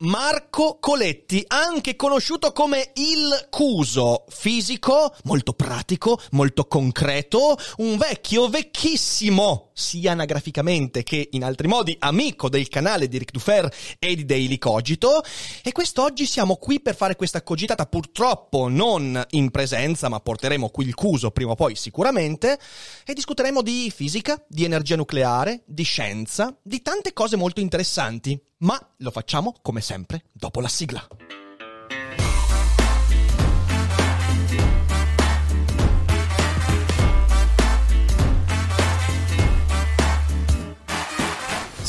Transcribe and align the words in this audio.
Marco 0.00 0.76
Coletti, 0.78 1.42
anche 1.46 1.96
conosciuto 1.96 2.52
come 2.52 2.90
il 2.96 3.46
Cuso, 3.48 4.26
fisico, 4.28 5.14
molto 5.24 5.54
pratico, 5.54 6.20
molto 6.32 6.66
concreto, 6.66 7.56
un 7.78 7.96
vecchio, 7.96 8.46
vecchissimo, 8.50 9.65
sia 9.78 10.12
anagraficamente 10.12 11.02
che 11.02 11.28
in 11.32 11.44
altri 11.44 11.68
modi, 11.68 11.94
amico 11.98 12.48
del 12.48 12.66
canale 12.68 13.08
di 13.08 13.18
Ric 13.18 13.30
Dufer 13.30 13.70
e 13.98 14.16
di 14.16 14.24
Daily 14.24 14.56
Cogito. 14.56 15.22
E 15.62 15.70
quest'oggi 15.72 16.24
siamo 16.24 16.56
qui 16.56 16.80
per 16.80 16.96
fare 16.96 17.14
questa 17.14 17.42
cogitata, 17.42 17.84
purtroppo 17.84 18.68
non 18.68 19.22
in 19.30 19.50
presenza, 19.50 20.08
ma 20.08 20.18
porteremo 20.18 20.70
qui 20.70 20.86
il 20.86 20.94
Cuso 20.94 21.30
prima 21.30 21.50
o 21.50 21.56
poi 21.56 21.76
sicuramente, 21.76 22.58
e 23.04 23.12
discuteremo 23.12 23.60
di 23.60 23.92
fisica, 23.94 24.42
di 24.48 24.64
energia 24.64 24.96
nucleare, 24.96 25.62
di 25.66 25.82
scienza, 25.82 26.56
di 26.62 26.80
tante 26.80 27.12
cose 27.12 27.36
molto 27.36 27.60
interessanti. 27.60 28.40
Ma 28.58 28.80
lo 28.98 29.10
facciamo 29.10 29.56
come 29.60 29.82
sempre 29.82 30.24
dopo 30.32 30.62
la 30.62 30.68
sigla. 30.68 31.06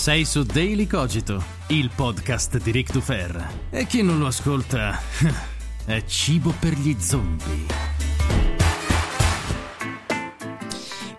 Sei 0.08 0.24
su 0.24 0.44
Daily 0.44 0.88
Cogito, 0.88 1.44
il 1.68 1.92
podcast 1.94 2.60
di 2.62 2.72
Ric 2.72 2.94
Dufer. 2.94 3.46
E 3.70 3.86
chi 3.88 4.02
non 4.02 4.20
lo 4.20 4.28
ascolta 4.28 4.98
è 5.86 6.02
cibo 6.06 6.54
per 6.58 6.72
gli 6.76 6.96
zombie. 6.98 7.66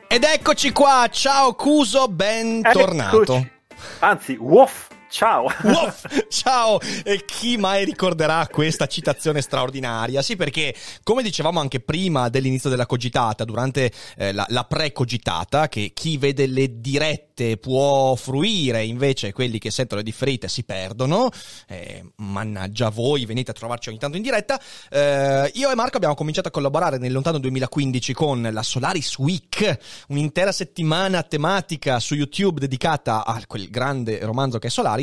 Ed 0.09 0.25
eccoci 0.25 0.72
qua, 0.72 1.06
ciao 1.11 1.55
Cuso, 1.55 2.09
bentornato. 2.09 3.20
Eccoci. 3.20 3.50
Anzi, 3.98 4.36
woff, 4.41 4.89
ciao. 5.09 5.47
Wow, 5.62 5.92
ciao! 6.28 6.81
E 7.05 7.25
chi 7.25 7.56
mai 7.56 7.84
ricorderà 7.84 8.47
questa 8.51 8.87
citazione 8.87 9.41
straordinaria? 9.41 10.23
Sì, 10.23 10.37
perché 10.37 10.75
come 11.03 11.23
dicevamo 11.23 11.61
anche 11.61 11.81
prima 11.81 12.28
dell'inizio 12.28 12.70
della 12.70 12.87
cogitata, 12.87 13.45
durante 13.45 13.91
eh, 14.17 14.33
la, 14.33 14.47
la 14.48 14.65
pre-cogitata, 14.65 15.69
che 15.69 15.92
chi 15.95 16.17
vede 16.17 16.47
le 16.47 16.81
dirette 16.81 17.56
può 17.56 18.15
fruire, 18.15 18.84
invece 18.84 19.33
quelli 19.33 19.59
che 19.59 19.70
sentono 19.70 20.00
le 20.00 20.06
differite 20.06 20.48
si 20.48 20.65
perdono. 20.65 21.31
Eh, 21.67 22.05
mannaggia 22.17 22.91
voi, 22.91 23.25
venite 23.25 23.50
a 23.50 23.54
trovarci 23.54 23.88
ogni 23.88 23.99
tanto 23.99 24.16
in 24.16 24.22
diretta. 24.22 24.60
Eh, 24.91 25.50
io 25.54 25.71
e 25.71 25.75
Marco 25.75 25.97
abbiamo 25.97 26.15
cominciato 26.15 26.49
a 26.49 26.50
collaborare 26.50 26.99
nel 26.99 27.12
lontano 27.12 27.38
2015 27.38 28.12
con 28.12 28.49
la 28.53 28.62
Solaris 28.62 29.19
Week, 29.19 29.78
un'intera 30.09 30.53
settimana 30.53 31.22
tematica 31.22 32.00
su 32.00 32.15
YouTube 32.15 32.60
dedicata 32.60 33.25
a 33.25 33.41
quel 33.47 33.71
grande 33.71 34.19
romanzo 34.22 34.59
che 34.59 34.69
è 34.69 34.71
Solaris. 34.71 34.97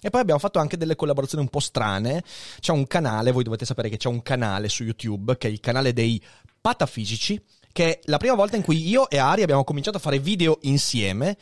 E 0.00 0.10
poi 0.10 0.20
abbiamo 0.20 0.40
fatto 0.40 0.58
anche 0.58 0.76
delle 0.76 0.96
collaborazioni 0.96 1.42
un 1.44 1.50
po' 1.50 1.60
strane. 1.60 2.22
C'è 2.60 2.72
un 2.72 2.86
canale, 2.86 3.32
voi 3.32 3.44
dovete 3.44 3.64
sapere 3.64 3.88
che 3.88 3.96
c'è 3.96 4.08
un 4.08 4.22
canale 4.22 4.68
su 4.68 4.84
YouTube, 4.84 5.36
che 5.38 5.48
è 5.48 5.50
il 5.50 5.60
canale 5.60 5.92
dei 5.92 6.22
patafisici, 6.60 7.40
che 7.72 7.84
è 7.84 8.00
la 8.04 8.18
prima 8.18 8.34
volta 8.34 8.56
in 8.56 8.62
cui 8.62 8.86
io 8.88 9.08
e 9.08 9.18
Ari 9.18 9.42
abbiamo 9.42 9.64
cominciato 9.64 9.96
a 9.96 10.00
fare 10.00 10.18
video 10.18 10.58
insieme. 10.62 11.36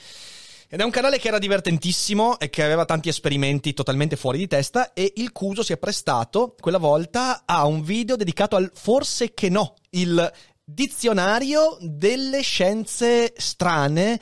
Ed 0.71 0.81
è 0.81 0.85
un 0.85 0.91
canale 0.91 1.19
che 1.19 1.29
era 1.29 1.39
divertentissimo 1.39 2.39
e 2.39 2.51
che 2.51 2.63
aveva 2.63 2.85
tanti 2.85 3.09
esperimenti 3.09 3.73
totalmente 3.73 4.17
fuori 4.17 4.37
di 4.37 4.47
testa 4.47 4.93
e 4.93 5.15
il 5.17 5.33
Cuso 5.33 5.63
si 5.63 5.73
è 5.73 5.79
prestato 5.79 6.55
quella 6.61 6.77
volta 6.77 7.45
a 7.47 7.65
un 7.65 7.83
video 7.83 8.17
dedicato 8.17 8.55
al 8.55 8.71
forse 8.75 9.33
che 9.33 9.49
no, 9.49 9.77
il 9.91 10.31
dizionario 10.71 11.79
delle 11.81 12.43
scienze 12.43 13.33
strane. 13.37 14.21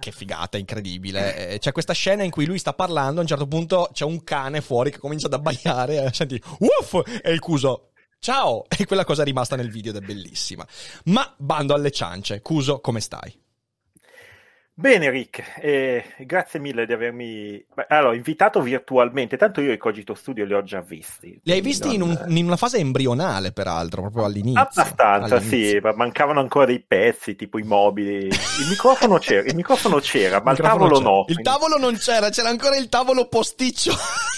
Che 0.00 0.10
figata, 0.10 0.58
incredibile. 0.58 1.50
Eh, 1.50 1.58
C'è 1.58 1.70
questa 1.72 1.92
scena 1.92 2.24
in 2.24 2.30
cui 2.30 2.46
lui 2.46 2.58
sta 2.58 2.72
parlando, 2.72 3.20
a 3.20 3.22
un 3.22 3.28
certo 3.28 3.46
punto 3.46 3.88
c'è 3.92 4.04
un 4.04 4.24
cane 4.24 4.60
fuori 4.60 4.90
che 4.90 4.98
comincia 4.98 5.26
ad 5.26 5.34
abbaiare 5.34 6.04
e 6.04 6.12
senti 6.12 6.40
uff 6.58 6.94
e 7.22 7.30
il 7.30 7.38
Cuso 7.38 7.90
Ciao! 8.20 8.64
E 8.76 8.84
quella 8.84 9.04
cosa 9.04 9.22
è 9.22 9.24
rimasta 9.24 9.54
nel 9.54 9.70
video 9.70 9.92
ed 9.92 10.02
è 10.02 10.04
bellissima. 10.04 10.66
Ma 11.04 11.32
bando 11.38 11.72
alle 11.72 11.92
ciance. 11.92 12.42
Cuso, 12.42 12.80
come 12.80 13.00
stai? 13.00 13.32
Bene 14.78 15.10
Rick, 15.10 15.56
eh, 15.60 16.04
grazie 16.18 16.60
mille 16.60 16.86
di 16.86 16.92
avermi 16.92 17.64
allora, 17.88 18.14
invitato 18.14 18.60
virtualmente, 18.60 19.36
tanto 19.36 19.60
io 19.60 19.72
i 19.72 19.76
Cogito 19.76 20.14
Studio 20.14 20.44
li 20.44 20.54
ho 20.54 20.62
già 20.62 20.80
visti. 20.80 21.36
Li 21.42 21.50
hai 21.52 21.60
visti 21.60 21.94
in, 21.94 21.98
non- 21.98 22.10
un- 22.24 22.36
in 22.36 22.44
una 22.46 22.56
fase 22.56 22.78
embrionale, 22.78 23.50
peraltro, 23.50 24.02
proprio 24.02 24.22
all'inizio. 24.24 24.60
Abbastanza, 24.60 25.34
All'inizio. 25.34 25.68
sì, 25.68 25.78
ma 25.82 25.92
mancavano 25.94 26.38
ancora 26.38 26.64
dei 26.66 26.78
pezzi, 26.78 27.34
tipo 27.34 27.58
i 27.58 27.64
mobili. 27.64 28.26
Il 28.26 28.68
microfono 28.68 29.18
c'era, 29.18 29.48
il 29.48 29.56
microfono 29.56 29.98
c'era, 29.98 30.40
ma 30.42 30.52
il 30.52 30.58
microfono 30.62 30.88
tavolo 30.88 30.98
c'era. 30.98 31.10
no. 31.10 31.24
Il 31.26 31.40
tavolo 31.42 31.76
non 31.78 31.96
c'era, 31.96 32.28
c'era 32.30 32.48
ancora 32.48 32.76
il 32.76 32.88
tavolo 32.88 33.26
posticcio. 33.26 33.90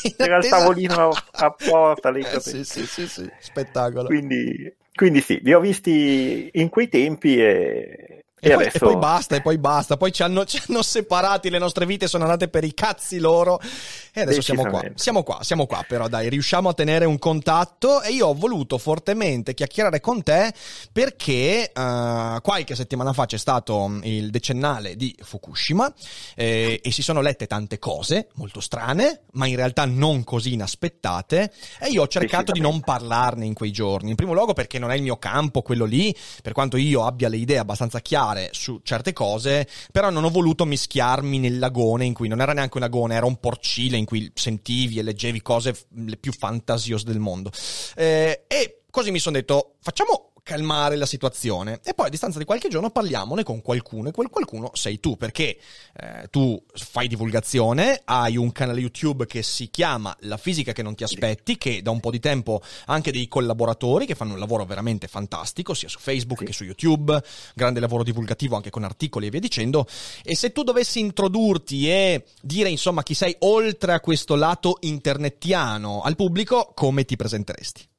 in 0.05 0.15
C'era 0.17 0.39
il 0.39 0.49
tavolino 0.49 1.11
a 1.33 1.51
porta 1.53 2.11
lì. 2.11 2.21
Eh, 2.23 2.41
sì, 2.41 2.65
sì, 2.65 2.87
sì, 2.87 3.07
sì, 3.07 3.31
spettacolo. 3.41 4.07
Quindi, 4.07 4.75
quindi 4.95 5.21
sì, 5.21 5.39
li 5.43 5.53
ho 5.53 5.61
visti 5.61 6.49
in 6.55 6.71
quei 6.71 6.89
tempi 6.89 7.37
e, 7.39 8.20
E, 8.41 8.49
e 8.49 8.55
poi, 8.55 8.65
adesso... 8.65 8.77
e 8.77 8.81
poi 8.81 8.97
basta, 8.97 9.37
e 9.37 9.43
poi 9.43 9.59
basta. 9.59 9.97
Poi 9.97 10.13
ci 10.13 10.23
hanno, 10.23 10.45
ci 10.47 10.61
hanno 10.67 10.83
separati, 10.83 11.51
le 11.51 11.59
nostre 11.59 11.85
vite 11.85 12.09
sono 12.09 12.25
andate 12.25 12.49
per 12.49 12.65
i 12.65 12.73
cazzi 12.73 13.19
loro. 13.19 13.61
E 14.13 14.23
adesso 14.23 14.41
siamo 14.41 14.65
qua. 14.65 14.83
Siamo 14.95 15.23
qua, 15.23 15.39
siamo 15.43 15.67
qua. 15.67 15.85
Però 15.87 16.09
dai, 16.09 16.29
riusciamo 16.31 16.71
a 16.71 16.75
tenere 16.75 17.05
un 17.05 17.19
contatto. 17.19 18.01
E 18.03 18.13
io 18.13 18.29
ho 18.29 18.35
voluto 18.35 18.79
fortemente 18.79 19.53
chiacchierare 19.53 20.01
con 20.01 20.23
te 20.23 20.53
perché 20.91 21.71
eh, 21.71 22.39
qualche 22.43 22.75
settimana 22.75 23.13
fa 23.13 23.27
c'è 23.27 23.37
stato 23.37 23.87
mm, 23.87 24.01
il 24.05 24.31
decennale 24.31 24.97
di 24.97 25.15
Fukushima 25.23 25.93
eh, 26.35 26.81
e 26.83 26.91
si 26.91 27.03
sono 27.03 27.21
lette 27.21 27.47
tante 27.47 27.79
cose 27.79 28.29
molto 28.35 28.61
strane, 28.61 29.25
ma 29.33 29.47
in 29.47 29.57
realtà 29.57 29.85
non 29.85 30.25
così 30.25 30.55
inaspettate. 30.55 31.53
E 31.79 31.89
io 31.89 32.03
ho 32.03 32.09
cercato 32.09 32.53
di 32.53 32.61
non 32.61 32.81
parlarne 32.81 33.45
in 33.45 33.53
quei 33.53 33.71
giorni. 33.71 34.11
In 34.11 34.17
primo 34.17 34.33
luogo 34.33 34.55
perché 34.55 34.79
non 34.79 34.91
è 34.91 34.97
il 34.97 35.03
mio 35.03 35.19
campo, 35.19 35.61
quello 35.61 35.85
lì, 35.85 36.15
per 36.43 36.53
quanto 36.53 36.79
io 36.79 37.05
abbia 37.05 37.29
le 37.29 37.37
idee 37.37 37.59
abbastanza 37.59 38.01
chiare 38.01 38.30
su 38.53 38.81
certe 38.83 39.13
cose, 39.13 39.69
però 39.93 40.11
non 40.11 40.25
ho 40.25 40.31
voluto 40.31 40.65
mischiarmi 40.65 41.39
nel 41.39 41.59
lagone 41.59 42.05
in 42.05 42.15
cui 42.15 42.29
non 42.29 42.41
era 42.41 42.53
neanche 42.53 42.77
un 42.77 42.83
lagone, 42.83 43.15
era 43.15 43.27
un 43.27 43.39
porcile 43.39 43.97
in 43.97 44.05
cui 44.05 44.31
sentivi 44.35 44.99
e 44.99 45.03
leggevi 45.03 45.43
cose 45.43 45.77
le 45.95 46.17
più 46.17 46.33
fantasiose 46.33 47.05
del 47.05 47.19
mondo. 47.19 47.51
Eh, 47.97 48.45
e 48.47 48.83
così 48.91 49.11
mi 49.11 49.19
sono 49.19 49.37
detto, 49.37 49.75
facciamo 49.81 50.30
calmare 50.51 50.97
la 50.97 51.07
situazione 51.07 51.79
e 51.85 51.95
poi 51.95 52.07
a 52.07 52.09
distanza 52.09 52.41
di 52.41 52.45
qualche 52.45 52.67
giorno 52.67 52.91
parliamone 52.91 53.45
con 53.45 53.63
qualcuno 53.63 54.09
e 54.09 54.11
quel 54.11 54.29
qualcuno 54.31 54.73
sei 54.75 54.99
tu 54.99 55.17
perché 55.17 55.57
eh, 55.97 56.27
tu 56.29 56.61
fai 56.73 57.07
divulgazione 57.07 58.01
hai 58.05 58.37
un 58.37 58.51
canale 58.51 58.81
YouTube 58.81 59.27
che 59.27 59.45
si 59.45 59.71
chiama 59.71 60.13
La 60.23 60.37
fisica 60.37 60.73
che 60.73 60.83
non 60.83 60.97
ti 60.97 61.05
aspetti 61.05 61.57
che 61.57 61.83
da 61.83 61.93
un 61.93 62.01
po' 62.01 62.11
di 62.11 62.19
tempo 62.19 62.61
ha 62.87 62.93
anche 62.93 63.13
dei 63.13 63.29
collaboratori 63.29 64.07
che 64.07 64.17
fanno 64.17 64.33
un 64.33 64.41
lavoro 64.41 64.65
veramente 64.65 65.07
fantastico 65.07 65.73
sia 65.73 65.89
su 65.89 66.01
Facebook 66.01 66.41
Sì. 66.41 66.47
che 66.47 66.53
su 66.53 66.65
YouTube 66.65 67.23
grande 67.55 67.79
lavoro 67.79 68.03
divulgativo 68.03 68.57
anche 68.57 68.71
con 68.71 68.83
articoli 68.83 69.29
e 69.29 69.31
via 69.31 69.39
dicendo 69.39 69.87
e 70.25 70.35
se 70.35 70.51
tu 70.51 70.65
dovessi 70.65 70.99
introdurti 70.99 71.89
e 71.89 72.25
dire 72.43 72.69
insomma 72.71 73.05
chi 73.05 73.15
sei 73.15 73.37
oltre 73.41 73.93
a 73.93 74.01
questo 74.01 74.35
lato 74.35 74.79
internettiano 74.81 76.01
al 76.01 76.17
pubblico 76.17 76.73
come 76.75 77.05
ti 77.05 77.15
presenteresti? 77.15 77.90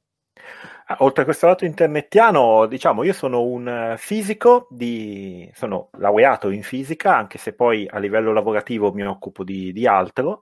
Ah, 0.91 0.97
Oltre 0.99 1.21
a 1.21 1.25
questo 1.25 1.47
lato 1.47 1.63
internettiano, 1.63 2.65
diciamo, 2.65 3.03
io 3.03 3.13
sono 3.13 3.43
un 3.43 3.67
eh, 3.67 3.97
fisico, 3.97 4.67
di... 4.69 5.49
sono 5.53 5.89
laureato 5.97 6.49
in 6.49 6.63
fisica, 6.63 7.15
anche 7.15 7.37
se 7.37 7.53
poi 7.53 7.87
a 7.89 7.97
livello 7.97 8.33
lavorativo 8.33 8.91
mi 8.91 9.05
occupo 9.05 9.43
di, 9.43 9.71
di 9.71 9.87
altro. 9.87 10.41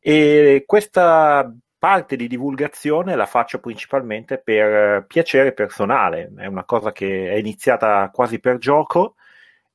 E 0.00 0.64
questa 0.66 1.52
parte 1.78 2.16
di 2.16 2.26
divulgazione 2.26 3.14
la 3.14 3.26
faccio 3.26 3.60
principalmente 3.60 4.38
per 4.38 5.06
piacere 5.06 5.52
personale, 5.52 6.32
è 6.36 6.46
una 6.46 6.64
cosa 6.64 6.90
che 6.92 7.30
è 7.30 7.34
iniziata 7.36 8.10
quasi 8.10 8.40
per 8.40 8.58
gioco 8.58 9.14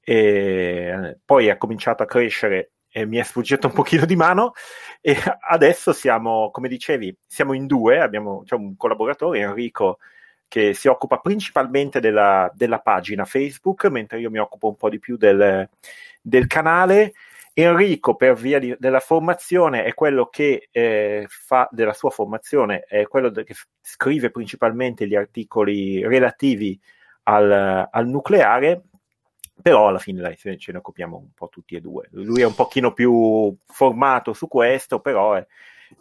e 0.02 1.18
poi 1.24 1.50
ha 1.50 1.58
cominciato 1.58 2.04
a 2.04 2.06
crescere 2.06 2.72
e 2.96 3.08
mi 3.08 3.18
è 3.18 3.24
sfuggito 3.24 3.66
un 3.68 3.74
pochino 3.74 4.06
di 4.06 4.16
mano 4.16 4.54
e 5.02 5.18
adesso 5.50 5.94
siamo, 5.94 6.52
come 6.52 6.68
dicevi, 6.68 7.18
siamo 7.26 7.54
in 7.54 7.66
due, 7.66 8.00
abbiamo 8.00 8.44
c'è 8.46 8.54
un 8.54 8.78
collaboratore, 8.78 9.40
Enrico, 9.40 9.98
che 10.48 10.76
si 10.76 10.88
occupa 10.88 11.18
principalmente 11.18 12.00
della, 12.00 12.52
della, 12.54 12.78
pagina 12.78 13.26
Facebook, 13.26 13.86
mentre 13.86 14.20
io 14.20 14.30
mi 14.30 14.38
occupo 14.38 14.68
un 14.68 14.76
po' 14.76 14.90
di 14.90 15.00
più 15.00 15.18
del, 15.18 15.68
del 16.22 16.46
canale. 16.46 17.14
Enrico, 17.56 18.16
per 18.16 18.36
via 18.36 18.60
di, 18.60 18.76
della 18.78 19.00
formazione, 19.00 19.84
è 19.84 19.96
quello 19.96 20.28
che 20.28 20.70
eh, 20.72 21.26
fa 21.28 21.68
della 21.72 21.94
sua 21.94 22.12
formazione, 22.12 22.82
è 22.82 23.08
quello 23.08 23.32
che 23.32 23.56
scrive 23.82 24.30
principalmente 24.30 25.08
gli 25.08 25.16
articoli 25.16 26.06
relativi 26.06 26.80
al, 27.24 27.88
al 27.92 28.08
nucleare 28.08 28.84
però 29.62 29.88
alla 29.88 30.00
fine 30.00 30.22
dai, 30.22 30.38
ce 30.38 30.72
ne 30.72 30.78
occupiamo 30.78 31.18
un 31.18 31.32
po' 31.34 31.50
tutti 31.50 31.76
e 31.76 31.82
due. 31.82 32.08
Lui 32.12 32.42
è 32.42 32.46
un 32.46 32.56
pochino 32.56 32.94
più 32.94 33.56
formato 33.66 34.34
su 34.34 34.48
questo, 34.48 35.00
però 35.00 35.34
è, 35.34 35.46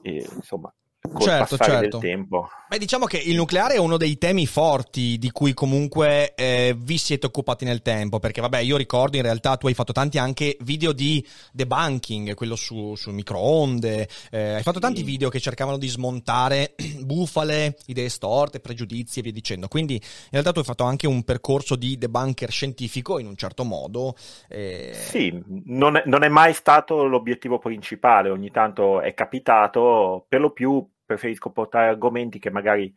è, 0.03 0.11
insomma 0.11 0.73
col 1.11 1.21
certo, 1.21 1.57
certo. 1.57 1.99
del 1.99 2.01
tempo. 2.01 2.49
Beh, 2.69 2.79
diciamo 2.79 3.07
che 3.07 3.19
il 3.19 3.35
nucleare 3.35 3.75
è 3.75 3.79
uno 3.79 3.97
dei 3.97 4.17
temi 4.19 4.47
forti 4.47 5.19
di 5.19 5.31
cui 5.31 5.53
comunque 5.53 6.35
eh, 6.35 6.75
vi 6.79 6.97
siete 6.97 7.27
occupati 7.27 7.65
nel 7.65 7.83
tempo, 7.83 8.21
perché 8.21 8.41
vabbè, 8.41 8.59
io 8.59 8.77
ricordo 8.77 9.17
in 9.17 9.23
realtà 9.23 9.57
tu 9.57 9.67
hai 9.67 9.75
fatto 9.75 9.93
tanti 9.93 10.19
anche 10.19 10.57
video 10.61 10.93
di 10.93 11.25
debunking, 11.53 12.35
quello 12.35 12.55
su, 12.55 12.95
su 12.95 13.11
microonde, 13.11 14.09
eh, 14.31 14.55
hai 14.55 14.63
fatto 14.63 14.79
tanti 14.79 15.03
video 15.03 15.29
che 15.29 15.41
cercavano 15.41 15.77
di 15.77 15.89
smontare 15.89 16.75
bufale, 17.03 17.77
idee 17.87 18.09
storte, 18.09 18.61
pregiudizi 18.61 19.19
e 19.19 19.23
via 19.23 19.33
dicendo. 19.33 19.67
Quindi 19.67 19.95
in 19.95 20.29
realtà 20.31 20.53
tu 20.53 20.61
hai 20.61 20.65
fatto 20.65 20.85
anche 20.85 21.09
un 21.09 21.25
percorso 21.25 21.75
di 21.75 21.99
debunker 21.99 22.51
scientifico 22.51 23.19
in 23.19 23.27
un 23.27 23.37
certo 23.37 23.65
modo. 23.65 24.15
Eh... 24.49 24.93
Sì, 24.95 25.37
non 25.65 25.97
è, 25.97 26.05
non 26.07 26.23
è 26.23 26.29
mai 26.29 26.55
stato 26.55 27.05
l'obiettivo 27.05 27.59
principale, 27.59 28.31
ogni 28.31 28.53
tanto 28.53 29.01
è 29.01 29.13
capitato 29.15 30.25
per 30.29 30.41
lo 30.41 30.51
più 30.53 30.89
preferisco 31.13 31.51
portare 31.51 31.89
argomenti 31.89 32.39
che 32.39 32.51
magari 32.51 32.93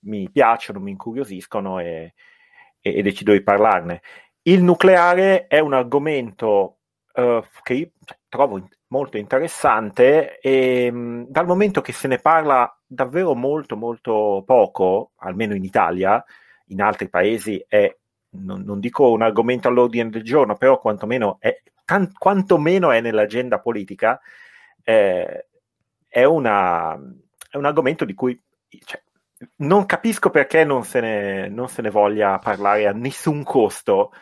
mi 0.00 0.30
piacciono, 0.30 0.80
mi 0.80 0.92
incuriosiscono 0.92 1.80
e, 1.80 2.14
e, 2.80 2.98
e 2.98 3.02
decido 3.02 3.32
di 3.32 3.42
parlarne. 3.42 4.02
Il 4.42 4.62
nucleare 4.62 5.46
è 5.48 5.58
un 5.58 5.72
argomento 5.72 6.78
uh, 7.14 7.42
che 7.62 7.92
trovo 8.28 8.58
in- 8.58 8.68
molto 8.88 9.16
interessante 9.16 10.38
e 10.38 10.90
mh, 10.90 11.26
dal 11.28 11.46
momento 11.46 11.80
che 11.80 11.92
se 11.92 12.06
ne 12.06 12.18
parla 12.18 12.72
davvero 12.86 13.34
molto 13.34 13.76
molto 13.76 14.44
poco, 14.46 15.10
almeno 15.16 15.54
in 15.54 15.64
Italia, 15.64 16.24
in 16.66 16.80
altri 16.80 17.08
paesi 17.08 17.64
è, 17.66 17.94
non, 18.30 18.62
non 18.62 18.78
dico 18.78 19.10
un 19.10 19.22
argomento 19.22 19.66
all'ordine 19.66 20.10
del 20.10 20.22
giorno, 20.22 20.56
però 20.56 20.78
quantomeno 20.78 21.38
è, 21.40 21.60
tan- 21.84 22.12
quantomeno 22.16 22.92
è 22.92 23.00
nell'agenda 23.00 23.58
politica, 23.58 24.20
eh, 24.84 25.46
è 26.06 26.22
una 26.22 26.96
è 27.56 27.58
un 27.58 27.64
argomento 27.64 28.04
di 28.04 28.14
cui 28.14 28.40
cioè, 28.84 29.02
non 29.56 29.86
capisco 29.86 30.30
perché 30.30 30.64
non 30.64 30.84
se, 30.84 31.00
ne, 31.00 31.48
non 31.48 31.68
se, 31.68 31.82
ne, 31.82 31.90
voglia 31.90 32.38
parlare 32.38 32.86
a 32.86 32.92
nessun 32.92 33.42
costo, 33.42 34.12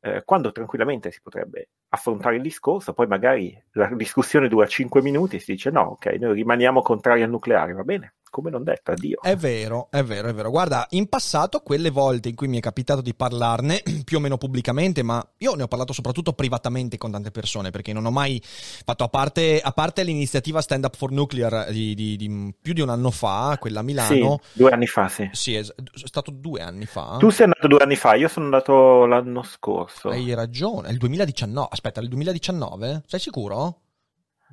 eh, 0.00 0.22
quando 0.24 0.52
tranquillamente 0.52 1.10
si 1.10 1.20
potrebbe 1.20 1.70
affrontare 1.88 2.36
il 2.36 2.42
discorso, 2.42 2.92
poi 2.92 3.06
magari 3.06 3.60
la 3.72 3.88
discussione 3.94 4.48
dura 4.48 4.66
5 4.66 5.02
minuti 5.02 5.36
e 5.36 5.38
si 5.40 5.52
dice 5.52 5.70
no, 5.70 5.82
ok, 5.82 6.06
noi 6.20 6.34
rimaniamo 6.34 6.82
contrari 6.82 7.22
al 7.22 7.30
nucleare, 7.30 7.72
va 7.72 7.82
bene, 7.82 8.14
come 8.30 8.50
non 8.50 8.64
detto, 8.64 8.92
addio. 8.92 9.20
È 9.20 9.36
vero, 9.36 9.88
è 9.90 10.02
vero, 10.02 10.28
è 10.28 10.34
vero. 10.34 10.50
Guarda, 10.50 10.86
in 10.90 11.08
passato, 11.08 11.60
quelle 11.60 11.90
volte 11.90 12.28
in 12.28 12.34
cui 12.34 12.48
mi 12.48 12.58
è 12.58 12.60
capitato 12.60 13.00
di 13.00 13.14
parlarne, 13.14 13.82
più 14.04 14.16
o 14.16 14.20
meno 14.20 14.38
pubblicamente, 14.38 15.02
ma 15.02 15.24
io 15.38 15.54
ne 15.54 15.64
ho 15.64 15.68
parlato 15.68 15.92
soprattutto 15.92 16.32
privatamente 16.32 16.96
con 16.96 17.10
tante 17.10 17.30
persone, 17.30 17.70
perché 17.70 17.92
non 17.92 18.06
ho 18.06 18.10
mai 18.10 18.40
fatto, 18.42 19.04
a 19.04 19.08
parte, 19.08 19.60
a 19.60 19.72
parte 19.72 20.04
l'iniziativa 20.04 20.60
Stand 20.60 20.84
Up 20.84 20.96
for 20.96 21.10
Nuclear 21.10 21.70
di, 21.70 21.94
di, 21.94 22.16
di, 22.16 22.54
più 22.60 22.72
di 22.72 22.80
un 22.80 22.88
anno 22.88 23.10
fa, 23.10 23.56
quella 23.60 23.80
a 23.80 23.82
Milano. 23.82 24.40
Sì, 24.42 24.58
due 24.58 24.70
anni 24.70 24.86
fa, 24.86 25.08
sì. 25.08 25.28
Sì, 25.32 25.54
è, 25.56 25.62
stato 25.92 26.30
due 26.30 26.60
anni 26.62 26.86
fa. 26.86 27.16
Tu 27.18 27.30
sei 27.30 27.46
andato 27.46 27.66
due 27.66 27.78
anni 27.80 27.96
fa, 27.96 28.14
io 28.14 28.28
sono 28.28 28.44
andato 28.46 29.04
l'anno 29.06 29.42
scorso. 29.42 30.08
Hai 30.08 30.32
ragione, 30.34 30.88
è 30.88 30.92
il 30.92 30.98
2019. 30.98 31.68
Aspetta, 31.70 32.00
il 32.00 32.08
2019? 32.08 33.02
Sei 33.06 33.18
sicuro? 33.18 33.80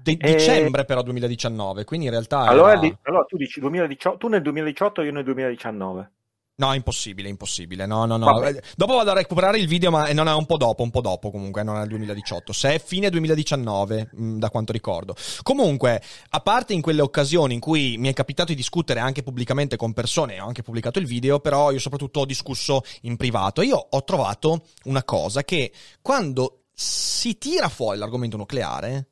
De- 0.01 0.17
e... 0.19 0.35
Dicembre 0.35 0.85
però 0.85 1.01
2019, 1.01 1.83
quindi 1.83 2.05
in 2.05 2.11
realtà... 2.11 2.41
Allora, 2.41 2.71
era... 2.71 2.79
di... 2.79 2.97
allora 3.03 3.23
tu 3.23 3.37
dici 3.37 3.59
2018, 3.59 4.17
tu 4.17 4.27
nel 4.27 4.41
2018 4.41 5.01
io 5.01 5.11
nel 5.11 5.23
2019. 5.23 6.11
No, 6.59 6.73
impossibile, 6.73 7.29
impossibile. 7.29 7.85
No, 7.85 8.05
no, 8.05 8.17
no. 8.17 8.25
Vabbè. 8.25 8.59
Dopo 8.75 8.95
vado 8.95 9.11
a 9.11 9.13
recuperare 9.13 9.59
il 9.59 9.67
video, 9.67 9.91
ma 9.91 10.11
non 10.13 10.27
è 10.27 10.33
un 10.33 10.47
po' 10.47 10.57
dopo, 10.57 10.81
un 10.81 10.89
po' 10.89 11.01
dopo 11.01 11.29
comunque, 11.29 11.61
non 11.61 11.77
è 11.77 11.83
il 11.83 11.89
2018. 11.89 12.51
Se 12.51 12.73
è 12.73 12.79
fine 12.79 13.11
2019, 13.11 14.09
mm, 14.19 14.39
da 14.39 14.49
quanto 14.49 14.71
ricordo. 14.71 15.15
Comunque, 15.43 16.01
a 16.29 16.39
parte 16.39 16.73
in 16.73 16.81
quelle 16.81 17.01
occasioni 17.01 17.53
in 17.53 17.59
cui 17.59 17.97
mi 17.99 18.09
è 18.09 18.13
capitato 18.13 18.49
di 18.49 18.55
discutere 18.55 18.99
anche 18.99 19.21
pubblicamente 19.21 19.75
con 19.75 19.93
persone, 19.93 20.39
ho 20.39 20.47
anche 20.47 20.63
pubblicato 20.63 20.97
il 20.97 21.05
video, 21.05 21.39
però 21.39 21.71
io 21.71 21.79
soprattutto 21.79 22.21
ho 22.21 22.25
discusso 22.25 22.81
in 23.01 23.17
privato. 23.17 23.61
Io 23.61 23.77
ho 23.77 24.03
trovato 24.03 24.63
una 24.85 25.03
cosa 25.03 25.43
che 25.43 25.71
quando 26.01 26.63
si 26.73 27.37
tira 27.37 27.69
fuori 27.69 27.99
l'argomento 27.99 28.35
nucleare, 28.35 29.09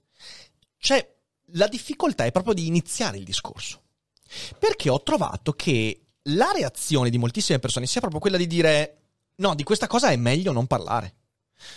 cioè, 0.85 1.03
la 1.53 1.67
difficoltà 1.67 2.25
è 2.25 2.31
proprio 2.31 2.53
di 2.53 2.67
iniziare 2.67 3.17
il 3.17 3.23
discorso. 3.23 3.81
Perché 4.59 4.91
ho 4.91 5.01
trovato 5.01 5.53
che 5.53 6.01
la 6.25 6.51
reazione 6.53 7.09
di 7.09 7.17
moltissime 7.17 7.57
persone 7.57 7.87
sia 7.87 8.01
proprio 8.01 8.21
quella 8.21 8.37
di 8.37 8.45
dire 8.45 8.97
no, 9.37 9.55
di 9.55 9.63
questa 9.63 9.87
cosa 9.87 10.09
è 10.09 10.15
meglio 10.15 10.51
non 10.51 10.67
parlare. 10.67 11.15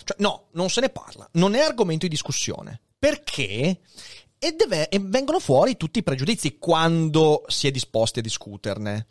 Cioè, 0.03 0.17
no, 0.19 0.49
non 0.51 0.69
se 0.69 0.81
ne 0.81 0.89
parla, 0.89 1.27
non 1.33 1.55
è 1.55 1.59
argomento 1.59 2.05
di 2.05 2.11
discussione. 2.11 2.81
Perché? 2.99 3.79
E, 4.37 4.51
deve, 4.51 4.89
e, 4.89 4.99
vengono 4.99 5.39
fuori 5.39 5.75
tutti 5.75 5.97
i 5.97 6.03
pregiudizi 6.03 6.59
quando 6.59 7.45
si 7.47 7.65
è 7.65 7.71
disposti 7.71 8.19
a 8.19 8.21
discuterne. 8.21 9.07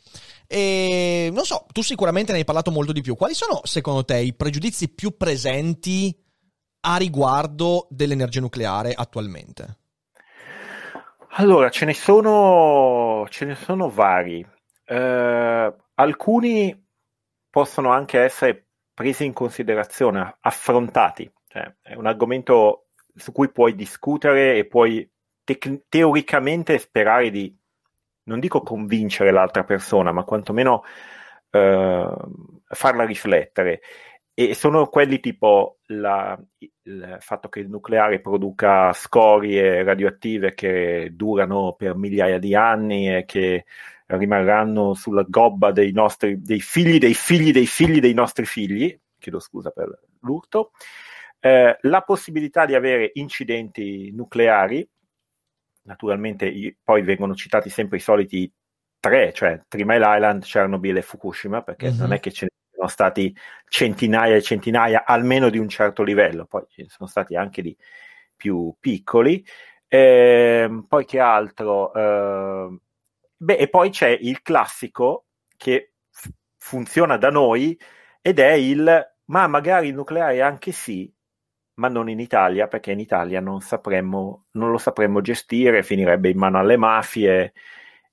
E 0.47 1.29
non 1.33 1.45
so, 1.45 1.67
tu 1.73 1.83
sicuramente 1.83 2.31
ne 2.31 2.39
hai 2.39 2.45
parlato 2.45 2.71
molto 2.71 2.93
di 2.93 3.03
più. 3.03 3.17
Quali 3.17 3.35
sono, 3.35 3.63
secondo 3.65 4.05
te, 4.05 4.19
i 4.19 4.33
pregiudizi 4.33 4.91
più 4.91 5.17
presenti 5.17 6.17
a 6.83 6.97
riguardo 6.97 7.89
dell'energia 7.91 8.39
nucleare 8.39 8.95
attualmente? 8.95 9.79
Allora, 11.41 11.71
ce 11.71 11.85
ne 11.85 11.95
sono, 11.95 13.25
ce 13.29 13.45
ne 13.45 13.55
sono 13.55 13.89
vari. 13.89 14.45
Eh, 14.85 15.75
alcuni 15.95 16.87
possono 17.49 17.91
anche 17.93 18.19
essere 18.19 18.67
presi 18.93 19.25
in 19.25 19.33
considerazione, 19.33 20.37
affrontati. 20.41 21.31
Cioè, 21.47 21.77
è 21.81 21.95
un 21.95 22.07
argomento 22.07 22.89
su 23.15 23.31
cui 23.31 23.53
puoi 23.53 23.77
discutere 23.77 24.57
e 24.57 24.67
puoi 24.67 25.09
te- 25.45 25.85
teoricamente 25.89 26.77
sperare 26.79 27.31
di, 27.31 27.57
non 28.25 28.41
dico 28.41 28.61
convincere 28.63 29.31
l'altra 29.31 29.63
persona, 29.63 30.11
ma 30.11 30.25
quantomeno 30.25 30.83
eh, 31.51 32.17
farla 32.67 33.05
riflettere 33.05 33.81
e 34.41 34.55
sono 34.55 34.87
quelli 34.87 35.19
tipo 35.19 35.79
la, 35.87 36.41
il 36.59 37.17
fatto 37.19 37.49
che 37.49 37.59
il 37.59 37.69
nucleare 37.69 38.21
produca 38.21 38.93
scorie 38.93 39.83
radioattive 39.83 40.55
che 40.55 41.11
durano 41.13 41.75
per 41.77 41.97
migliaia 41.97 42.39
di 42.39 42.55
anni 42.55 43.13
e 43.13 43.25
che 43.25 43.65
rimarranno 44.07 44.95
sulla 44.95 45.25
gobba 45.27 45.73
dei 45.73 45.91
nostri 45.91 46.41
dei 46.41 46.61
figli 46.61 46.99
dei 46.99 47.15
figli 47.15 47.51
dei 47.51 47.67
figli 47.67 47.99
dei 47.99 48.15
nostri 48.15 48.47
figli. 48.47 48.97
Chiedo 49.19 49.41
scusa 49.41 49.71
per 49.71 50.03
l'urto. 50.21 50.71
Eh, 51.41 51.77
la 51.81 52.03
possibilità 52.03 52.65
di 52.65 52.77
avere 52.77 53.11
incidenti 53.15 54.13
nucleari. 54.13 54.89
Naturalmente 55.83 56.77
poi 56.85 57.03
vengono 57.03 57.35
citati 57.35 57.71
sempre 57.71 57.97
i 57.97 58.01
soliti 58.01 58.49
tre 59.01 59.33
cioè 59.33 59.61
Three 59.67 59.85
Mile 59.85 60.15
Island, 60.15 60.45
Chernobyl 60.45 60.97
e 60.97 61.03
Fukushima 61.03 61.63
perché 61.63 61.89
mm-hmm. 61.89 61.99
non 61.99 62.13
è 62.13 62.21
che 62.21 62.31
ce 62.31 62.45
ne 62.45 62.51
sono 62.79 62.89
stati 62.89 63.35
centinaia 63.69 64.37
e 64.37 64.43
centinaia 64.43 65.05
almeno 65.05 65.51
di 65.51 65.59
un 65.59 65.69
certo 65.69 66.05
livello, 66.05 66.47
poi 66.47 66.63
ce 66.69 66.83
ne 66.83 66.89
sono 66.89 67.09
stati 67.09 67.35
anche 67.37 67.61
di 67.63 67.77
più 68.37 68.73
piccoli. 68.79 69.45
Eh, 69.89 70.85
poi 70.87 71.05
che 71.05 71.19
altro? 71.19 71.93
Eh, 71.95 72.79
beh, 73.37 73.57
e 73.57 73.69
poi 73.69 73.91
c'è 73.91 74.09
il 74.09 74.43
classico 74.43 75.27
che 75.57 75.95
f- 76.11 76.31
funziona 76.59 77.17
da 77.17 77.31
noi 77.31 77.79
ed 78.21 78.39
è 78.39 78.53
il 78.53 79.13
ma 79.27 79.47
magari 79.47 79.89
il 79.89 79.95
nucleare 79.95 80.41
anche 80.41 80.73
sì, 80.73 81.13
ma 81.75 81.89
non 81.89 82.09
in 82.09 82.21
Italia, 82.21 82.67
perché 82.69 82.93
in 82.93 83.01
Italia 83.01 83.41
non, 83.41 83.61
sapremmo, 83.61 84.47
non 84.53 84.71
lo 84.71 84.79
sapremmo 84.79 85.21
gestire, 85.21 85.83
finirebbe 85.83 86.31
in 86.31 86.39
mano 86.39 86.59
alle 86.59 86.77
mafie, 86.77 87.53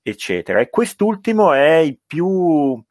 eccetera. 0.02 0.60
E 0.60 0.68
quest'ultimo 0.70 1.52
è 1.52 1.76
il 1.76 1.98
più 2.06 2.82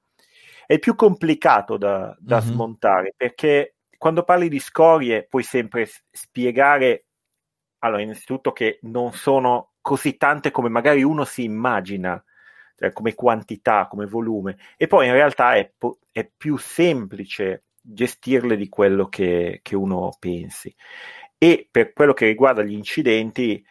è 0.66 0.80
più 0.80 0.96
complicato 0.96 1.78
da, 1.78 2.16
da 2.20 2.40
mm-hmm. 2.40 2.48
smontare 2.48 3.14
perché 3.16 3.76
quando 3.98 4.24
parli 4.24 4.50
di 4.50 4.60
scorie 4.60 5.26
puoi 5.28 5.44
sempre 5.44 5.90
spiegare, 6.12 7.06
allora, 7.80 8.02
innanzitutto 8.02 8.52
che 8.52 8.80
non 8.84 9.14
sono 9.14 9.74
così 9.82 10.18
tante 10.18 10.52
come 10.52 10.70
magari 10.70 11.04
uno 11.04 11.26
si 11.26 11.44
immagina, 11.44 12.22
cioè 12.76 12.92
come 12.92 13.16
quantità, 13.16 13.88
come 13.88 14.06
volume, 14.06 14.58
e 14.78 14.88
poi 14.88 15.08
in 15.08 15.14
realtà 15.14 15.56
è, 15.56 15.72
po- 15.78 16.00
è 16.12 16.30
più 16.36 16.58
semplice 16.58 17.66
gestirle 17.82 18.58
di 18.58 18.68
quello 18.68 19.08
che, 19.08 19.60
che 19.62 19.76
uno 19.76 20.16
pensi. 20.20 20.74
E 21.38 21.68
per 21.70 21.94
quello 21.94 22.14
che 22.14 22.26
riguarda 22.26 22.64
gli 22.64 22.74
incidenti, 22.74 23.64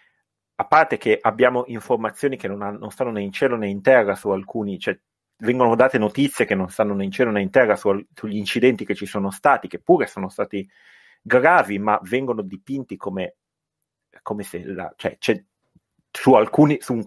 a 0.56 0.66
parte 0.66 0.96
che 0.96 1.18
abbiamo 1.20 1.64
informazioni 1.66 2.36
che 2.36 2.48
non, 2.48 2.62
ha, 2.62 2.70
non 2.70 2.90
stanno 2.90 3.10
né 3.10 3.22
in 3.22 3.32
cielo 3.32 3.56
né 3.56 3.68
in 3.68 3.82
terra 3.82 4.14
su 4.14 4.28
alcuni, 4.30 4.78
cioè 4.78 4.98
vengono 5.38 5.74
date 5.74 5.98
notizie 5.98 6.44
che 6.44 6.54
non 6.54 6.70
stanno 6.70 6.94
né 6.94 7.04
in 7.04 7.10
cielo 7.10 7.30
né 7.30 7.40
in 7.40 7.50
terra 7.50 7.76
su, 7.76 8.04
sugli 8.14 8.36
incidenti 8.36 8.84
che 8.84 8.94
ci 8.94 9.06
sono 9.06 9.30
stati, 9.30 9.68
che 9.68 9.80
pure 9.80 10.06
sono 10.06 10.28
stati 10.28 10.68
gravi, 11.20 11.78
ma 11.78 11.98
vengono 12.02 12.42
dipinti 12.42 12.96
come, 12.96 13.36
come 14.22 14.42
se 14.42 14.64
la, 14.64 14.92
cioè, 14.96 15.16
su 16.10 16.34
alcuni, 16.34 16.78
su 16.80 16.92
un 16.92 17.02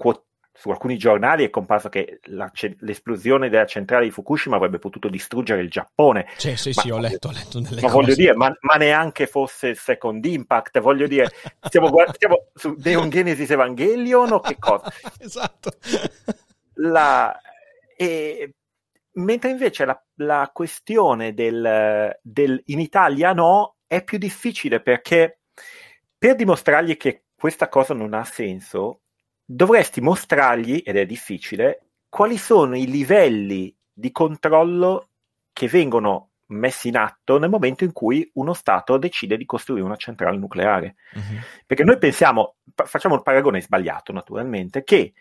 su 0.60 0.72
alcuni 0.72 0.98
giornali 0.98 1.46
è 1.46 1.52
comparso 1.52 1.88
che 1.88 2.20
la, 2.24 2.52
l'esplosione 2.80 3.48
della 3.48 3.68
centrale 3.68 4.06
di 4.06 4.12
Fukushima 4.12 4.56
avrebbe 4.56 4.80
potuto 4.80 5.08
distruggere 5.08 5.62
il 5.62 5.70
Giappone. 5.70 6.26
Sì, 6.36 6.56
sì, 6.56 6.72
ma, 6.74 6.82
sì, 6.82 6.90
ho 6.90 6.98
letto, 6.98 7.28
ho 7.28 7.32
letto 7.32 7.60
delle 7.60 7.80
ma 7.80 7.82
cose. 7.82 7.94
voglio 7.94 8.16
dire, 8.16 8.36
ma, 8.36 8.52
ma, 8.62 8.74
neanche 8.74 9.28
fosse 9.28 9.68
il 9.68 9.78
second 9.78 10.26
impact, 10.26 10.80
voglio 10.80 11.06
dire, 11.06 11.30
stiamo, 11.62 11.92
stiamo 12.12 12.48
su 12.56 12.74
Deon 12.76 13.08
Genesis 13.08 13.52
Evangelion 13.52 14.32
o 14.32 14.40
che 14.40 14.56
cosa? 14.58 14.92
esatto. 15.20 15.74
La, 16.80 17.40
e, 17.98 18.54
mentre 19.14 19.50
invece 19.50 19.86
la, 19.86 20.02
la 20.18 20.50
questione 20.54 21.34
del, 21.34 22.16
del 22.22 22.62
in 22.68 22.80
Italia 22.80 23.34
no 23.34 23.78
è 23.88 24.04
più 24.04 24.20
difficile 24.20 24.82
perché 24.82 25.40
per 26.18 26.36
dimostrargli 26.36 26.96
che 26.98 27.24
questa 27.36 27.70
cosa 27.70 27.94
non 27.94 28.14
ha 28.14 28.24
senso, 28.24 29.02
dovresti 29.44 30.02
mostrargli, 30.02 30.82
ed 30.86 30.98
è 30.98 31.06
difficile, 31.06 31.82
quali 32.10 32.38
sono 32.38 32.76
i 32.76 32.88
livelli 32.88 33.76
di 33.92 34.12
controllo 34.12 35.10
che 35.54 35.68
vengono 35.68 36.32
messi 36.48 36.88
in 36.88 36.98
atto 36.98 37.38
nel 37.38 37.50
momento 37.50 37.84
in 37.84 37.92
cui 37.92 38.30
uno 38.36 38.54
Stato 38.54 38.98
decide 38.98 39.38
di 39.38 39.46
costruire 39.46 39.86
una 39.86 39.96
centrale 39.96 40.38
nucleare. 40.38 40.96
Uh-huh. 41.14 41.40
Perché 41.66 41.84
noi 41.84 41.98
pensiamo, 41.98 42.56
facciamo 42.74 43.16
il 43.16 43.24
paragone 43.24 43.62
sbagliato 43.62 44.12
naturalmente, 44.12 44.84
che 44.84 45.14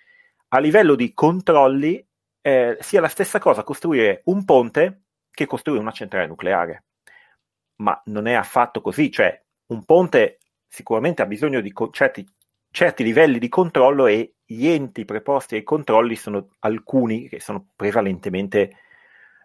a 0.48 0.58
livello 0.58 0.94
di 0.94 1.12
controlli 1.12 2.04
eh, 2.46 2.76
sia 2.78 3.00
la 3.00 3.08
stessa 3.08 3.40
cosa 3.40 3.64
costruire 3.64 4.20
un 4.26 4.44
ponte 4.44 5.06
che 5.32 5.46
costruire 5.46 5.82
una 5.82 5.90
centrale 5.90 6.28
nucleare. 6.28 6.84
Ma 7.78 8.00
non 8.04 8.28
è 8.28 8.34
affatto 8.34 8.80
così, 8.80 9.10
cioè 9.10 9.42
un 9.72 9.84
ponte 9.84 10.38
sicuramente 10.68 11.22
ha 11.22 11.26
bisogno 11.26 11.60
di 11.60 11.72
co- 11.72 11.90
certi 11.90 12.24
certi 12.70 13.02
livelli 13.02 13.40
di 13.40 13.48
controllo 13.48 14.06
e 14.06 14.34
gli 14.44 14.68
enti 14.68 15.04
preposti 15.04 15.56
ai 15.56 15.64
controlli 15.64 16.14
sono 16.14 16.50
alcuni 16.60 17.28
che 17.28 17.40
sono 17.40 17.70
prevalentemente 17.74 18.76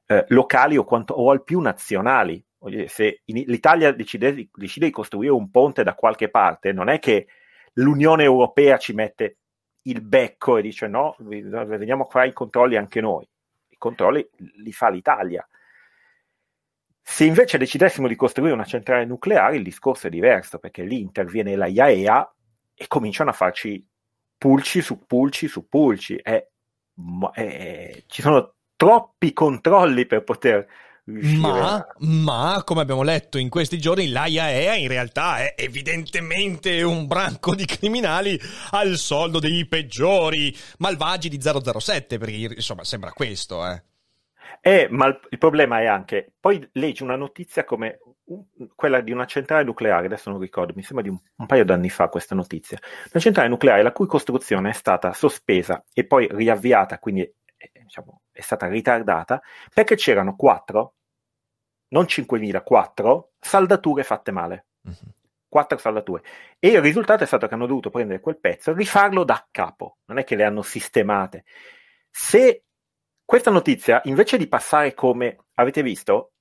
eh, 0.06 0.26
locali 0.28 0.78
o, 0.78 0.84
quanto, 0.84 1.14
o, 1.16 1.32
al 1.32 1.44
più 1.44 1.60
nazionali. 1.60 2.44
Se 2.86 3.22
in, 3.26 3.44
l'Italia 3.48 3.92
decide, 3.94 4.50
decide 4.54 4.86
di 4.86 4.92
costruire 4.92 5.34
un 5.34 5.50
ponte 5.50 5.84
da 5.84 5.96
qualche 5.96 6.30
parte, 6.30 6.72
non 6.72 6.88
è 6.88 7.00
che 7.00 7.28
l'Unione 7.74 8.24
Europea 8.24 8.78
ci 8.78 8.94
mette 8.94 9.38
il 9.84 10.02
becco 10.02 10.58
e 10.58 10.62
dice 10.62 10.88
no, 10.88 11.16
veniamo 11.20 12.04
a 12.04 12.10
fare 12.10 12.28
i 12.28 12.34
controlli 12.34 12.76
anche 12.76 13.02
noi. 13.02 13.28
I 13.70 13.78
controlli 13.78 14.28
li 14.58 14.72
fa 14.72 14.90
l'Italia. 14.90 15.48
Se 17.02 17.26
invece 17.26 17.58
decidessimo 17.58 18.08
di 18.08 18.16
costruire 18.16 18.54
una 18.54 18.64
centrale 18.64 19.06
nucleare, 19.06 19.58
il 19.58 19.64
discorso 19.64 20.08
è 20.08 20.10
diverso, 20.10 20.60
perché 20.60 20.84
lì 20.84 21.00
interviene 21.00 21.56
la 21.56 21.66
IAEA 21.66 22.36
e 22.76 22.88
cominciano 22.88 23.32
a 23.32 23.34
farci 23.34 23.86
pulci 24.38 24.82
su 24.82 25.06
pulci 25.06 25.48
su 25.48 25.68
pulci. 25.68 26.16
È, 26.16 26.48
è, 27.34 28.04
ci 28.06 28.22
sono 28.22 28.56
troppi 28.76 29.34
controlli 29.34 30.06
per 30.06 30.24
poter 30.24 30.68
ma, 31.06 31.86
ma, 32.00 32.62
come 32.64 32.82
abbiamo 32.82 33.02
letto 33.02 33.38
in 33.38 33.50
questi 33.50 33.80
giorni, 33.80 34.10
l'AIAEA 34.10 34.76
in 34.76 34.88
realtà 34.88 35.40
è 35.40 35.56
evidentemente 35.58 36.82
un 36.84 37.08
branco 37.08 37.56
di 37.56 37.66
criminali 37.66 38.40
al 38.72 38.98
soldo 38.98 39.40
dei 39.40 39.66
peggiori 39.68 40.56
malvagi 40.78 41.28
di 41.30 41.40
007, 41.42 42.18
perché 42.18 42.36
insomma 42.36 42.84
sembra 42.84 43.12
questo, 43.12 43.66
eh. 43.68 43.84
Eh, 44.64 44.88
ma 44.92 45.08
il, 45.08 45.38
problema 45.40 45.80
è 45.82 45.88
anche, 45.88 46.34
poi 46.40 46.68
leggi 46.74 47.02
una 47.02 47.16
notizia 47.16 47.64
come 47.64 48.00
quella 48.76 49.02
di 49.02 49.12
una 49.12 49.26
centrale 49.26 49.64
nucleare, 49.64 50.06
adesso 50.06 50.30
non 50.30 50.40
ricordo, 50.40 50.74
mi 50.76 50.84
sembra 50.84 51.04
di 51.04 51.10
un, 51.10 51.18
un 51.38 51.46
paio 51.48 51.66
d'anni 51.66 51.90
fa 51.90 52.10
questa 52.10 52.36
notizia, 52.36 52.78
una 53.12 53.22
centrale 53.22 53.50
nucleare 53.50 53.82
la 53.82 53.92
cui 53.92 54.06
costruzione 54.06 54.70
è 54.70 54.74
stata 54.74 55.14
sospesa 55.14 55.84
e 55.92 56.06
poi 56.06 56.28
riavviata, 56.32 57.00
quindi 57.00 57.28
diciamo, 57.74 58.22
è 58.32 58.42
stata 58.42 58.68
ritardata, 58.68 59.42
perché 59.74 59.96
c'erano 59.96 60.36
quattro, 60.36 60.96
non 61.90 62.06
5.000, 62.06 62.64
quattro 62.64 63.34
saldature 63.40 64.04
fatte 64.04 64.32
male. 64.32 64.68
Uh-huh. 64.82 65.14
Quattro 65.48 65.78
saldature. 65.78 66.24
E 66.60 66.70
il 66.70 66.82
risultato 66.82 67.24
è 67.24 67.28
stato 67.28 67.48
che 67.48 67.54
hanno 67.54 67.66
dovuto 67.66 67.90
prendere 67.90 68.22
quel 68.22 68.40
pezzo 68.40 68.72
e 68.72 68.74
rifarlo 68.74 69.26
da 69.26 69.46
capo. 69.52 69.98
Non 70.06 70.18
è 70.18 70.24
che 70.24 70.36
le 70.36 70.46
hanno 70.46 70.62
sistemate. 70.62 71.44
Se 72.10 72.64
questa 73.26 73.52
notizia, 73.52 74.02
invece 74.06 74.38
di 74.38 74.48
passare 74.48 74.94
come 74.94 75.38
avete 75.56 75.84
visto, 75.84 76.34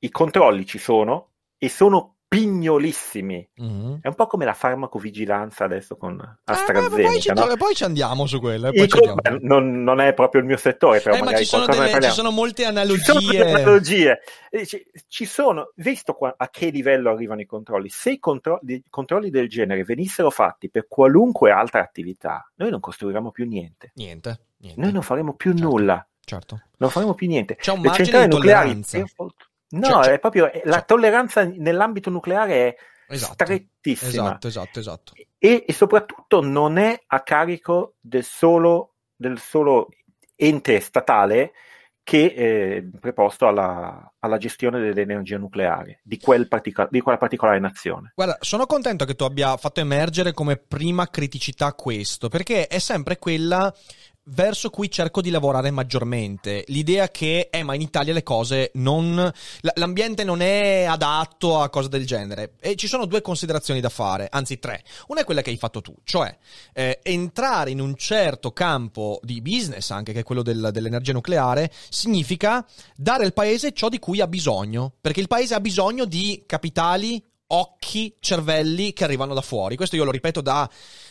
i 0.00 0.10
controlli 0.10 0.66
ci 0.66 0.78
sono 0.78 1.32
e 1.56 1.68
sono 1.68 2.11
pignolissimi. 2.32 3.46
Mm-hmm. 3.60 3.94
È 4.00 4.08
un 4.08 4.14
po' 4.14 4.26
come 4.26 4.46
la 4.46 4.54
farmacovigilanza 4.54 5.64
adesso 5.64 5.98
con 5.98 6.18
AstraZeneca. 6.44 6.96
Eh, 6.96 7.04
poi, 7.04 7.20
ci, 7.20 7.32
no? 7.34 7.56
poi, 7.58 7.74
ci, 7.74 7.84
andiamo 7.84 8.26
su 8.26 8.40
quello. 8.40 8.70
Eh, 8.72 8.88
co- 8.88 9.16
non, 9.40 9.82
non, 9.82 10.00
è 10.00 10.14
proprio 10.14 10.40
il 10.40 10.46
mio 10.46 10.56
settore, 10.56 11.00
però 11.00 11.14
eh, 11.16 11.22
ma 11.22 11.34
ci 11.34 11.44
sono, 11.44 11.66
delle, 11.66 12.00
ci 12.00 12.10
sono, 12.10 12.30
molte 12.30 12.64
analogie. 12.64 13.02
Ci 13.02 13.36
sono, 13.36 13.54
analogie. 13.54 14.20
Ci, 14.64 14.86
ci 15.08 15.24
sono, 15.26 15.72
visto 15.76 16.14
qua, 16.14 16.34
a 16.34 16.48
che 16.48 16.70
livello 16.70 17.10
arrivano 17.10 17.42
i 17.42 17.46
controlli, 17.46 17.90
se 17.90 18.12
i 18.12 18.18
controlli, 18.18 18.82
controlli, 18.88 19.28
del 19.28 19.50
genere 19.50 19.84
venissero 19.84 20.30
fatti 20.30 20.70
per 20.70 20.86
qualunque 20.88 21.50
altra 21.50 21.82
attività, 21.82 22.50
noi 22.54 22.70
non 22.70 22.80
costruiremo 22.80 23.30
più 23.30 23.46
niente. 23.46 23.92
Niente. 23.96 24.40
niente. 24.56 24.80
Noi 24.80 24.90
non 24.90 25.02
faremo 25.02 25.34
più 25.34 25.50
certo. 25.50 25.68
nulla 25.68 26.06
certo. 26.24 26.62
non 26.78 26.88
faremo 26.88 27.12
più 27.12 27.28
niente. 27.28 27.56
C'è 27.56 27.72
un 27.72 27.82
Le 27.82 27.88
margine 27.88 28.22
di 28.22 28.28
tolleranza. 28.28 28.98
Nucleari, 28.98 29.34
no, 29.72 30.02
cioè, 30.02 30.12
è 30.12 30.18
proprio 30.18 30.50
la 30.64 30.76
cioè, 30.76 30.84
tolleranza 30.84 31.44
nell'ambito 31.44 32.10
nucleare 32.10 32.54
è 32.54 32.76
esatto, 33.08 33.44
strettissima. 33.44 34.10
Esatto, 34.10 34.46
esatto, 34.46 34.78
esatto. 34.78 35.12
E, 35.38 35.64
e, 35.66 35.72
soprattutto 35.72 36.40
non 36.40 36.78
è 36.78 37.00
a 37.06 37.20
carico 37.20 37.94
del 38.00 38.24
solo, 38.24 38.94
del 39.14 39.38
solo 39.38 39.88
ente 40.36 40.80
statale 40.80 41.52
che 42.04 42.34
è 42.34 42.98
preposto 42.98 43.46
alla, 43.46 44.12
alla, 44.18 44.36
gestione 44.36 44.80
dell'energia 44.80 45.38
nucleare 45.38 46.00
di, 46.02 46.18
quel 46.18 46.48
partico- 46.48 46.88
di, 46.90 47.00
quella 47.00 47.16
particolare 47.16 47.60
nazione. 47.60 48.12
Guarda, 48.16 48.38
sono 48.40 48.66
contento 48.66 49.04
che 49.04 49.14
tu 49.14 49.22
abbia 49.22 49.56
fatto 49.56 49.78
emergere 49.78 50.32
come 50.32 50.56
prima 50.56 51.08
criticità 51.08 51.72
questo, 51.74 52.28
perché 52.28 52.66
è 52.66 52.80
sempre 52.80 53.18
quella 53.18 53.72
verso 54.24 54.70
cui 54.70 54.90
cerco 54.90 55.20
di 55.20 55.30
lavorare 55.30 55.70
maggiormente. 55.70 56.64
L'idea 56.68 57.08
che, 57.08 57.48
eh, 57.50 57.62
ma 57.62 57.74
in 57.74 57.80
Italia 57.80 58.12
le 58.12 58.22
cose 58.22 58.70
non. 58.74 59.30
L'ambiente 59.74 60.24
non 60.24 60.40
è 60.40 60.84
adatto 60.84 61.60
a 61.60 61.68
cose 61.68 61.88
del 61.88 62.06
genere. 62.06 62.54
E 62.60 62.76
ci 62.76 62.86
sono 62.86 63.06
due 63.06 63.20
considerazioni 63.20 63.80
da 63.80 63.88
fare, 63.88 64.28
anzi 64.30 64.58
tre. 64.58 64.84
Una 65.08 65.22
è 65.22 65.24
quella 65.24 65.42
che 65.42 65.50
hai 65.50 65.56
fatto 65.56 65.80
tu, 65.80 65.94
cioè 66.04 66.36
eh, 66.72 67.00
entrare 67.02 67.70
in 67.70 67.80
un 67.80 67.96
certo 67.96 68.52
campo 68.52 69.20
di 69.22 69.40
business, 69.40 69.90
anche 69.90 70.12
che 70.12 70.20
è 70.20 70.24
quello 70.24 70.42
del, 70.42 70.70
dell'energia 70.72 71.12
nucleare, 71.12 71.72
significa 71.88 72.66
dare 72.96 73.24
al 73.24 73.32
paese 73.32 73.72
ciò 73.72 73.88
di 73.88 73.98
cui 73.98 74.20
ha 74.20 74.26
bisogno. 74.26 74.92
Perché 75.00 75.20
il 75.20 75.28
paese 75.28 75.54
ha 75.54 75.60
bisogno 75.60 76.04
di 76.04 76.44
capitali, 76.46 77.22
occhi, 77.54 78.16
cervelli 78.20 78.92
che 78.92 79.04
arrivano 79.04 79.34
da 79.34 79.40
fuori. 79.40 79.76
Questo 79.76 79.96
io 79.96 80.04
lo 80.04 80.10
ripeto 80.10 80.40
da 80.40 80.68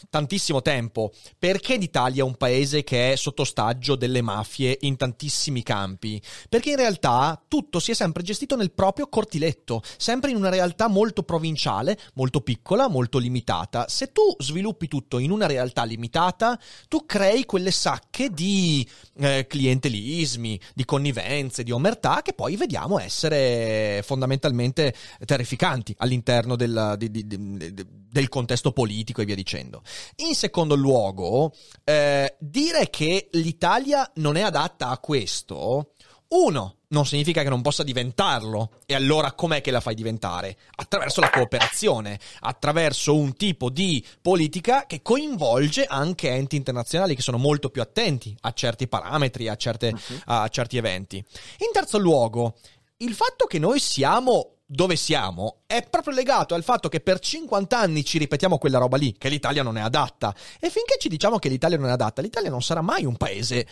tantissimo 0.10 0.62
tempo. 0.62 1.12
Perché 1.38 1.78
l'Italia 1.78 2.24
è 2.24 2.26
un 2.26 2.36
paese 2.36 2.84
che 2.84 3.14
è 3.14 3.16
sotto 3.16 3.44
ostaggio 3.44 3.96
delle 3.96 4.22
mafie 4.22 4.78
in 4.82 4.98
tantissimi 4.98 5.64
campi? 5.64 6.22
Perché 6.50 6.72
in 6.72 6.78
realtà 6.78 7.42
tutto 7.48 7.80
si 7.80 7.92
è 7.92 7.94
sempre 7.94 8.24
gestito 8.24 8.56
nel 8.56 8.72
proprio 8.72 9.08
cortiletto, 9.08 9.82
sempre 9.98 10.32
in 10.32 10.38
una 10.38 10.50
realtà 10.50 10.88
molto 10.88 11.24
provinciale, 11.24 11.98
molto 12.16 12.42
piccola, 12.42 12.88
molto 12.88 13.20
limitata. 13.20 13.86
Se 13.88 14.12
tu 14.12 14.36
sviluppi 14.40 14.88
tutto 14.88 15.20
in 15.20 15.32
una 15.32 15.46
realtà 15.46 15.84
limitata, 15.84 16.60
tu 16.88 17.06
crei 17.06 17.46
quelle 17.46 17.72
sacche 17.72 18.30
di 18.30 18.88
eh, 19.20 19.46
clientelismi, 19.48 20.60
di 20.74 20.86
connivenze, 20.86 21.64
di 21.64 21.72
omertà 21.72 22.22
che 22.24 22.34
poi 22.34 22.56
vediamo 22.56 22.98
essere 23.00 24.02
fondamentalmente 24.04 24.94
terrificanti 25.26 25.94
all'interno 26.00 26.31
del, 26.40 26.96
di, 26.98 27.12
di, 27.12 27.28
di, 27.28 27.74
del 28.12 28.30
contesto 28.30 28.72
politico 28.72 29.22
e 29.22 29.26
via 29.26 29.36
dicendo. 29.36 29.84
In 30.28 30.36
secondo 30.36 30.76
luogo, 30.76 31.54
eh, 31.84 32.36
dire 32.40 32.90
che 32.90 33.30
l'Italia 33.32 34.10
non 34.16 34.36
è 34.36 34.42
adatta 34.42 34.90
a 34.90 34.98
questo, 34.98 35.94
uno, 36.30 36.78
non 36.92 37.06
significa 37.06 37.44
che 37.44 37.50
non 37.50 37.62
possa 37.62 37.84
diventarlo. 37.84 38.72
E 38.86 38.96
allora 38.96 39.34
com'è 39.34 39.62
che 39.62 39.72
la 39.72 39.82
fai 39.82 39.96
diventare? 39.96 40.58
Attraverso 40.76 41.20
la 41.20 41.30
cooperazione, 41.30 42.20
attraverso 42.42 43.16
un 43.16 43.36
tipo 43.36 43.70
di 43.70 44.06
politica 44.22 44.86
che 44.86 45.02
coinvolge 45.02 45.86
anche 45.86 46.30
enti 46.30 46.56
internazionali 46.56 47.16
che 47.16 47.22
sono 47.22 47.38
molto 47.38 47.70
più 47.70 47.82
attenti 47.82 48.36
a 48.42 48.54
certi 48.54 48.88
parametri, 48.88 49.48
a, 49.48 49.56
certe, 49.56 49.88
uh-huh. 49.90 50.22
a 50.26 50.48
certi 50.48 50.78
eventi. 50.78 51.18
In 51.18 51.72
terzo 51.74 51.98
luogo, 51.98 52.56
il 52.98 53.14
fatto 53.14 53.46
che 53.46 53.60
noi 53.60 53.80
siamo 53.80 54.60
dove 54.72 54.96
siamo 54.96 55.64
è 55.66 55.86
proprio 55.90 56.14
legato 56.14 56.56
al 56.56 56.64
fatto 56.64 56.88
che 56.88 57.02
per 57.02 57.20
50 57.20 57.78
anni 57.78 58.06
ci 58.06 58.18
ripetiamo 58.18 58.58
quella 58.58 58.78
roba 58.78 58.96
lì, 58.96 59.14
che 59.18 59.28
l'Italia 59.28 59.64
non 59.64 59.78
è 59.78 59.82
adatta. 59.82 60.34
E 60.60 60.70
finché 60.70 60.96
ci 60.98 61.10
diciamo 61.10 61.40
che 61.40 61.50
l'Italia 61.50 61.78
non 61.78 61.90
è 61.90 61.92
adatta, 61.92 62.22
l'Italia 62.22 62.50
non 62.50 62.62
sarà 62.62 62.82
mai 62.82 63.04
un 63.04 63.18
paese 63.18 63.68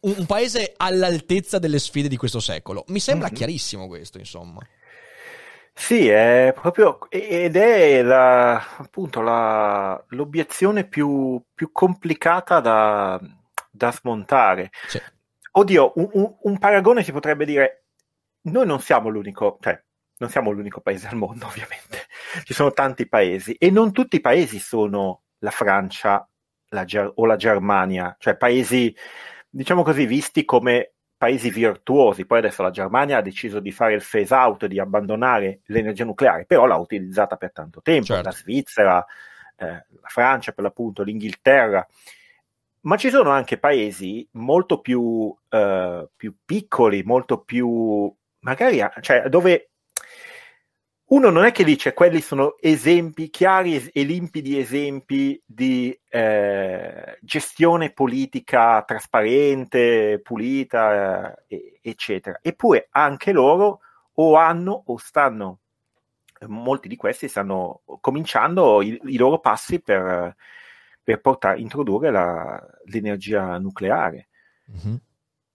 un, 0.00 0.26
paese 0.26 0.74
all'altezza 0.76 1.58
delle 1.58 1.78
sfide 1.78 2.08
di 2.08 2.16
questo 2.16 2.40
secolo. 2.40 2.84
Mi 2.88 2.98
sembra 2.98 3.26
mm-hmm. 3.26 3.36
chiarissimo 3.36 3.86
questo, 3.86 4.18
insomma. 4.18 4.60
Sì, 5.72 6.08
è 6.08 6.52
proprio 6.60 7.08
ed 7.08 7.54
è 7.54 8.02
la, 8.02 8.76
appunto 8.78 9.20
la, 9.20 10.02
l'obiezione 10.08 10.84
più, 10.84 11.40
più 11.54 11.70
complicata 11.70 12.58
da, 12.60 13.20
da 13.70 13.92
smontare. 13.92 14.70
Sì. 14.88 15.00
Oddio, 15.52 15.92
un, 15.94 16.08
un, 16.12 16.34
un, 16.40 16.58
paragone 16.58 17.04
si 17.04 17.12
potrebbe 17.12 17.44
dire: 17.44 17.84
noi 18.42 18.66
non 18.66 18.80
siamo 18.80 19.08
l'unico, 19.08 19.58
cioè, 19.60 19.80
non 20.20 20.28
siamo 20.28 20.50
l'unico 20.50 20.80
paese 20.80 21.08
al 21.08 21.16
mondo, 21.16 21.46
ovviamente. 21.48 22.06
Ci 22.44 22.54
sono 22.54 22.72
tanti 22.72 23.08
paesi 23.08 23.54
e 23.54 23.70
non 23.70 23.92
tutti 23.92 24.16
i 24.16 24.20
paesi 24.20 24.58
sono 24.58 25.22
la 25.38 25.50
Francia 25.50 26.24
la 26.72 26.84
Ger- 26.84 27.12
o 27.16 27.26
la 27.26 27.36
Germania, 27.36 28.14
cioè 28.18 28.36
paesi 28.36 28.94
diciamo 29.48 29.82
così, 29.82 30.06
visti 30.06 30.44
come 30.44 30.92
paesi 31.16 31.50
virtuosi. 31.50 32.26
Poi 32.26 32.38
adesso 32.38 32.62
la 32.62 32.70
Germania 32.70 33.18
ha 33.18 33.22
deciso 33.22 33.60
di 33.60 33.72
fare 33.72 33.94
il 33.94 34.04
phase 34.08 34.34
out, 34.34 34.66
di 34.66 34.78
abbandonare 34.78 35.60
l'energia 35.66 36.04
nucleare, 36.04 36.44
però 36.44 36.66
l'ha 36.66 36.76
utilizzata 36.76 37.36
per 37.36 37.52
tanto 37.52 37.82
tempo. 37.82 38.06
Certo. 38.06 38.22
La 38.22 38.32
Svizzera, 38.32 39.06
eh, 39.56 39.66
la 39.66 40.08
Francia 40.08 40.52
per 40.52 40.64
l'appunto, 40.64 41.02
l'Inghilterra. 41.02 41.86
Ma 42.82 42.96
ci 42.96 43.10
sono 43.10 43.30
anche 43.30 43.58
paesi 43.58 44.26
molto 44.32 44.80
più, 44.80 45.34
eh, 45.48 46.08
più 46.14 46.34
piccoli, 46.44 47.02
molto 47.02 47.42
più 47.42 48.14
magari 48.40 48.80
cioè, 49.00 49.28
dove 49.28 49.69
uno 51.10 51.30
non 51.30 51.44
è 51.44 51.50
che 51.50 51.64
dice 51.64 51.92
quelli 51.92 52.20
sono 52.20 52.56
esempi, 52.60 53.30
chiari 53.30 53.90
e 53.92 54.02
limpidi 54.04 54.58
esempi 54.58 55.40
di 55.44 55.98
eh, 56.08 57.18
gestione 57.20 57.92
politica 57.92 58.82
trasparente, 58.82 60.20
pulita, 60.22 61.36
eh, 61.48 61.78
eccetera. 61.82 62.38
Eppure 62.40 62.88
anche 62.90 63.32
loro 63.32 63.80
o 64.14 64.36
hanno 64.36 64.84
o 64.86 64.96
stanno, 64.98 65.58
molti 66.46 66.86
di 66.86 66.94
questi 66.94 67.26
stanno 67.26 67.82
cominciando 68.00 68.80
i, 68.80 68.96
i 69.06 69.16
loro 69.16 69.40
passi 69.40 69.80
per, 69.80 70.36
per 71.02 71.20
portare, 71.20 71.58
introdurre 71.58 72.12
la, 72.12 72.64
l'energia 72.84 73.58
nucleare. 73.58 74.28
Mm-hmm. 74.70 74.94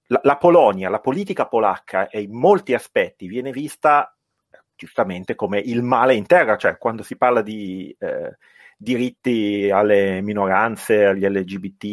La, 0.07 0.19
la 0.21 0.35
Polonia, 0.35 0.89
la 0.89 0.99
politica 0.99 1.47
polacca, 1.47 2.09
in 2.11 2.33
molti 2.33 2.73
aspetti 2.73 3.27
viene 3.27 3.51
vista 3.51 4.14
giustamente 4.75 5.35
come 5.35 5.59
il 5.59 5.83
male 5.83 6.15
in 6.15 6.25
terra, 6.25 6.57
cioè 6.57 6.77
quando 6.77 7.03
si 7.03 7.17
parla 7.17 7.41
di 7.41 7.95
eh, 7.99 8.37
diritti 8.77 9.69
alle 9.71 10.21
minoranze, 10.21 11.05
agli 11.05 11.25
LGBT, 11.25 11.83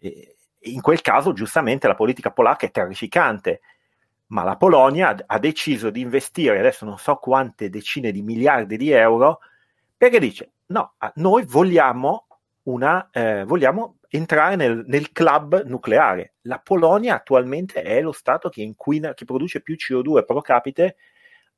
eh, 0.00 0.36
in 0.62 0.80
quel 0.80 1.00
caso 1.00 1.32
giustamente 1.32 1.86
la 1.86 1.94
politica 1.94 2.30
polacca 2.30 2.66
è 2.66 2.70
terrificante, 2.70 3.60
ma 4.28 4.42
la 4.44 4.56
Polonia 4.56 5.16
ha, 5.26 5.38
deciso 5.38 5.90
di 5.90 6.00
investire 6.00 6.58
adesso 6.58 6.84
non 6.84 6.98
so 6.98 7.16
quante 7.16 7.70
decine 7.70 8.12
di 8.12 8.20
miliardi 8.20 8.76
di 8.76 8.90
euro 8.90 9.38
perché 9.96 10.20
dice 10.20 10.52
no, 10.66 10.94
noi 11.14 11.44
vogliamo, 11.44 12.26
una, 12.64 13.08
eh, 13.10 13.44
vogliamo 13.44 13.96
entrare 14.08 14.56
nel, 14.56 14.84
nel, 14.86 15.12
club 15.12 15.64
nucleare. 15.64 16.34
La 16.42 16.58
Polonia 16.58 17.14
attualmente 17.16 17.82
è 17.82 18.00
lo 18.00 18.12
Stato 18.12 18.48
che, 18.48 18.62
inquina, 18.62 19.14
che 19.14 19.24
produce 19.24 19.60
più 19.60 19.74
CO2 19.74 20.24
pro 20.24 20.40
capite 20.40 20.96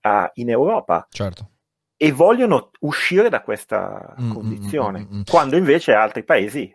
uh, 0.02 0.30
in 0.34 0.50
Europa. 0.50 1.06
Certo. 1.10 1.50
E 1.96 2.12
vogliono 2.12 2.70
uscire 2.80 3.28
da 3.28 3.42
questa 3.42 4.14
mm, 4.18 4.28
mm 4.28 4.32
condizione, 4.32 5.00
mm, 5.00 5.14
mm, 5.14 5.18
mm, 5.18 5.22
quando 5.28 5.56
invece 5.56 5.92
altri 5.92 6.24
paesi 6.24 6.74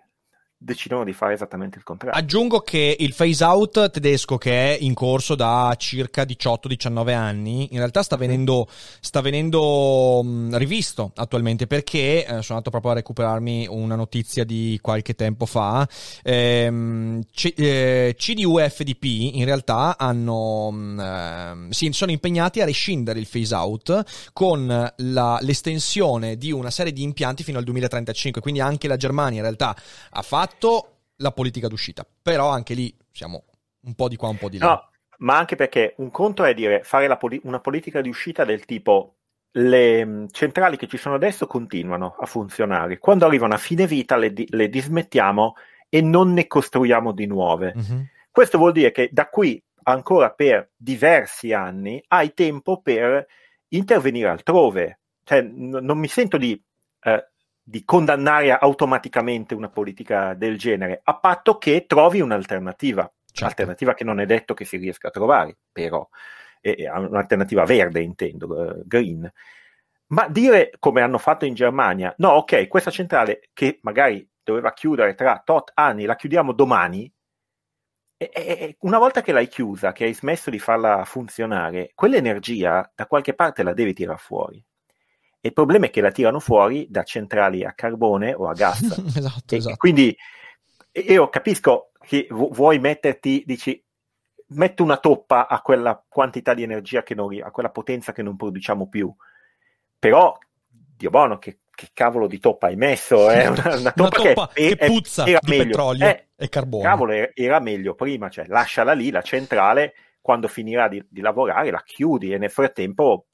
decidono 0.57 1.03
di 1.03 1.13
fare 1.13 1.33
esattamente 1.33 1.77
il 1.77 1.83
contrario. 1.83 2.17
Aggiungo 2.17 2.61
che 2.61 2.95
il 2.99 3.13
phase 3.13 3.43
out 3.43 3.91
tedesco 3.91 4.37
che 4.37 4.75
è 4.75 4.77
in 4.79 4.93
corso 4.93 5.35
da 5.35 5.73
circa 5.77 6.23
18-19 6.23 7.13
anni, 7.13 7.67
in 7.71 7.77
realtà 7.77 8.01
sta 8.01 8.15
venendo, 8.15 8.67
sta 8.99 9.21
venendo 9.21 10.23
mh, 10.23 10.57
rivisto 10.57 11.11
attualmente 11.15 11.67
perché 11.67 12.25
eh, 12.25 12.41
sono 12.41 12.57
andato 12.57 12.69
proprio 12.71 12.91
a 12.91 12.95
recuperarmi 12.95 13.67
una 13.69 13.95
notizia 13.95 14.43
di 14.43 14.79
qualche 14.81 15.13
tempo 15.13 15.45
fa. 15.45 15.87
Ehm, 16.23 17.23
C- 17.31 17.53
eh, 17.55 18.15
CDU 18.17 18.59
e 18.59 18.69
FDP 18.69 19.35
in 19.35 19.45
realtà 19.45 19.97
hanno, 19.97 20.71
mh, 20.71 20.99
eh, 20.99 21.73
si 21.73 21.91
sono 21.91 22.11
impegnati 22.11 22.61
a 22.61 22.65
rescindere 22.65 23.19
il 23.19 23.27
phase 23.29 23.53
out 23.53 24.03
con 24.33 24.93
la, 24.95 25.37
l'estensione 25.41 26.37
di 26.37 26.51
una 26.51 26.71
serie 26.71 26.91
di 26.91 27.03
impianti 27.03 27.43
fino 27.43 27.57
al 27.57 27.63
2035, 27.65 28.41
quindi 28.41 28.61
anche 28.61 28.87
la 28.87 28.97
Germania 28.97 29.37
in 29.37 29.43
realtà 29.43 29.75
ha 30.09 30.21
fatto 30.21 30.44
fatto 30.45 30.97
la 31.17 31.31
politica 31.31 31.67
d'uscita, 31.67 32.05
però 32.21 32.49
anche 32.49 32.73
lì 32.73 32.95
siamo 33.11 33.45
un 33.81 33.95
po' 33.95 34.07
di 34.07 34.15
qua, 34.15 34.29
un 34.29 34.37
po' 34.37 34.49
di 34.49 34.57
là. 34.59 34.67
No, 34.67 34.89
ma 35.19 35.37
anche 35.37 35.55
perché 35.55 35.95
un 35.97 36.11
conto 36.11 36.43
è 36.43 36.53
dire 36.53 36.83
fare 36.83 37.15
poli- 37.17 37.41
una 37.43 37.59
politica 37.59 38.01
di 38.01 38.09
uscita 38.09 38.45
del 38.45 38.65
tipo 38.65 39.15
le 39.57 40.05
mm, 40.05 40.25
centrali 40.31 40.77
che 40.77 40.87
ci 40.87 40.97
sono 40.97 41.15
adesso 41.15 41.47
continuano 41.47 42.15
a 42.19 42.25
funzionare, 42.25 42.99
quando 42.99 43.25
arrivano 43.25 43.53
a 43.53 43.57
fine 43.57 43.87
vita 43.87 44.17
le, 44.17 44.33
di- 44.33 44.47
le 44.49 44.69
dismettiamo 44.69 45.55
e 45.89 46.01
non 46.01 46.33
ne 46.33 46.45
costruiamo 46.45 47.11
di 47.11 47.25
nuove. 47.25 47.73
Mm-hmm. 47.75 48.01
Questo 48.29 48.57
vuol 48.57 48.73
dire 48.73 48.91
che 48.91 49.09
da 49.11 49.29
qui 49.29 49.61
ancora 49.83 50.31
per 50.31 50.71
diversi 50.75 51.53
anni 51.53 52.03
hai 52.09 52.33
tempo 52.33 52.81
per 52.81 53.25
intervenire 53.69 54.29
altrove. 54.29 54.99
Cioè, 55.23 55.41
n- 55.41 55.79
non 55.81 55.97
mi 55.97 56.07
sento 56.07 56.37
di 56.37 56.61
eh, 57.01 57.29
di 57.67 57.83
condannare 57.83 58.51
automaticamente 58.51 59.55
una 59.55 59.69
politica 59.69 60.35
del 60.35 60.55
genere, 60.55 61.01
a 61.03 61.17
patto 61.17 61.57
che 61.57 61.85
trovi 61.87 62.21
un'alternativa. 62.21 63.11
Certo. 63.25 63.45
Alternativa 63.45 63.95
che 63.95 64.03
non 64.03 64.19
è 64.19 64.27
detto 64.27 64.53
che 64.53 64.65
si 64.65 64.77
riesca 64.77 65.07
a 65.07 65.11
trovare, 65.11 65.57
però 65.71 66.07
è 66.61 66.87
un'alternativa 66.89 67.65
verde, 67.65 68.01
intendo, 68.01 68.47
uh, 68.47 68.83
green. 68.85 69.29
Ma 70.07 70.27
dire 70.29 70.73
come 70.77 71.01
hanno 71.01 71.17
fatto 71.17 71.45
in 71.45 71.55
Germania, 71.55 72.13
no, 72.19 72.29
ok, 72.33 72.67
questa 72.67 72.91
centrale 72.91 73.49
che 73.51 73.79
magari 73.81 74.29
doveva 74.43 74.71
chiudere 74.71 75.15
tra 75.15 75.41
tot 75.43 75.71
anni, 75.73 76.05
la 76.05 76.15
chiudiamo 76.15 76.53
domani, 76.53 77.11
e, 78.17 78.29
e, 78.31 78.77
una 78.81 78.99
volta 78.99 79.21
che 79.21 79.31
l'hai 79.31 79.47
chiusa, 79.47 79.91
che 79.91 80.05
hai 80.05 80.13
smesso 80.13 80.51
di 80.51 80.59
farla 80.59 81.03
funzionare, 81.03 81.91
quell'energia 81.95 82.89
da 82.95 83.07
qualche 83.07 83.33
parte 83.33 83.63
la 83.63 83.73
devi 83.73 83.93
tirare 83.93 84.19
fuori 84.19 84.63
il 85.45 85.53
problema 85.53 85.85
è 85.85 85.89
che 85.91 86.01
la 86.01 86.11
tirano 86.11 86.39
fuori 86.39 86.87
da 86.89 87.03
centrali 87.03 87.63
a 87.63 87.73
carbone 87.73 88.33
o 88.33 88.47
a 88.47 88.53
gas. 88.53 88.81
esatto, 89.15 89.53
e, 89.53 89.57
esatto. 89.57 89.75
Quindi 89.77 90.15
io 90.91 91.29
capisco 91.29 91.91
che 92.01 92.27
vuoi 92.29 92.79
metterti, 92.79 93.43
dici, 93.45 93.83
metto 94.47 94.83
una 94.83 94.97
toppa 94.97 95.47
a 95.47 95.61
quella 95.61 96.03
quantità 96.07 96.53
di 96.53 96.63
energia 96.63 97.03
che 97.03 97.13
non, 97.13 97.35
a 97.43 97.51
quella 97.51 97.69
potenza 97.69 98.11
che 98.11 98.23
non 98.23 98.35
produciamo 98.35 98.87
più. 98.87 99.13
Però, 99.99 100.35
Dio 100.67 101.09
buono, 101.11 101.37
che, 101.37 101.59
che 101.75 101.89
cavolo 101.93 102.25
di 102.25 102.39
toppa 102.39 102.67
hai 102.67 102.75
messo? 102.75 103.29
Eh? 103.29 103.45
Una, 103.47 103.75
una, 103.75 103.91
toppa, 103.91 104.21
una 104.21 104.33
toppa 104.33 104.49
che, 104.51 104.75
che, 104.75 104.85
puzza 104.85 105.25
era 105.25 105.39
di 105.41 105.49
meglio. 105.49 105.65
petrolio 105.65 106.05
eh, 106.07 106.27
e 106.35 106.49
carbone. 106.49 106.83
Cavolo, 106.83 107.11
era, 107.11 107.31
era, 107.35 107.59
meglio 107.59 107.93
prima, 107.93 108.29
cioè 108.29 108.45
lasciala 108.47 108.93
lì, 108.93 109.11
la 109.11 109.21
centrale, 109.21 109.93
quando 110.21 110.47
finirà 110.47 110.87
di, 110.87 111.05
di 111.07 111.21
lavorare 111.21 111.69
la 111.69 111.83
chiudi 111.83 112.33
e 112.33 112.39
nel 112.39 112.49
frattempo 112.49 113.27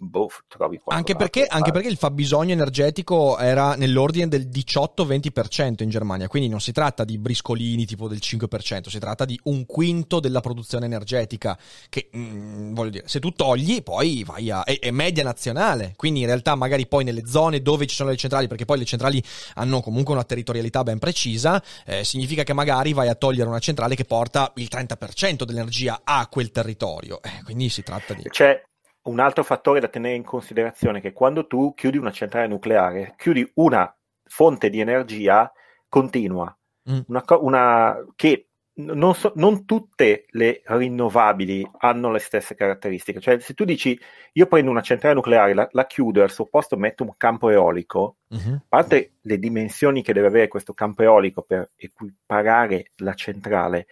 boh, 0.00 0.28
trovi 0.46 0.80
anche 0.86 1.16
perché, 1.16 1.44
anche 1.44 1.72
perché, 1.72 1.88
il 1.88 1.96
fabbisogno 1.96 2.52
energetico 2.52 3.36
era 3.36 3.74
nell'ordine 3.74 4.28
del 4.28 4.46
18-20% 4.46 5.82
in 5.82 5.90
Germania, 5.90 6.28
quindi 6.28 6.48
non 6.48 6.60
si 6.60 6.70
tratta 6.70 7.04
di 7.04 7.18
briscolini 7.18 7.84
tipo 7.84 8.06
del 8.06 8.18
5%, 8.22 8.88
si 8.88 8.98
tratta 9.00 9.24
di 9.24 9.38
un 9.44 9.66
quinto 9.66 10.20
della 10.20 10.40
produzione 10.40 10.86
energetica 10.86 11.58
che, 11.88 12.08
mh, 12.12 12.18
mm, 12.18 12.74
voglio 12.74 12.90
dire, 12.90 13.08
se 13.08 13.18
tu 13.18 13.32
togli 13.32 13.82
poi 13.82 14.22
vai 14.24 14.50
a... 14.50 14.62
È, 14.62 14.78
è, 14.78 14.90
media 14.90 15.24
nazionale, 15.24 15.94
quindi 15.96 16.20
in 16.20 16.26
realtà 16.26 16.54
magari 16.54 16.86
poi 16.86 17.04
nelle 17.04 17.26
zone 17.26 17.60
dove 17.60 17.86
ci 17.86 17.94
sono 17.96 18.10
le 18.10 18.16
centrali, 18.16 18.46
perché 18.46 18.64
poi 18.64 18.78
le 18.78 18.84
centrali 18.84 19.22
hanno 19.54 19.80
comunque 19.80 20.14
una 20.14 20.24
territorialità 20.24 20.82
ben 20.84 20.98
precisa, 20.98 21.62
eh, 21.84 22.04
significa 22.04 22.44
che 22.44 22.52
magari 22.52 22.92
vai 22.92 23.08
a 23.08 23.14
togliere 23.14 23.48
una 23.48 23.58
centrale 23.58 23.96
che 23.96 24.04
porta 24.04 24.52
il 24.56 24.68
30% 24.70 25.42
dell'energia 25.42 26.00
a 26.04 26.26
quel 26.28 26.50
territorio, 26.50 27.20
eh, 27.22 27.42
quindi 27.44 27.68
si 27.68 27.82
tratta 27.82 28.14
di... 28.14 28.22
C'è, 28.28 28.60
un 29.08 29.20
altro 29.20 29.42
fattore 29.42 29.80
da 29.80 29.88
tenere 29.88 30.14
in 30.14 30.24
considerazione 30.24 30.98
è 30.98 31.00
che 31.00 31.12
quando 31.12 31.46
tu 31.46 31.74
chiudi 31.74 31.96
una 31.96 32.12
centrale 32.12 32.46
nucleare, 32.46 33.14
chiudi 33.16 33.50
una 33.54 33.92
fonte 34.24 34.70
di 34.70 34.80
energia 34.80 35.50
continua, 35.88 36.54
mm. 36.90 37.00
una, 37.06 37.24
una, 37.40 37.96
che 38.14 38.48
non, 38.74 39.14
so, 39.14 39.32
non, 39.36 39.64
tutte 39.64 40.26
le 40.30 40.62
rinnovabili 40.64 41.68
hanno 41.78 42.12
le 42.12 42.18
stesse 42.18 42.54
caratteristiche. 42.54 43.20
Cioè, 43.20 43.40
se 43.40 43.54
tu 43.54 43.64
dici 43.64 43.98
io 44.32 44.46
prendo 44.46 44.70
una 44.70 44.82
centrale 44.82 45.14
nucleare, 45.14 45.54
la, 45.54 45.66
la 45.72 45.86
chiudo 45.86 46.20
e 46.20 46.24
al 46.24 46.30
suo 46.30 46.46
posto 46.46 46.76
metto 46.76 47.02
un 47.02 47.14
campo 47.16 47.48
eolico, 47.48 48.18
uh-huh. 48.28 48.54
a 48.54 48.62
parte 48.68 49.14
le 49.22 49.38
dimensioni 49.38 50.02
che 50.02 50.12
deve 50.12 50.28
avere 50.28 50.48
questo 50.48 50.74
campo 50.74 51.02
eolico 51.02 51.42
per 51.42 51.70
equiparare 51.76 52.92
la 52.96 53.14
centrale, 53.14 53.86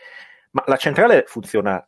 ma 0.51 0.63
la 0.67 0.77
centrale 0.77 1.25
funziona 1.27 1.85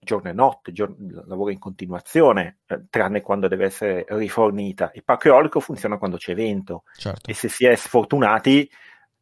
giorno 0.00 0.30
e 0.30 0.32
notte, 0.32 0.72
giorno, 0.72 0.96
lavora 1.26 1.52
in 1.52 1.58
continuazione, 1.58 2.60
eh, 2.66 2.86
tranne 2.88 3.20
quando 3.20 3.48
deve 3.48 3.66
essere 3.66 4.06
rifornita. 4.08 4.90
Il 4.94 5.04
parco 5.04 5.28
eolico 5.28 5.60
funziona 5.60 5.98
quando 5.98 6.16
c'è 6.16 6.34
vento 6.34 6.84
certo. 6.96 7.30
e 7.30 7.34
se 7.34 7.48
si 7.48 7.66
è 7.66 7.74
sfortunati 7.74 8.68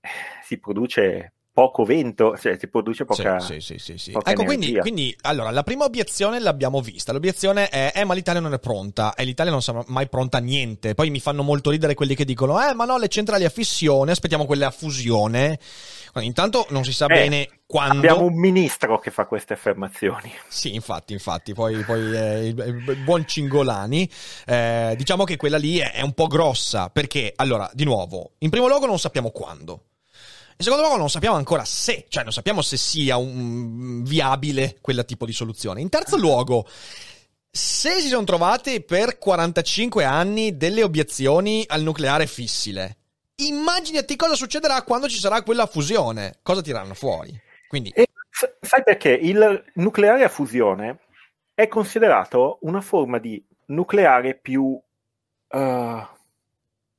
eh, 0.01 0.09
si 0.43 0.59
produce 0.59 1.35
poco 1.59 1.83
vento, 1.85 2.37
cioè 2.39 2.57
si 2.57 2.69
produce 2.69 3.05
poca, 3.05 3.41
sì, 3.41 3.59
sì, 3.59 3.79
sì, 3.79 3.99
sì. 3.99 4.13
Ecco, 4.13 4.45
quindi, 4.45 4.79
quindi, 4.79 5.17
allora, 5.23 5.51
la 5.51 5.65
prima 5.65 5.87
obiezione 5.87 6.39
l'abbiamo 6.39 6.81
vista. 6.81 7.11
L'obiezione 7.13 7.69
è, 7.69 7.91
eh, 7.97 8.05
ma 8.05 8.15
l'Italia 8.15 8.41
non 8.41 8.53
è 8.53 8.61
pronta. 8.61 9.13
E 9.15 9.25
l'Italia 9.25 9.51
non 9.51 9.61
sarà 9.61 9.83
mai 9.89 10.09
pronta 10.09 10.39
a 10.39 10.41
niente. 10.41 10.95
Poi 10.95 11.11
mi 11.11 11.19
fanno 11.19 11.43
molto 11.43 11.71
ridere 11.71 11.95
quelli 11.95 12.15
che 12.15 12.25
dicono, 12.25 12.65
eh, 12.65 12.75
ma 12.75 12.85
no, 12.85 12.97
le 12.97 13.09
centrali 13.09 13.45
a 13.45 13.49
fissione, 13.49 14.13
aspettiamo 14.13 14.47
quelle 14.47 14.67
a 14.67 14.71
fusione. 14.71 15.59
Intanto 16.21 16.65
non 16.71 16.85
si 16.85 16.93
sa 16.93 17.07
eh, 17.07 17.15
bene 17.15 17.49
quando... 17.67 17.99
Abbiamo 17.99 18.27
un 18.27 18.39
ministro 18.39 19.01
che 19.01 19.11
fa 19.11 19.27
queste 19.27 19.55
affermazioni. 19.55 20.33
Sì, 20.47 20.75
infatti, 20.75 21.13
infatti, 21.13 21.55
poi, 21.55 21.83
poi 21.83 22.17
eh, 22.17 22.47
il, 22.47 22.85
il, 22.87 22.97
buon 23.05 23.27
Cingolani, 23.27 24.09
eh, 24.47 24.95
diciamo 24.97 25.25
che 25.25 25.37
quella 25.37 25.59
lì 25.59 25.79
è, 25.79 25.93
è 25.93 26.03
un 26.03 26.13
po' 26.13 26.29
grossa, 26.29 26.89
perché, 26.89 27.33
allora, 27.35 27.69
di 27.73 27.85
nuovo, 27.85 28.33
in 28.39 28.51
primo 28.51 28.69
luogo 28.69 28.87
non 28.87 28.99
sappiamo 28.99 29.31
quando. 29.31 29.88
In 30.61 30.65
secondo 30.65 30.85
luogo 30.85 30.99
non 30.99 31.09
sappiamo 31.09 31.37
ancora 31.37 31.65
se, 31.65 32.07
cioè 32.09 32.25
non 32.25 32.33
sappiamo 32.33 32.63
se 32.63 32.77
sia 32.77 33.17
un, 33.17 34.03
viabile 34.03 34.79
quel 34.81 35.05
tipo 35.05 35.25
di 35.25 35.33
soluzione. 35.33 35.81
In 35.81 35.89
terzo 35.89 36.17
luogo, 36.17 36.67
se 37.49 38.01
si 38.01 38.09
sono 38.09 38.25
trovate 38.25 38.83
per 38.83 39.19
45 39.19 40.03
anni 40.03 40.57
delle 40.57 40.83
obiezioni 40.83 41.65
al 41.69 41.83
nucleare 41.83 42.27
fissile, 42.27 42.97
immaginati 43.37 44.17
cosa 44.17 44.35
succederà 44.35 44.83
quando 44.83 45.09
ci 45.09 45.21
sarà 45.21 45.43
quella 45.43 45.67
fusione. 45.67 46.41
Cosa 46.43 46.61
tireranno 46.61 46.95
fuori? 46.95 47.41
Quindi... 47.69 47.91
E, 47.91 48.09
sai 48.61 48.83
perché 48.83 49.11
il 49.11 49.65
nucleare 49.75 50.25
a 50.25 50.29
fusione 50.29 50.99
è 51.55 51.69
considerato 51.69 52.59
una 52.63 52.81
forma 52.81 53.19
di 53.19 53.41
nucleare 53.67 54.35
più, 54.35 54.65
uh, 54.65 56.07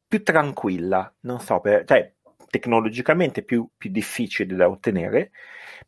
più 0.07 0.23
tranquilla, 0.23 1.13
non 1.21 1.41
so, 1.41 1.59
per, 1.59 1.83
cioè 1.85 2.09
tecnologicamente 2.49 3.43
più, 3.43 3.69
più 3.77 3.89
difficile 3.91 4.55
da 4.55 4.69
ottenere, 4.69 5.31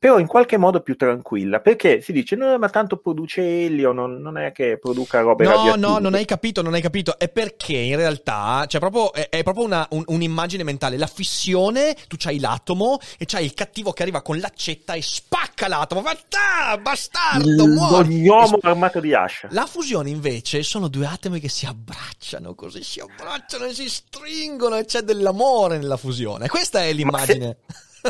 però 0.01 0.17
in 0.17 0.25
qualche 0.25 0.57
modo 0.57 0.81
più 0.81 0.95
tranquilla, 0.95 1.59
perché 1.59 2.01
si 2.01 2.11
dice 2.11 2.35
no, 2.35 2.57
ma 2.57 2.69
tanto 2.69 2.97
produce 2.97 3.65
elio, 3.65 3.91
non, 3.91 4.19
non 4.19 4.35
è 4.39 4.51
che 4.51 4.79
produca 4.79 5.19
robe 5.19 5.43
no, 5.43 5.51
radioattive. 5.51 5.77
No, 5.77 5.99
non 5.99 6.15
hai 6.15 6.25
capito, 6.25 6.63
non 6.63 6.73
hai 6.73 6.81
capito, 6.81 7.19
è 7.19 7.29
perché 7.29 7.77
in 7.77 7.97
realtà 7.97 8.65
cioè 8.67 8.79
proprio, 8.79 9.13
è, 9.13 9.29
è, 9.29 9.43
proprio 9.43 9.63
una, 9.63 9.85
un, 9.91 10.03
un'immagine 10.07 10.63
mentale, 10.63 10.97
la 10.97 11.05
fissione, 11.05 11.95
tu 12.07 12.15
c'hai 12.17 12.39
l'atomo 12.39 12.97
e 13.19 13.25
c'hai 13.25 13.45
il 13.45 13.53
cattivo 13.53 13.91
che 13.91 14.01
arriva 14.01 14.23
con 14.23 14.39
l'accetta 14.39 14.93
e 14.93 15.03
spacca 15.03 15.67
l'atomo, 15.67 16.01
Fattà, 16.01 16.79
bastardo, 16.81 17.67
muori! 17.67 18.25
L'ognomo 18.25 18.57
armato 18.63 18.99
di 18.99 19.13
ascia. 19.13 19.49
La 19.51 19.67
fusione 19.67 20.09
invece 20.09 20.63
sono 20.63 20.87
due 20.87 21.05
atomi 21.05 21.39
che 21.39 21.47
si 21.47 21.67
abbracciano, 21.67 22.55
così 22.55 22.81
si 22.81 22.99
abbracciano 22.99 23.65
e 23.65 23.73
si 23.75 23.87
stringono 23.87 24.77
e 24.77 24.85
c'è 24.85 25.01
dell'amore 25.01 25.77
nella 25.77 25.97
fusione, 25.97 26.47
questa 26.47 26.81
è 26.83 26.91
l'immagine. 26.91 27.57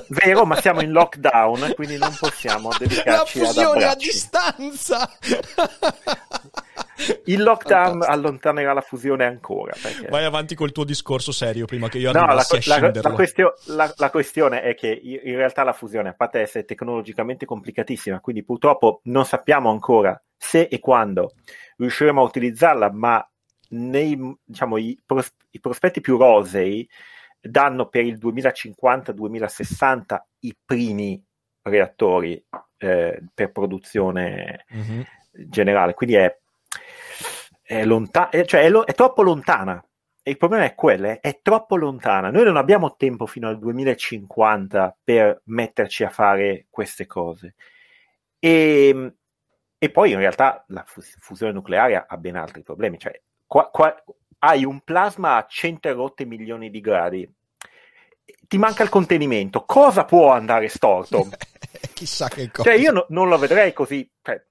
Vero, 0.07 0.45
ma 0.45 0.55
siamo 0.59 0.81
in 0.81 0.91
lockdown, 0.91 1.73
quindi 1.75 1.97
non 1.97 2.15
possiamo 2.17 2.69
dedicarci 2.77 3.39
La 3.39 3.45
fusione 3.45 3.85
a 3.85 3.95
distanza! 3.95 5.09
Il 7.25 7.41
lockdown 7.41 7.99
Fantastico. 7.99 8.13
allontanerà 8.13 8.73
la 8.73 8.81
fusione 8.81 9.25
ancora. 9.25 9.73
Perché... 9.81 10.07
Vai 10.07 10.23
avanti 10.23 10.55
col 10.55 10.71
tuo 10.71 10.83
discorso 10.83 11.31
serio 11.31 11.65
prima 11.65 11.89
che 11.89 11.97
io 11.97 12.11
arrivassi 12.11 12.69
no, 12.69 12.75
la, 12.75 12.79
la, 12.79 13.01
la, 13.01 13.11
questio, 13.11 13.53
la, 13.65 13.93
la, 13.97 14.09
questione 14.09 14.61
è 14.61 14.75
che 14.75 14.99
in 15.01 15.35
realtà 15.35 15.63
la 15.63 15.73
fusione, 15.73 16.09
a 16.09 16.13
parte 16.13 16.39
essere 16.39 16.65
tecnologicamente 16.65 17.45
complicatissima, 17.45 18.19
quindi 18.19 18.43
purtroppo 18.43 19.01
non 19.05 19.25
sappiamo 19.25 19.71
ancora 19.71 20.21
se 20.37 20.67
e 20.69 20.79
quando 20.79 21.33
riusciremo 21.77 22.21
a 22.21 22.25
utilizzarla, 22.25 22.91
ma 22.91 23.25
nei, 23.69 24.17
diciamo, 24.43 24.77
i, 24.77 24.99
pros, 25.05 25.33
i 25.51 25.59
prospetti 25.59 26.01
più 26.01 26.17
rosei 26.17 26.87
danno 27.41 27.87
per 27.87 28.05
il 28.05 28.17
2050-2060 28.17 30.21
i 30.39 30.55
primi 30.63 31.21
reattori 31.63 32.43
eh, 32.77 33.21
per 33.33 33.51
produzione 33.51 34.65
mm-hmm. 34.73 35.01
generale, 35.31 35.93
quindi 35.93 36.15
è, 36.15 36.37
è, 37.61 37.85
lonta- 37.85 38.29
cioè 38.45 38.61
è, 38.61 38.69
lo- 38.69 38.83
è, 38.83 38.93
troppo 38.93 39.23
lontana. 39.23 39.83
E 40.23 40.29
il 40.29 40.37
problema 40.37 40.65
è 40.65 40.75
quello, 40.75 41.19
è, 41.19 41.39
troppo 41.41 41.75
lontana. 41.75 42.29
Noi 42.29 42.43
non 42.43 42.55
abbiamo 42.55 42.95
tempo 42.95 43.25
fino 43.25 43.47
al 43.47 43.57
2050 43.57 44.99
per 45.03 45.41
metterci 45.45 46.03
a 46.03 46.09
fare 46.09 46.67
queste 46.69 47.07
cose. 47.07 47.55
E, 48.37 49.13
e 49.79 49.89
poi 49.89 50.11
in 50.11 50.19
realtà 50.19 50.63
la 50.67 50.85
fusione 50.85 51.51
nucleare 51.51 52.05
ha 52.07 52.17
ben 52.17 52.35
altri 52.35 52.61
problemi. 52.61 52.99
Cioè, 52.99 53.19
qua, 53.47 53.67
qua, 53.71 53.95
hai 54.43 54.65
un 54.65 54.81
plasma 54.81 55.37
a 55.37 55.45
100 55.47 55.93
rotte 55.93 56.25
milioni 56.25 56.69
di 56.69 56.81
gradi, 56.81 57.31
ti 58.47 58.57
manca 58.57 58.83
il 58.83 58.89
contenimento, 58.89 59.65
cosa 59.65 60.03
può 60.03 60.31
andare 60.31 60.67
storto? 60.67 61.29
Chissà 61.93 62.27
che 62.27 62.49
cosa. 62.49 62.69
Cioè, 62.69 62.79
io 62.79 62.91
no, 62.91 63.05
non 63.09 63.29
lo 63.29 63.37
vedrei 63.37 63.71
così, 63.71 64.09
cioè, 64.21 64.43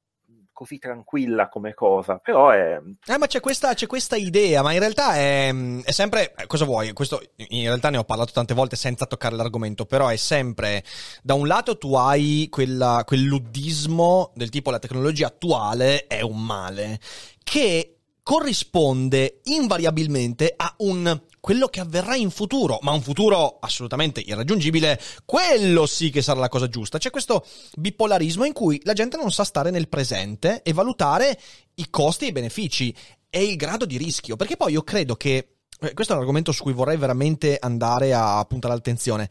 così 0.53 0.79
tranquilla 0.79 1.48
come 1.48 1.74
cosa, 1.74 2.18
però 2.18 2.50
è... 2.50 2.81
Eh, 3.07 3.18
ma 3.18 3.26
c'è 3.26 3.40
questa, 3.40 3.74
c'è 3.74 3.87
questa 3.87 4.16
idea, 4.16 4.62
ma 4.62 4.72
in 4.72 4.79
realtà 4.79 5.14
è, 5.14 5.53
è, 5.83 5.90
sempre... 5.90 6.35
Eh, 6.37 6.46
cosa 6.46 6.64
vuoi? 6.64 6.92
Questo 6.92 7.20
in 7.37 7.64
realtà 7.64 7.90
ne 7.90 7.96
ho 7.96 8.05
parlato 8.05 8.33
tante 8.33 8.55
volte 8.55 8.76
senza 8.76 9.07
toccare 9.07 9.35
l'argomento, 9.35 9.87
però 9.87 10.07
è 10.07 10.16
sempre... 10.16 10.85
Da 11.22 11.35
un 11.35 11.48
lato 11.48 11.79
tu 11.79 11.94
hai 11.94 12.46
quella, 12.48 13.03
quel 13.05 13.22
luddismo 13.22 14.31
del 14.35 14.50
tipo 14.50 14.70
la 14.70 14.79
tecnologia 14.79 15.26
attuale 15.26 16.07
è 16.07 16.20
un 16.20 16.44
male, 16.44 17.00
che 17.42 17.99
corrisponde 18.31 19.40
invariabilmente 19.47 20.55
a 20.57 20.73
un 20.79 21.21
quello 21.40 21.66
che 21.66 21.81
avverrà 21.81 22.14
in 22.14 22.31
futuro, 22.31 22.79
ma 22.83 22.93
un 22.93 23.03
futuro 23.03 23.59
assolutamente 23.59 24.21
irraggiungibile, 24.21 25.01
quello 25.25 25.85
sì 25.85 26.11
che 26.11 26.23
sarà 26.23 26.38
la 26.38 26.49
cosa 26.49 26.69
giusta. 26.69 26.99
C'è 26.99 27.11
questo 27.11 27.45
bipolarismo 27.75 28.45
in 28.45 28.53
cui 28.53 28.81
la 28.85 28.93
gente 28.93 29.16
non 29.16 29.33
sa 29.33 29.43
stare 29.43 29.73
nel 29.73 29.88
presente 29.88 30.62
e 30.62 30.73
valutare 30.73 31.40
i 31.75 31.90
costi 31.90 32.27
e 32.27 32.29
i 32.29 32.33
benefici 32.33 32.95
e 33.29 33.43
il 33.43 33.57
grado 33.57 33.85
di 33.85 33.97
rischio, 33.97 34.37
perché 34.37 34.57
poi 34.57 34.75
io 34.75 34.83
credo 34.83 35.16
che 35.16 35.57
eh, 35.81 35.93
questo 35.93 36.12
è 36.12 36.14
un 36.14 36.23
argomento 36.23 36.53
su 36.53 36.62
cui 36.62 36.73
vorrei 36.73 36.99
veramente 36.99 37.59
andare 37.61 38.14
a 38.14 38.45
puntare 38.49 38.75
l'attenzione 38.75 39.29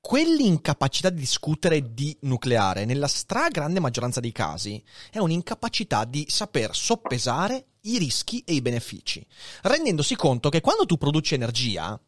quell'incapacità 0.00 1.10
di 1.10 1.20
discutere 1.20 1.92
di 1.92 2.16
nucleare, 2.22 2.84
nella 2.84 3.06
stragrande 3.06 3.80
maggioranza 3.80 4.20
dei 4.20 4.32
casi, 4.32 4.82
è 5.10 5.18
un'incapacità 5.18 6.04
di 6.04 6.26
saper 6.28 6.74
soppesare 6.74 7.66
i 7.82 7.98
rischi 7.98 8.42
e 8.46 8.54
i 8.54 8.62
benefici, 8.62 9.24
rendendosi 9.62 10.16
conto 10.16 10.48
che 10.48 10.60
quando 10.60 10.86
tu 10.86 10.96
produci 10.96 11.34
energia, 11.34 11.98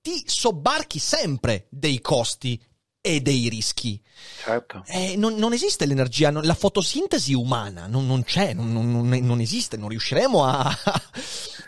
ti 0.00 0.22
sobbarchi 0.26 0.98
sempre 0.98 1.66
dei 1.70 2.00
costi 2.00 2.60
e 3.06 3.20
dei 3.20 3.48
rischi. 3.48 4.00
Certo. 4.42 4.82
Eh, 4.86 5.16
non, 5.16 5.34
non, 5.34 5.52
esiste 5.52 5.84
l'energia, 5.84 6.30
la 6.30 6.54
fotosintesi 6.54 7.34
umana 7.34 7.86
non, 7.86 8.06
non 8.06 8.22
c'è, 8.22 8.54
non, 8.54 9.06
non, 9.06 9.40
esiste, 9.40 9.76
non 9.76 9.90
riusciremo 9.90 10.44
a, 10.44 10.78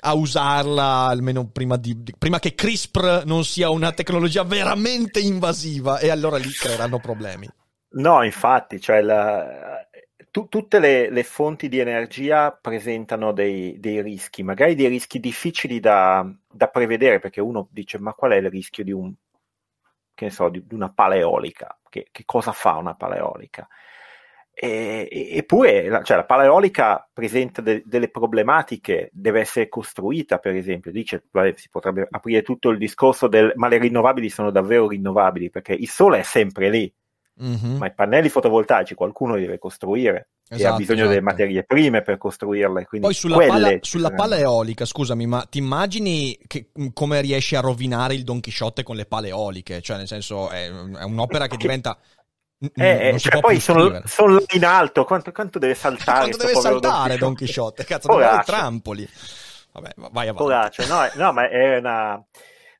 a 0.07 0.15
usarla 0.15 1.07
almeno 1.07 1.49
prima, 1.49 1.77
di, 1.77 2.01
prima 2.17 2.39
che 2.39 2.55
CRISPR 2.55 3.25
non 3.27 3.45
sia 3.45 3.71
una 3.71 3.91
tecnologia 3.93 4.45
veramente 4.45 5.19
invasiva 5.19 5.99
e 5.99 6.11
allora 6.11 6.37
lì 6.37 6.51
creeranno 6.51 7.01
problemi. 7.01 7.49
No, 7.89 8.23
infatti, 8.23 8.81
cioè 8.81 9.01
la, 9.01 9.85
tu, 10.31 10.47
tutte 10.49 10.79
le, 10.79 11.11
le, 11.11 11.25
fonti 11.25 11.69
di 11.69 11.81
energia 11.81 12.53
presentano 12.53 13.33
dei, 13.33 13.81
dei, 13.81 14.01
rischi, 14.01 14.45
magari 14.45 14.77
dei 14.77 14.87
rischi 14.87 15.19
difficili 15.19 15.81
da, 15.81 16.25
da, 16.49 16.69
prevedere, 16.69 17.19
perché 17.19 17.41
uno 17.41 17.67
dice 17.71 17.99
ma 17.99 18.13
qual 18.13 18.33
è 18.33 18.37
il 18.37 18.49
rischio 18.49 18.85
di, 18.85 18.93
un, 18.93 19.13
so, 20.29 20.49
di, 20.49 20.65
di 20.65 20.75
una 20.75 20.93
paleolica? 20.93 21.77
Che, 21.89 22.09
che 22.13 22.23
cosa 22.25 22.53
fa 22.53 22.75
una 22.77 22.95
paleolica? 22.95 23.67
E, 24.59 25.07
eppure 25.33 25.87
la, 25.91 26.03
cioè, 26.03 26.17
la 26.17 26.25
pala 26.25 26.45
eolica 26.45 27.07
presenta 27.13 27.61
de, 27.61 27.83
delle 27.85 28.09
problematiche, 28.09 29.11
deve 29.13 29.41
essere 29.41 29.69
costruita 29.69 30.39
per 30.39 30.55
esempio, 30.55 30.91
dice, 30.91 31.25
vabbè, 31.31 31.53
si 31.57 31.69
potrebbe 31.69 32.09
aprire 32.11 32.41
tutto 32.41 32.71
il 32.71 32.79
discorso 32.79 33.29
del 33.29 33.53
ma 33.57 33.69
le 33.69 33.77
rinnovabili 33.77 34.31
sono 34.31 34.51
davvero 34.51 34.89
rinnovabili 34.89 35.51
perché 35.51 35.75
il 35.75 35.91
sole 35.91 36.21
è 36.21 36.23
sempre 36.23 36.71
lì, 36.71 36.91
mm-hmm. 37.43 37.77
ma 37.77 37.87
i 37.89 37.93
pannelli 37.93 38.31
fotovoltaici 38.31 38.95
qualcuno 38.95 39.35
li 39.35 39.43
deve 39.43 39.59
costruire 39.59 40.29
esatto, 40.49 40.49
e 40.49 40.55
ha 40.55 40.57
esatto, 40.57 40.77
bisogno 40.77 40.99
esatto. 41.01 41.11
delle 41.11 41.23
materie 41.23 41.65
prime 41.65 42.01
per 42.01 42.17
costruirle. 42.17 42.87
Poi 42.99 43.13
sulla, 43.13 43.37
pala, 43.37 43.77
sulla 43.81 44.11
pala, 44.11 44.39
eolica, 44.39 44.87
scusami, 44.87 45.27
ma 45.27 45.47
ti 45.51 45.59
immagini 45.59 46.39
che, 46.47 46.71
come 46.95 47.21
riesci 47.21 47.57
a 47.57 47.61
rovinare 47.61 48.15
il 48.15 48.25
Don 48.25 48.41
Chisciotte 48.41 48.83
con 48.83 48.97
le 48.97 49.05
pale 49.05 49.29
eoliche? 49.29 49.83
Cioè 49.83 49.99
nel 49.99 50.07
senso 50.07 50.49
è, 50.49 50.71
è 50.71 51.03
un'opera 51.05 51.47
che 51.47 51.59
diventa 51.59 51.99
Eh, 52.59 53.11
non 53.11 53.19
si 53.19 53.29
cioè, 53.29 53.41
poi 53.41 53.61
sono, 53.61 54.01
sono 54.07 54.43
in 54.55 54.65
alto, 54.65 55.05
quanto, 55.05 55.31
quanto 55.31 55.59
deve 55.59 55.75
saltare? 55.75 56.19
Quanto 56.21 56.37
deve 56.39 56.55
saltare 56.55 57.19
Don 57.19 57.35
Chisciotte? 57.35 57.85
Cazzo, 57.85 58.09
Poraccio. 58.09 58.51
trampoli? 58.51 59.07
Vabbè, 59.73 59.93
va- 59.97 60.09
vai 60.11 60.29
avanti. 60.29 60.43
Poraccio, 60.43 60.87
no, 60.87 61.01
no, 61.15 61.33
ma 61.33 61.49
è 61.49 61.79
una... 61.79 62.25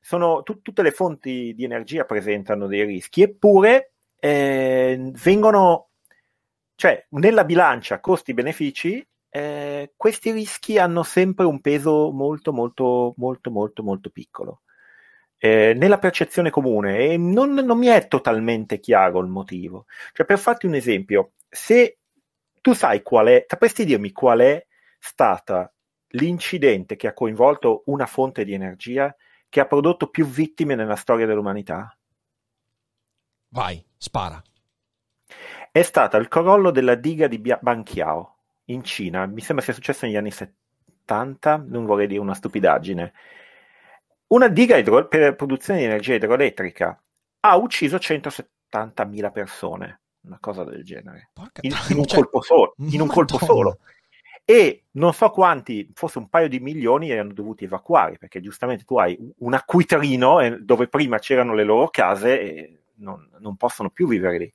Sono, 0.01 0.41
tu- 0.41 0.61
tutte 0.61 0.81
le 0.81 0.91
fonti 0.91 1.53
di 1.53 1.63
energia 1.63 2.05
presentano 2.05 2.65
dei 2.65 2.85
rischi, 2.85 3.21
eppure 3.21 3.91
eh, 4.19 5.11
vengono, 5.21 5.89
cioè 6.75 7.05
nella 7.09 7.43
bilancia 7.43 7.99
costi-benefici, 7.99 9.05
eh, 9.29 9.93
questi 9.95 10.31
rischi 10.31 10.79
hanno 10.79 11.03
sempre 11.03 11.45
un 11.45 11.59
peso 11.61 12.11
molto, 12.11 12.51
molto, 12.53 13.13
molto, 13.17 13.51
molto, 13.51 13.83
molto 13.83 14.09
piccolo. 14.09 14.61
Eh, 15.39 15.73
nella 15.75 15.99
percezione 15.99 16.49
comune 16.49 16.97
e 16.97 17.17
non, 17.17 17.53
non 17.53 17.77
mi 17.77 17.87
è 17.87 18.07
totalmente 18.07 18.79
chiaro 18.79 19.19
il 19.19 19.27
motivo. 19.27 19.85
Cioè, 20.13 20.25
per 20.25 20.39
farti 20.39 20.65
un 20.65 20.73
esempio, 20.73 21.33
se 21.47 21.97
tu 22.61 22.73
sai 22.73 23.01
qual 23.01 23.27
è, 23.27 23.45
sapresti 23.47 23.85
dirmi 23.85 24.11
qual 24.11 24.39
è 24.39 24.65
stata 24.99 25.71
l'incidente 26.11 26.95
che 26.95 27.07
ha 27.07 27.13
coinvolto 27.13 27.83
una 27.85 28.05
fonte 28.05 28.43
di 28.43 28.53
energia 28.53 29.15
che 29.49 29.59
ha 29.59 29.65
prodotto 29.65 30.09
più 30.09 30.25
vittime 30.25 30.75
nella 30.75 30.95
storia 30.95 31.25
dell'umanità? 31.25 31.95
Vai, 33.49 33.83
spara. 33.97 34.41
È 35.71 35.81
stata 35.81 36.17
il 36.17 36.27
crollo 36.27 36.71
della 36.71 36.95
diga 36.95 37.27
di 37.27 37.39
Banqiao 37.39 38.35
in 38.65 38.83
Cina, 38.83 39.25
mi 39.25 39.41
sembra 39.41 39.63
sia 39.63 39.73
successo 39.73 40.05
negli 40.05 40.17
anni 40.17 40.31
70, 40.31 41.65
non 41.67 41.85
vorrei 41.85 42.07
dire 42.07 42.19
una 42.19 42.33
stupidaggine. 42.33 43.13
Una 44.27 44.47
diga 44.47 44.77
idro- 44.77 45.07
per 45.07 45.35
produzione 45.35 45.79
di 45.79 45.85
energia 45.85 46.15
idroelettrica 46.15 47.01
ha 47.39 47.55
ucciso 47.55 47.97
170.000 47.97 49.31
persone, 49.31 50.01
una 50.21 50.37
cosa 50.39 50.63
del 50.63 50.83
genere, 50.83 51.29
in, 51.61 51.73
in 51.89 51.97
un 51.97 52.05
cioè, 52.05 52.19
colpo 52.19 52.41
solo. 52.41 52.73
In 52.77 53.01
un 53.01 53.07
colpo 53.07 53.37
solo. 53.37 53.79
E 54.49 54.85
non 54.91 55.13
so 55.13 55.29
quanti, 55.29 55.91
forse 55.93 56.19
un 56.19 56.29
paio 56.29 56.47
di 56.47 56.59
milioni, 56.59 57.09
erano 57.09 57.33
dovuti 57.33 57.65
evacuare, 57.65 58.17
perché 58.17 58.39
giustamente 58.39 58.85
tu 58.85 58.97
hai 58.97 59.17
un 59.39 59.53
acquitrino 59.53 60.39
eh, 60.39 60.59
dove 60.61 60.87
prima 60.87 61.19
c'erano 61.19 61.53
le 61.53 61.65
loro 61.65 61.89
case 61.89 62.39
e 62.39 62.79
non, 62.95 63.29
non 63.39 63.57
possono 63.57 63.89
più 63.89 64.07
vivere 64.07 64.37
lì. 64.37 64.53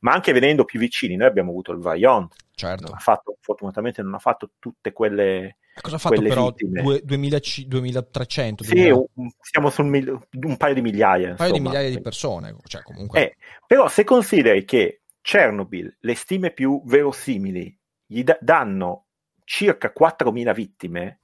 Ma 0.00 0.12
anche 0.12 0.32
venendo 0.32 0.64
più 0.64 0.78
vicini, 0.78 1.16
noi 1.16 1.26
abbiamo 1.26 1.50
avuto 1.50 1.72
il 1.72 1.78
Vajont, 1.78 2.32
Certo. 2.54 2.84
non 2.84 2.94
ha 2.94 2.98
fatto, 2.98 3.36
fortunatamente 3.40 4.02
non 4.02 4.14
ha 4.14 4.18
fatto 4.18 4.50
tutte 4.58 4.92
quelle... 4.92 5.56
E 5.76 5.80
Cosa 5.80 5.96
ha 5.96 5.98
fatto 5.98 6.22
però? 6.22 6.46
vittime. 6.50 6.82
Due- 6.82 7.00
2000 7.02 7.38
2300? 7.66 8.62
Sì, 8.64 8.74
2000 8.74 8.94
un- 9.14 9.30
siamo 9.40 9.70
sul 9.70 9.86
mil- 9.86 10.18
un 10.42 10.56
paio 10.56 10.74
di 10.74 10.80
migliaia. 10.82 11.30
un 11.30 11.36
paio 11.36 11.50
di 11.52 11.58
insomma. 11.58 11.76
migliaia 11.76 11.96
di 11.96 12.00
persone. 12.00 12.56
Cioè, 12.64 12.82
comunque... 12.82 13.20
Eh, 13.20 13.36
però 13.66 13.88
se 13.88 14.04
consideri 14.04 14.64
che 14.64 15.02
Chernobyl, 15.20 15.96
le 16.00 16.14
stime 16.14 16.52
più 16.52 16.80
verosimili, 16.84 17.76
gli 18.06 18.22
da- 18.22 18.38
danno 18.40 19.06
circa 19.44 19.92
4.000 19.92 20.52
vittime, 20.52 21.20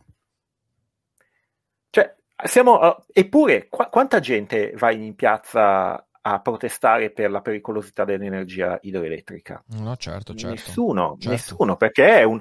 cioè, 1.90 2.14
siamo, 2.44 2.80
eh, 2.82 3.02
eppure 3.12 3.68
qua- 3.68 3.88
quanta 3.88 4.20
gente 4.20 4.72
va 4.76 4.90
in 4.92 5.14
piazza 5.14 6.04
a 6.22 6.40
protestare 6.40 7.10
per 7.10 7.30
la 7.30 7.40
pericolosità 7.40 8.04
dell'energia 8.04 8.78
idroelettrica? 8.82 9.62
No, 9.78 9.96
certo, 9.96 10.34
certo. 10.34 10.54
Nessuno, 10.54 11.16
Certo. 11.18 11.28
nessuno, 11.30 11.76
perché 11.76 12.18
è 12.20 12.22
un, 12.24 12.40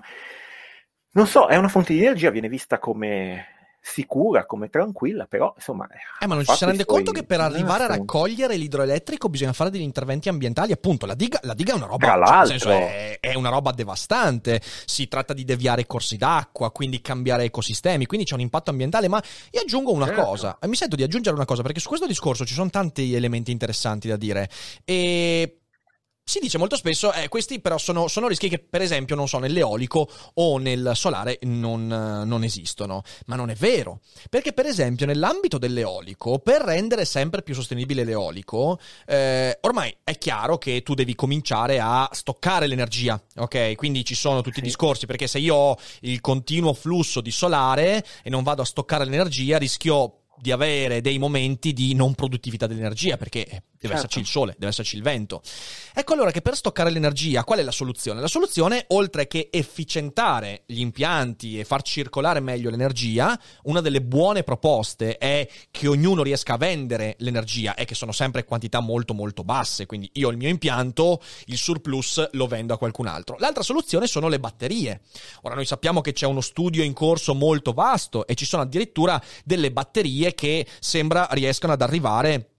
non 1.11 1.27
so, 1.27 1.47
è 1.47 1.55
una 1.55 1.67
fonte 1.67 1.93
di 1.93 1.99
energia, 1.99 2.29
viene 2.29 2.49
vista 2.49 2.79
come 2.79 3.57
sicura, 3.81 4.45
come 4.45 4.69
tranquilla, 4.69 5.25
però 5.25 5.53
insomma... 5.55 5.87
Eh, 6.19 6.27
ma 6.27 6.35
non 6.35 6.45
ci 6.45 6.53
si 6.53 6.65
rende 6.65 6.85
conto 6.85 7.11
che 7.11 7.23
per 7.23 7.39
arrivare 7.39 7.85
a 7.85 7.87
raccogliere 7.87 8.55
l'idroelettrico 8.55 9.29
bisogna 9.29 9.53
fare 9.53 9.69
degli 9.69 9.81
interventi 9.81 10.29
ambientali. 10.29 10.71
Appunto, 10.71 11.05
la 11.05 11.15
diga, 11.15 11.39
la 11.43 11.53
diga 11.53 11.73
è 11.73 11.75
una 11.75 11.85
roba, 11.85 12.05
Tra 12.13 12.25
cioè, 12.25 12.45
senso, 12.45 12.69
è, 12.69 13.17
è 13.19 13.33
una 13.35 13.49
roba 13.49 13.71
devastante. 13.71 14.61
Si 14.85 15.07
tratta 15.07 15.33
di 15.33 15.45
deviare 15.45 15.85
corsi 15.85 16.17
d'acqua, 16.17 16.71
quindi 16.71 17.01
cambiare 17.01 17.45
ecosistemi, 17.45 18.05
quindi 18.05 18.25
c'è 18.25 18.35
un 18.35 18.41
impatto 18.41 18.69
ambientale. 18.69 19.07
Ma 19.07 19.21
io 19.51 19.61
aggiungo 19.61 19.91
una 19.91 20.05
Certo. 20.05 20.23
cosa, 20.23 20.57
mi 20.63 20.75
sento 20.75 20.95
di 20.95 21.03
aggiungere 21.03 21.35
una 21.35 21.45
cosa, 21.45 21.61
perché 21.61 21.79
su 21.79 21.87
questo 21.87 22.05
discorso 22.07 22.45
ci 22.45 22.53
sono 22.53 22.69
tanti 22.69 23.15
elementi 23.15 23.51
interessanti 23.51 24.07
da 24.07 24.17
dire. 24.17 24.49
E 24.83 25.58
si 26.29 26.37
dice 26.37 26.59
molto 26.59 26.75
spesso, 26.75 27.11
eh, 27.11 27.27
questi 27.27 27.59
però 27.59 27.79
sono, 27.79 28.07
sono 28.07 28.27
rischi 28.27 28.49
che 28.49 28.59
per 28.59 28.83
esempio, 28.83 29.15
non 29.15 29.27
so, 29.27 29.39
nell'eolico 29.39 30.07
o 30.35 30.59
nel 30.59 30.91
solare 30.93 31.39
non, 31.41 31.91
eh, 31.91 32.23
non 32.23 32.43
esistono. 32.43 33.01
Ma 33.25 33.35
non 33.35 33.49
è 33.49 33.55
vero, 33.55 34.01
perché 34.29 34.53
per 34.53 34.67
esempio 34.67 35.07
nell'ambito 35.07 35.57
dell'eolico, 35.57 36.37
per 36.37 36.61
rendere 36.61 37.05
sempre 37.05 37.41
più 37.41 37.55
sostenibile 37.55 38.03
l'eolico, 38.03 38.79
eh, 39.07 39.57
ormai 39.61 39.95
è 40.03 40.19
chiaro 40.19 40.59
che 40.59 40.83
tu 40.83 40.93
devi 40.93 41.15
cominciare 41.15 41.79
a 41.79 42.07
stoccare 42.11 42.67
l'energia, 42.67 43.19
ok? 43.37 43.75
Quindi 43.75 44.05
ci 44.05 44.13
sono 44.13 44.41
tutti 44.41 44.59
i 44.59 44.61
discorsi, 44.61 45.07
perché 45.07 45.25
se 45.25 45.39
io 45.39 45.55
ho 45.55 45.77
il 46.01 46.21
continuo 46.21 46.75
flusso 46.75 47.21
di 47.21 47.31
solare 47.31 48.05
e 48.21 48.29
non 48.29 48.43
vado 48.43 48.61
a 48.61 48.65
stoccare 48.65 49.03
l'energia, 49.03 49.57
rischio 49.57 50.19
di 50.39 50.51
avere 50.51 51.01
dei 51.01 51.17
momenti 51.17 51.73
di 51.73 51.93
non 51.93 52.15
produttività 52.15 52.65
dell'energia, 52.65 53.17
perché 53.17 53.63
deve 53.79 53.93
Certo. 53.93 53.95
esserci 53.95 54.19
il 54.19 54.25
sole, 54.25 54.55
deve 54.57 54.71
esserci 54.71 54.95
il 54.97 55.03
vento. 55.03 55.41
Ecco 55.93 56.13
allora 56.13 56.31
che 56.31 56.41
per 56.41 56.55
stoccare 56.55 56.89
l'energia, 56.89 57.43
qual 57.43 57.59
è 57.59 57.63
la 57.63 57.71
soluzione? 57.71 58.19
La 58.19 58.27
soluzione, 58.27 58.85
oltre 58.89 59.27
che 59.27 59.49
efficientare 59.51 60.63
gli 60.65 60.81
impianti 60.81 61.59
e 61.59 61.63
far 61.63 61.81
circolare 61.81 62.39
meglio 62.41 62.69
l'energia, 62.69 63.39
una 63.63 63.81
delle 63.81 64.01
buone 64.01 64.43
proposte 64.43 65.17
è 65.17 65.47
che 65.71 65.87
ognuno 65.87 66.23
riesca 66.23 66.53
a 66.53 66.57
vendere 66.57 67.15
l'energia 67.19 67.75
e 67.75 67.85
che 67.85 67.95
sono 67.95 68.11
sempre 68.11 68.43
quantità 68.43 68.79
molto 68.81 69.13
molto 69.13 69.43
basse, 69.43 69.85
quindi 69.85 70.09
io 70.13 70.27
ho 70.27 70.31
il 70.31 70.37
mio 70.37 70.49
impianto, 70.49 71.21
il 71.45 71.57
surplus 71.57 72.29
lo 72.33 72.47
vendo 72.47 72.73
a 72.73 72.77
qualcun 72.77 73.07
altro. 73.07 73.37
L'altra 73.39 73.63
soluzione 73.63 74.07
sono 74.07 74.27
le 74.27 74.39
batterie. 74.39 75.01
Ora 75.43 75.55
noi 75.55 75.65
sappiamo 75.65 76.01
che 76.01 76.13
c'è 76.13 76.25
uno 76.25 76.41
studio 76.41 76.83
in 76.83 76.93
corso 76.93 77.33
molto 77.33 77.71
vasto 77.73 78.27
e 78.27 78.35
ci 78.35 78.45
sono 78.45 78.63
addirittura 78.63 79.21
delle 79.45 79.71
batterie 79.71 80.33
che 80.33 80.65
sembra 80.79 81.27
riescano 81.31 81.73
ad 81.73 81.81
arrivare 81.81 82.49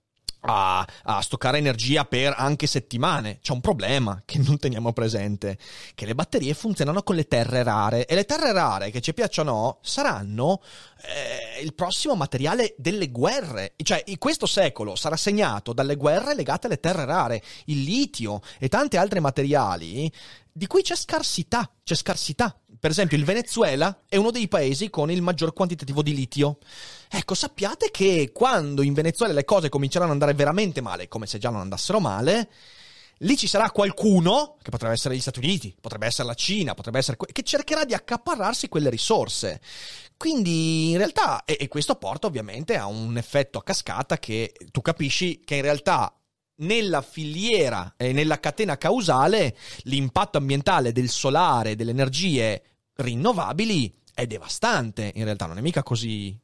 a, 0.40 0.87
a 1.05 1.20
stoccare 1.20 1.59
energia 1.59 2.05
per 2.05 2.35
anche 2.37 2.66
settimane. 2.66 3.38
C'è 3.40 3.53
un 3.53 3.61
problema 3.61 4.22
che 4.24 4.38
non 4.38 4.59
teniamo 4.59 4.92
presente, 4.92 5.59
che 5.94 6.07
le 6.07 6.14
batterie 6.14 6.55
funzionano 6.55 7.03
con 7.03 7.16
le 7.16 7.26
terre 7.26 7.62
rare 7.62 8.07
e 8.07 8.14
le 8.14 8.24
terre 8.24 8.53
rare, 8.53 8.90
che 8.90 9.00
ci 9.00 9.14
piacciono 9.14 9.50
o 9.50 9.55
no, 9.55 9.79
saranno 9.83 10.61
eh, 11.03 11.62
il 11.62 11.74
prossimo 11.74 12.14
materiale 12.14 12.74
delle 12.76 13.11
guerre. 13.11 13.74
Cioè, 13.83 14.05
questo 14.18 14.46
secolo 14.46 14.96
sarà 14.96 15.16
segnato 15.16 15.72
dalle 15.72 15.96
guerre 15.96 16.35
legate 16.35 16.66
alle 16.66 16.81
terre 16.81 17.05
rare, 17.05 17.42
il 17.66 17.83
litio 17.83 18.40
e 18.59 18.68
tanti 18.68 18.96
altri 18.96 19.20
materiali 19.20 20.11
di 20.53 20.66
cui 20.66 20.83
c'è 20.83 20.96
scarsità, 20.96 21.70
c'è 21.83 21.94
scarsità. 21.94 22.60
Per 22.80 22.90
esempio, 22.90 23.18
il 23.18 23.26
Venezuela 23.26 24.04
è 24.08 24.16
uno 24.16 24.30
dei 24.30 24.48
paesi 24.48 24.88
con 24.88 25.10
il 25.10 25.20
maggior 25.20 25.52
quantitativo 25.52 26.02
di 26.02 26.14
litio. 26.14 26.56
Ecco, 27.10 27.34
sappiate 27.34 27.90
che 27.90 28.30
quando 28.32 28.80
in 28.80 28.94
Venezuela 28.94 29.34
le 29.34 29.44
cose 29.44 29.68
cominceranno 29.68 30.12
ad 30.12 30.14
andare 30.14 30.32
veramente 30.32 30.80
male, 30.80 31.06
come 31.06 31.26
se 31.26 31.36
già 31.36 31.50
non 31.50 31.60
andassero 31.60 32.00
male, 32.00 32.48
lì 33.18 33.36
ci 33.36 33.46
sarà 33.46 33.70
qualcuno, 33.70 34.56
che 34.62 34.70
potrebbe 34.70 34.94
essere 34.94 35.14
gli 35.14 35.20
Stati 35.20 35.40
Uniti, 35.40 35.76
potrebbe 35.78 36.06
essere 36.06 36.28
la 36.28 36.34
Cina, 36.34 36.72
potrebbe 36.72 36.98
essere 36.98 37.18
che 37.30 37.42
cercherà 37.42 37.84
di 37.84 37.92
accaparrarsi 37.92 38.70
quelle 38.70 38.88
risorse. 38.88 39.60
Quindi 40.16 40.90
in 40.90 40.96
realtà, 40.96 41.44
e, 41.44 41.58
e 41.60 41.68
questo 41.68 41.96
porta 41.96 42.28
ovviamente 42.28 42.76
a 42.76 42.86
un 42.86 43.18
effetto 43.18 43.58
a 43.58 43.62
cascata 43.62 44.18
che 44.18 44.54
tu 44.70 44.80
capisci 44.80 45.40
che 45.44 45.56
in 45.56 45.62
realtà 45.62 46.14
nella 46.61 47.03
filiera 47.03 47.94
e 47.96 48.12
nella 48.12 48.40
catena 48.40 48.77
causale 48.79 49.57
l'impatto 49.85 50.38
ambientale 50.38 50.92
del 50.92 51.09
solare, 51.09 51.77
delle 51.77 51.90
energie 51.90 52.62
rinnovabili 52.96 53.92
è 54.14 54.27
devastante. 54.27 55.12
In 55.14 55.25
realtà 55.25 55.46
non 55.46 55.59
è 55.59 55.61
mica 55.61 55.83
così 55.83 56.38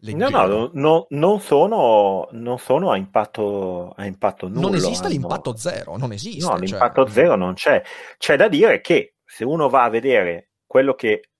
No, 0.00 0.12
leggero. 0.12 0.46
no, 0.46 0.70
no, 0.74 1.06
non, 1.10 1.40
sono, 1.40 2.28
non 2.30 2.58
sono 2.58 2.90
a 2.92 2.96
impatto, 2.96 3.92
a 3.96 4.06
impatto 4.06 4.46
nullo. 4.46 4.60
non 4.60 4.74
esiste 4.76 5.04
hanno- 5.06 5.12
l'impatto 5.12 5.56
zero, 5.56 5.96
non 5.96 6.12
esiste. 6.12 6.44
No, 6.44 6.56
cioè- 6.56 6.60
l'impatto 6.66 7.06
zero 7.08 7.34
non 7.34 7.54
c'è. 7.54 7.82
C'è 8.16 8.36
da 8.36 8.48
dire 8.48 8.80
che 8.80 9.16
se 9.24 9.44
uno 9.44 9.68
va 9.68 9.82
a 9.84 9.88
vedere 9.90 10.50
quello 10.66 10.94
che, 10.94 11.30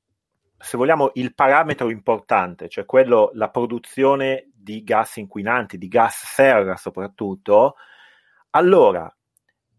se 0.58 0.76
vogliamo, 0.76 1.12
il 1.14 1.34
parametro 1.34 1.88
importante, 1.88 2.68
cioè 2.68 2.84
quello, 2.84 3.30
la 3.34 3.48
produzione 3.48 4.50
di 4.52 4.82
gas 4.82 5.16
inquinanti, 5.18 5.78
di 5.78 5.86
gas 5.88 6.24
serra 6.34 6.76
soprattutto, 6.76 7.76
allora 8.58 9.12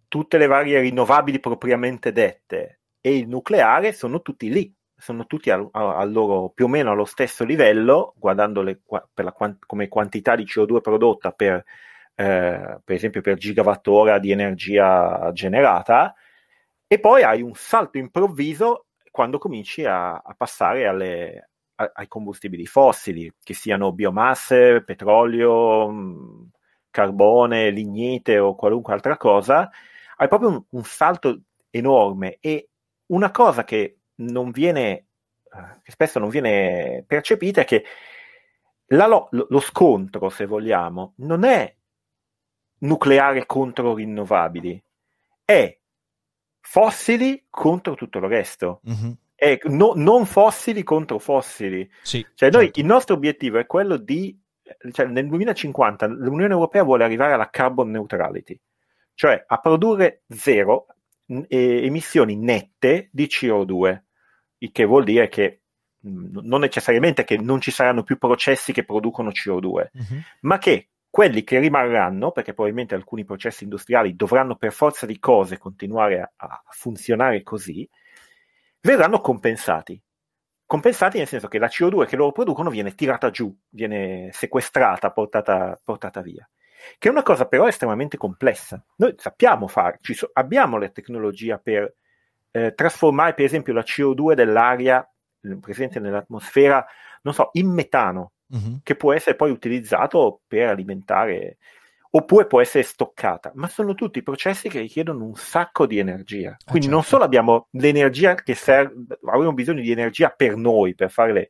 tutte 0.08 0.38
le 0.38 0.48
varie 0.48 0.80
rinnovabili 0.80 1.39
propriamente 1.39 2.12
dette 2.12 2.82
e 3.02 3.15
il 3.18 3.28
nucleare 3.28 3.94
sono 3.94 4.22
tutti 4.22 4.50
lì, 4.52 4.74
sono 4.96 5.26
tutti 5.26 5.50
al, 5.52 5.68
al 5.72 6.12
loro, 6.12 6.50
più 6.50 6.65
o 6.65 6.68
meno 6.68 6.92
allo 6.92 7.06
stesso 7.06 7.44
livello, 7.46 8.13
guardando 8.18 8.62
le, 8.62 8.82
qua- 8.84 9.08
per 9.13 9.26
la 9.26 9.34
come 9.65 9.88
quantità 9.88 10.36
di 10.36 10.46
CO2 10.46 10.82
prodotta 10.82 11.32
per, 11.32 11.63
eh, 12.15 12.80
per 12.84 12.96
esempio 12.96 13.22
per 13.22 13.36
gigawattora 13.38 14.20
di 14.20 14.32
energia 14.32 15.30
generata, 15.34 16.13
e 16.88 17.00
poi 17.00 17.24
hai 17.24 17.42
un 17.42 17.54
salto 17.54 17.98
improvviso 17.98 18.88
quando 19.12 19.38
cominci 19.38 19.86
a, 19.86 20.13
a 20.18 20.34
passare 20.36 20.88
alle- 20.88 21.50
a- 21.76 21.92
ai 21.94 22.08
combustibili 22.08 22.65
fossili, 22.65 23.32
che 23.44 23.54
siano 23.54 23.92
biomasse, 23.94 24.84
petrolio, 24.84 25.89
mh, 25.89 26.50
carbone, 26.89 27.69
lignite 27.69 28.39
o 28.39 28.56
qualunque 28.56 28.93
altra 28.93 29.17
cosa. 29.17 29.69
hai 30.17 30.28
proprio 30.28 30.49
un, 30.49 30.63
un 30.69 30.84
salto 30.84 31.41
enorme 31.69 32.38
e 32.39 32.69
una 33.08 33.32
cosa 33.32 33.63
che 33.63 33.99
non 34.15 34.52
viene, 34.52 34.89
eh, 34.91 35.06
che 35.84 35.91
spesso 35.91 36.19
non 36.19 36.30
viene 36.30 37.04
percepita 37.08 37.62
è 37.62 37.65
che 37.65 37.84
lo, 38.88 39.30
lo 39.32 39.60
scontro, 39.60 40.30
se 40.30 40.45
vogliamo, 40.45 41.13
non 41.17 41.43
è 41.43 41.75
nucleare 42.80 43.45
contro 43.45 43.93
rinnovabili, 43.93 44.82
è 45.45 45.78
fossili 46.60 47.45
contro 47.49 47.95
tutto 47.95 48.19
il 48.19 48.25
resto. 48.25 48.82
Mhm. 48.84 49.17
È 49.36 49.58
no- 49.65 49.93
non 49.95 50.25
fossili 50.25 50.84
contro 50.84 51.17
fossili. 51.17 51.89
Sì, 52.02 52.25
Cioè, 52.34 52.52
noi, 52.52 52.65
certo. 52.65 52.80
il 52.80 52.86
nostro 52.86 53.15
obiettivo 53.15 53.58
è 53.58 53.65
quello 53.65 53.97
di, 53.97 54.38
cioè, 54.91 55.05
nel 55.08 55.27
2050 55.27 56.08
l'Unione 56.08 56.53
Europea 56.53 56.84
vuole 56.84 57.03
arrivare 57.03 57.34
alla 57.34 57.49
carbon 57.49 57.89
neutrality, 57.91 58.60
cioè 59.13 59.43
a 59.45 59.58
produrre 59.60 60.23
zero 60.27 60.88
eh, 61.25 61.86
emissioni 61.86 62.36
nette 62.36 63.10
di 63.12 63.25
CO2, 63.25 64.01
il 64.60 64.71
che 64.71 64.86
vuol 64.86 65.03
dire 65.03 65.27
che 65.29 65.62
mh, 65.99 66.39
non 66.41 66.62
necessariamente 66.62 67.23
che 67.23 67.38
non 67.38 67.62
ci 67.62 67.71
saranno 67.71 68.03
più 68.03 68.17
processi 68.17 68.71
che 68.73 68.86
producono 68.86 69.29
CO2, 69.32 69.89
Mhm. 69.93 70.21
ma 70.41 70.58
che 70.58 70.89
quelli 71.10 71.43
che 71.43 71.60
rimarranno, 71.60 72.32
perché 72.32 72.53
probabilmente 72.53 72.93
alcuni 72.95 73.25
processi 73.25 73.63
industriali 73.63 74.15
dovranno 74.15 74.55
per 74.55 74.71
forza 74.71 75.05
di 75.08 75.17
cose 75.19 75.58
continuare 75.58 76.21
a, 76.21 76.32
a 76.36 76.63
funzionare 76.69 77.41
così, 77.41 77.88
verranno 78.82 79.19
compensati. 79.19 79.99
Compensati 80.69 81.17
nel 81.17 81.25
senso 81.25 81.47
che 81.47 81.58
la 81.58 81.65
CO2 81.65 82.05
che 82.05 82.15
loro 82.15 82.32
producono 82.32 82.69
viene 82.69 82.93
tirata 82.93 83.32
giù, 83.32 83.51
viene 83.69 84.29
sequestrata, 84.32 85.10
portata, 85.10 85.79
portata 85.84 86.21
via. 86.21 86.47
Che 86.99 87.08
è 87.08 87.12
una 87.12 87.23
cosa 87.23 87.47
però 87.47 87.67
estremamente 87.67 88.17
complessa. 88.17 88.79
Noi 88.97 89.15
sappiamo 89.17 89.67
fare, 89.67 89.97
ci 90.01 90.13
so- 90.13 90.29
abbiamo 90.32 90.77
la 90.77 90.88
tecnologia 90.89 91.58
per 91.58 91.95
eh, 92.51 92.75
trasformare 92.75 93.34
per 93.34 93.45
esempio 93.45 93.73
la 93.73 93.82
CO2 93.82 94.34
dell'aria 94.36 95.03
eh, 95.41 95.58
presente 95.60 95.99
nell'atmosfera, 95.99 96.86
non 97.23 97.34
so, 97.34 97.49
in 97.53 97.71
metano 97.71 98.34
Mhm. 98.51 98.82
che 98.84 98.95
può 98.95 99.12
essere 99.13 99.36
poi 99.36 99.49
utilizzato 99.51 100.41
per 100.47 100.69
alimentare 100.69 101.58
oppure 102.12 102.48
può 102.48 102.62
essere 102.62 102.84
stoccata, 102.84 103.52
ma 103.56 103.67
sono 103.67 103.93
tutti 103.93 104.24
processi 104.24 104.69
che 104.69 104.80
richiedono 104.80 105.26
un 105.26 105.36
sacco 105.36 105.86
di 105.86 106.00
energia. 106.00 106.58
Quindi 106.65 106.88
non 106.88 107.02
certo. 107.02 107.15
solo 107.15 107.24
abbiamo 107.26 107.67
l'energia 107.72 108.36
che 108.36 108.56
serve, 108.56 109.19
avremo 109.26 109.54
bisogno 109.54 109.82
di 109.82 109.91
energia 109.91 110.30
per 110.30 110.56
noi, 110.56 110.95
per 110.95 111.12
fare 111.12 111.34
le, 111.34 111.50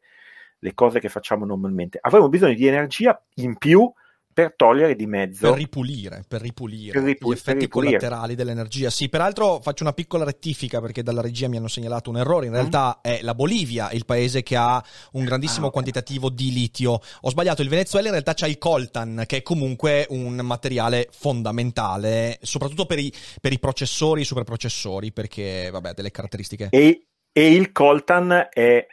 le 0.59 0.73
cose 0.73 0.99
che 0.99 1.09
facciamo 1.09 1.45
normalmente, 1.45 1.99
avremo 2.01 2.29
bisogno 2.29 2.53
di 2.53 2.67
energia 2.67 3.21
in 3.35 3.57
più 3.57 3.91
per 4.31 4.53
togliere 4.55 4.95
di 4.95 5.05
mezzo 5.05 5.49
Per 5.49 5.57
ripulire, 5.57 6.23
per 6.27 6.39
ripulire 6.41 6.91
Per 6.93 7.03
ripu- 7.03 7.31
gli 7.31 7.35
effetti 7.35 7.67
collaterali 7.67 8.35
dell'energia. 8.35 8.89
Sì, 8.89 9.09
peraltro 9.09 9.59
faccio 9.61 9.83
una 9.83 9.91
piccola 9.93 10.23
rettifica 10.23 10.79
perché 10.79 11.03
dalla 11.03 11.21
regia 11.21 11.47
mi 11.49 11.57
hanno 11.57 11.67
segnalato 11.67 12.09
un 12.09 12.17
errore. 12.17 12.45
In 12.45 12.51
Mm. 12.51 12.55
realtà 12.55 12.99
è 13.01 13.19
la 13.21 13.33
Bolivia 13.35 13.91
il 13.91 14.05
paese 14.05 14.41
che 14.43 14.55
ha 14.55 14.81
un 15.13 15.25
grandissimo 15.25 15.67
Ah, 15.67 15.71
quantitativo 15.71 16.29
di 16.29 16.53
litio. 16.53 16.99
Ho 17.21 17.29
sbagliato, 17.29 17.61
il 17.61 17.69
Venezuela 17.69 18.05
in 18.07 18.13
realtà 18.13 18.33
c'ha 18.33 18.47
il 18.47 18.57
coltan, 18.57 19.23
che 19.25 19.37
è 19.37 19.41
comunque 19.41 20.05
un 20.09 20.35
materiale 20.35 21.07
fondamentale, 21.11 22.37
soprattutto 22.41 22.85
per 22.85 22.99
i, 22.99 23.11
per 23.41 23.51
i 23.51 23.59
processori 23.59 24.21
i 24.21 24.25
superprocessori, 24.25 25.11
perché 25.11 25.69
vabbè, 25.71 25.89
ha 25.89 25.93
delle 25.93 26.11
caratteristiche. 26.11 26.67
e, 26.71 27.05
e 27.31 27.53
il 27.53 27.71
coltan 27.71 28.47
è 28.51 28.85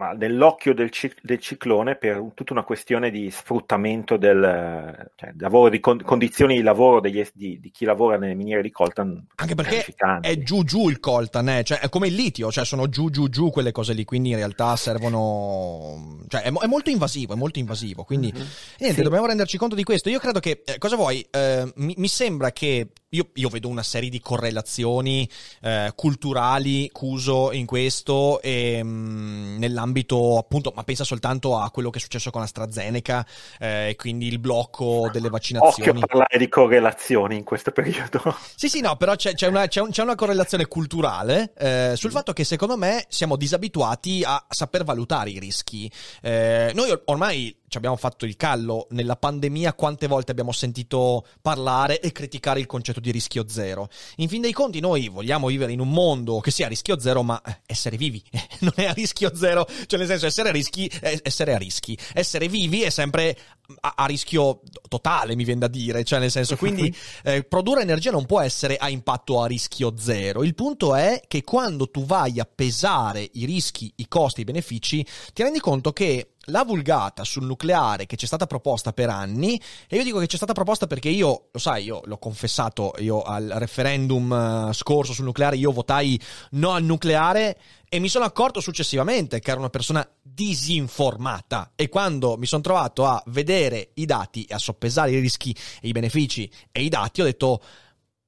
ma, 0.00 0.12
nell'occhio 0.12 0.72
del, 0.72 0.88
cic- 0.90 1.18
del 1.22 1.38
ciclone 1.38 1.94
per 1.94 2.18
un- 2.18 2.32
tutta 2.32 2.54
una 2.54 2.62
questione 2.64 3.10
di 3.10 3.30
sfruttamento 3.30 4.16
del 4.16 5.10
cioè, 5.14 5.32
lavoro, 5.36 5.68
di 5.68 5.78
con- 5.78 6.00
condizioni 6.02 6.56
di 6.56 6.62
lavoro 6.62 7.00
degli 7.00 7.22
di, 7.34 7.60
di 7.60 7.70
chi 7.70 7.84
lavora 7.84 8.16
nelle 8.16 8.34
miniere 8.34 8.62
di 8.62 8.70
coltan 8.70 9.26
Anche 9.34 9.54
perché 9.54 9.84
è 10.22 10.38
giù 10.38 10.64
giù 10.64 10.88
il 10.88 11.00
coltan, 11.00 11.50
eh? 11.50 11.64
cioè, 11.64 11.80
è 11.80 11.90
come 11.90 12.08
il 12.08 12.14
litio, 12.14 12.50
cioè 12.50 12.64
sono 12.64 12.88
giù 12.88 13.10
giù 13.10 13.28
giù 13.28 13.50
quelle 13.50 13.72
cose 13.72 13.92
lì, 13.92 14.04
quindi 14.04 14.30
in 14.30 14.36
realtà 14.36 14.74
servono... 14.76 16.18
Cioè 16.28 16.42
è, 16.42 16.50
mo- 16.50 16.60
è 16.60 16.66
molto 16.66 16.88
invasivo, 16.88 17.34
è 17.34 17.36
molto 17.36 17.58
invasivo, 17.58 18.04
quindi 18.04 18.32
Mhm. 18.34 18.46
niente, 18.78 18.96
Sì. 18.96 19.02
dobbiamo 19.02 19.26
renderci 19.26 19.58
conto 19.58 19.74
di 19.74 19.84
questo. 19.84 20.08
Io 20.08 20.18
credo 20.18 20.40
che, 20.40 20.62
eh, 20.64 20.78
cosa 20.78 20.96
vuoi, 20.96 21.26
Eh, 21.30 21.70
mi, 21.76 21.94
mi 21.98 22.08
sembra 22.08 22.50
che 22.52 22.88
io, 23.12 23.28
io 23.34 23.48
vedo 23.48 23.66
una 23.66 23.82
serie 23.82 24.08
di 24.08 24.20
correlazioni 24.20 25.28
eh, 25.62 25.90
culturali, 25.96 26.88
Cuso, 26.92 27.50
in 27.50 27.66
questo, 27.66 28.40
e, 28.40 28.82
mh, 28.84 29.56
nell'ambito 29.58 30.38
appunto, 30.38 30.72
ma 30.76 30.84
pensa 30.84 31.02
soltanto 31.02 31.58
a 31.58 31.70
quello 31.70 31.90
che 31.90 31.98
è 31.98 32.00
successo 32.00 32.30
con 32.30 32.42
AstraZeneca, 32.42 33.26
eh, 33.58 33.88
e 33.90 33.96
quindi 33.96 34.28
il 34.28 34.38
blocco 34.38 35.08
delle 35.12 35.26
Occhio 35.26 35.26
a 35.26 35.30
vaccinazioni. 35.30 36.00
parlare 36.00 36.38
di 36.38 36.48
correlazioni 36.48 37.36
in 37.36 37.44
questo 37.44 37.72
periodo. 37.72 38.36
Sì, 38.60 38.68
sì, 38.68 38.80
no, 38.80 38.96
però 38.96 39.16
c'è, 39.16 39.34
c'è 39.34 39.46
una, 39.46 39.66
c'è 39.68 39.80
un- 39.80 39.90
c'è 39.90 40.02
una 40.02 40.14
correlazione 40.14 40.66
culturale 40.66 41.52
eh, 41.56 41.78
Mm. 41.90 41.94
sul 41.94 42.10
fatto 42.10 42.32
che 42.34 42.44
secondo 42.44 42.76
me 42.76 43.06
siamo 43.08 43.36
disabituati 43.36 44.22
a 44.24 44.44
saper 44.48 44.84
valutare 44.84 45.30
i 45.30 45.38
rischi. 45.38 45.90
Eh, 46.20 46.70
noi 46.74 46.90
or- 46.90 47.02
ormai 47.06 47.56
ci 47.70 47.76
abbiamo 47.76 47.96
fatto 47.96 48.26
il 48.26 48.36
callo. 48.36 48.88
Nella 48.90 49.16
pandemia, 49.16 49.74
quante 49.74 50.08
volte 50.08 50.32
abbiamo 50.32 50.50
sentito 50.50 51.24
parlare 51.40 52.00
e 52.00 52.10
criticare 52.10 52.58
il 52.58 52.66
concetto 52.66 52.98
di 52.98 53.12
rischio 53.12 53.48
zero. 53.48 53.88
In 54.16 54.28
fin 54.28 54.42
dei 54.42 54.52
conti 54.52 54.80
noi 54.80 55.08
vogliamo 55.08 55.46
vivere 55.46 55.72
in 55.72 55.78
un 55.78 55.88
mondo 55.88 56.40
che 56.40 56.50
sia 56.50 56.66
a 56.66 56.68
rischio 56.68 56.98
zero, 56.98 57.22
ma 57.22 57.40
eh, 57.40 57.60
essere 57.66 57.96
vivi 57.96 58.22
non 58.60 58.72
è 58.74 58.86
a 58.86 58.92
rischio 58.92 59.34
zero, 59.34 59.66
cioè 59.86 59.98
nel 60.00 60.08
senso 60.08 60.26
essere 60.26 60.48
a 60.48 60.52
rischi, 60.52 60.90
essere 61.00 61.54
a 61.54 61.58
rischi, 61.58 61.96
essere 62.12 62.48
vivi 62.48 62.82
è 62.82 62.90
sempre 62.90 63.38
a, 63.80 63.94
a 63.96 64.06
rischio 64.06 64.60
totale, 64.88 65.36
mi 65.36 65.44
viene 65.44 65.60
da 65.60 65.68
dire, 65.68 66.04
cioè 66.04 66.18
nel 66.18 66.30
senso 66.30 66.56
quindi 66.56 66.94
eh, 67.24 67.44
produrre 67.44 67.82
energia 67.82 68.10
non 68.10 68.26
può 68.26 68.40
essere 68.40 68.76
a 68.76 68.88
impatto 68.88 69.40
a 69.42 69.46
rischio 69.46 69.94
zero. 69.98 70.42
Il 70.42 70.54
punto 70.54 70.94
è 70.94 71.22
che 71.26 71.42
quando 71.42 71.90
tu 71.90 72.04
vai 72.04 72.40
a 72.40 72.48
pesare 72.52 73.28
i 73.32 73.44
rischi, 73.44 73.92
i 73.96 74.08
costi, 74.08 74.42
i 74.42 74.44
benefici, 74.44 75.06
ti 75.32 75.42
rendi 75.42 75.60
conto 75.60 75.92
che 75.92 76.32
la 76.44 76.64
vulgata 76.64 77.24
sul 77.24 77.44
nucleare 77.44 78.06
che 78.06 78.16
ci 78.16 78.24
è 78.24 78.28
stata 78.28 78.46
proposta 78.46 78.92
per 78.92 79.08
anni, 79.08 79.60
e 79.88 79.96
io 79.96 80.04
dico 80.04 80.18
che 80.18 80.26
ci 80.26 80.34
è 80.34 80.36
stata 80.36 80.52
proposta 80.52 80.86
perché 80.86 81.08
io, 81.08 81.48
lo 81.52 81.58
sai, 81.58 81.84
io 81.84 82.00
l'ho 82.04 82.18
confessato, 82.18 82.94
io 82.98 83.22
al 83.22 83.52
referendum 83.56 84.68
eh, 84.68 84.72
scorso 84.72 85.12
sul 85.12 85.24
nucleare, 85.24 85.56
io 85.56 85.72
votai 85.72 86.20
no 86.52 86.72
al 86.72 86.84
nucleare 86.84 87.58
e 87.88 87.98
mi 87.98 88.08
sono 88.08 88.24
accorto 88.24 88.60
successivamente 88.60 89.40
che 89.40 89.50
ero 89.50 89.58
una 89.58 89.68
persona 89.68 90.08
disinformata 90.40 91.72
e 91.76 91.90
quando 91.90 92.38
mi 92.38 92.46
sono 92.46 92.62
trovato 92.62 93.04
a 93.04 93.22
vedere 93.26 93.90
i 93.94 94.06
dati 94.06 94.44
e 94.44 94.54
a 94.54 94.58
soppesare 94.58 95.10
i 95.10 95.20
rischi 95.20 95.54
e 95.82 95.88
i 95.88 95.92
benefici 95.92 96.50
e 96.72 96.82
i 96.82 96.88
dati 96.88 97.20
ho 97.20 97.24
detto 97.24 97.60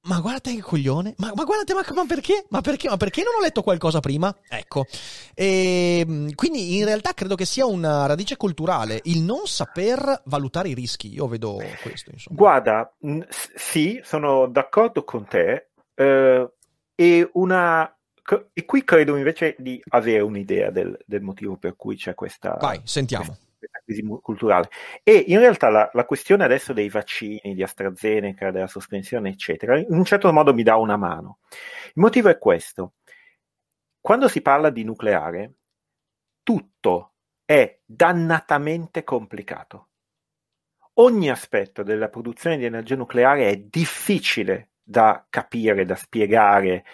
ma 0.05 0.19
guardate 0.19 0.53
che 0.53 0.61
coglione, 0.61 1.15
ma, 1.19 1.31
ma 1.33 1.45
guardate, 1.45 1.75
ma, 1.75 1.85
ma 1.95 2.05
perché? 2.05 2.45
Ma 2.49 2.61
perché? 2.61 2.89
Ma 2.89 2.97
perché 2.97 3.23
non 3.23 3.35
ho 3.37 3.41
letto 3.41 3.63
qualcosa 3.63 4.01
prima? 4.01 4.37
Ecco, 4.49 4.85
e, 5.33 6.05
mh, 6.05 6.35
quindi 6.35 6.77
in 6.77 6.85
realtà 6.85 7.13
credo 7.15 7.37
che 7.37 7.45
sia 7.45 7.67
una 7.67 8.05
radice 8.07 8.37
culturale 8.37 9.01
il 9.05 9.21
non 9.21 9.47
saper 9.47 10.23
valutare 10.25 10.71
i 10.71 10.75
rischi. 10.75 11.13
Io 11.13 11.29
vedo 11.29 11.61
questo, 11.83 12.11
insomma. 12.13 12.37
Guarda, 12.37 12.93
sì, 13.55 14.01
sono 14.03 14.49
d'accordo 14.49 15.05
con 15.05 15.25
te. 15.25 15.69
eh, 15.95 16.51
e, 16.97 17.31
una, 17.35 17.97
e 18.53 18.65
qui 18.65 18.85
credo 18.85 19.17
invece 19.17 19.57
di 19.59 19.83
avere 19.89 20.21
un'idea 20.21 20.71
del, 20.71 20.97
del 21.05 21.23
motivo 21.23 21.57
per 21.57 21.75
cui 21.77 21.97
c'è 21.97 22.15
questa, 22.15 22.57
Vai, 22.61 22.81
sentiamo. 22.85 23.37
questa 23.59 23.81
crisi 23.85 24.03
culturale. 24.21 24.69
E 25.03 25.25
in 25.29 25.39
realtà 25.39 25.69
la, 25.69 25.91
la 25.93 26.05
questione 26.05 26.45
adesso 26.45 26.73
dei 26.73 26.89
vaccini, 26.89 27.55
di 27.55 27.63
AstraZeneca, 27.63 28.51
della 28.51 28.69
sospensione, 28.69 29.31
eccetera, 29.31 29.79
in 29.79 29.87
un 29.89 30.05
certo 30.05 30.33
modo 30.33 30.55
mi 30.55 30.63
dà 30.63 30.77
una 30.77 30.97
mano. 30.97 31.39
Il 31.87 32.01
motivo 32.03 32.29
è 32.29 32.39
questo. 32.39 32.95
Quando 34.01 34.29
si 34.29 34.41
parla 34.41 34.71
di 34.71 34.85
nucleare, 34.85 35.55
tutto 36.43 37.15
è 37.45 37.81
dannatamente 37.85 39.05
complicato. 39.05 39.89
Ogni 40.95 41.31
aspetto 41.31 41.83
della 41.83 42.09
produzione 42.09 42.57
di 42.57 42.65
energia 42.65 42.97
nucleare 42.97 43.49
è 43.49 43.57
difficile 43.57 44.73
da 44.83 45.25
capire, 45.29 45.85
da 45.85 45.95
spiegare. 45.95 46.85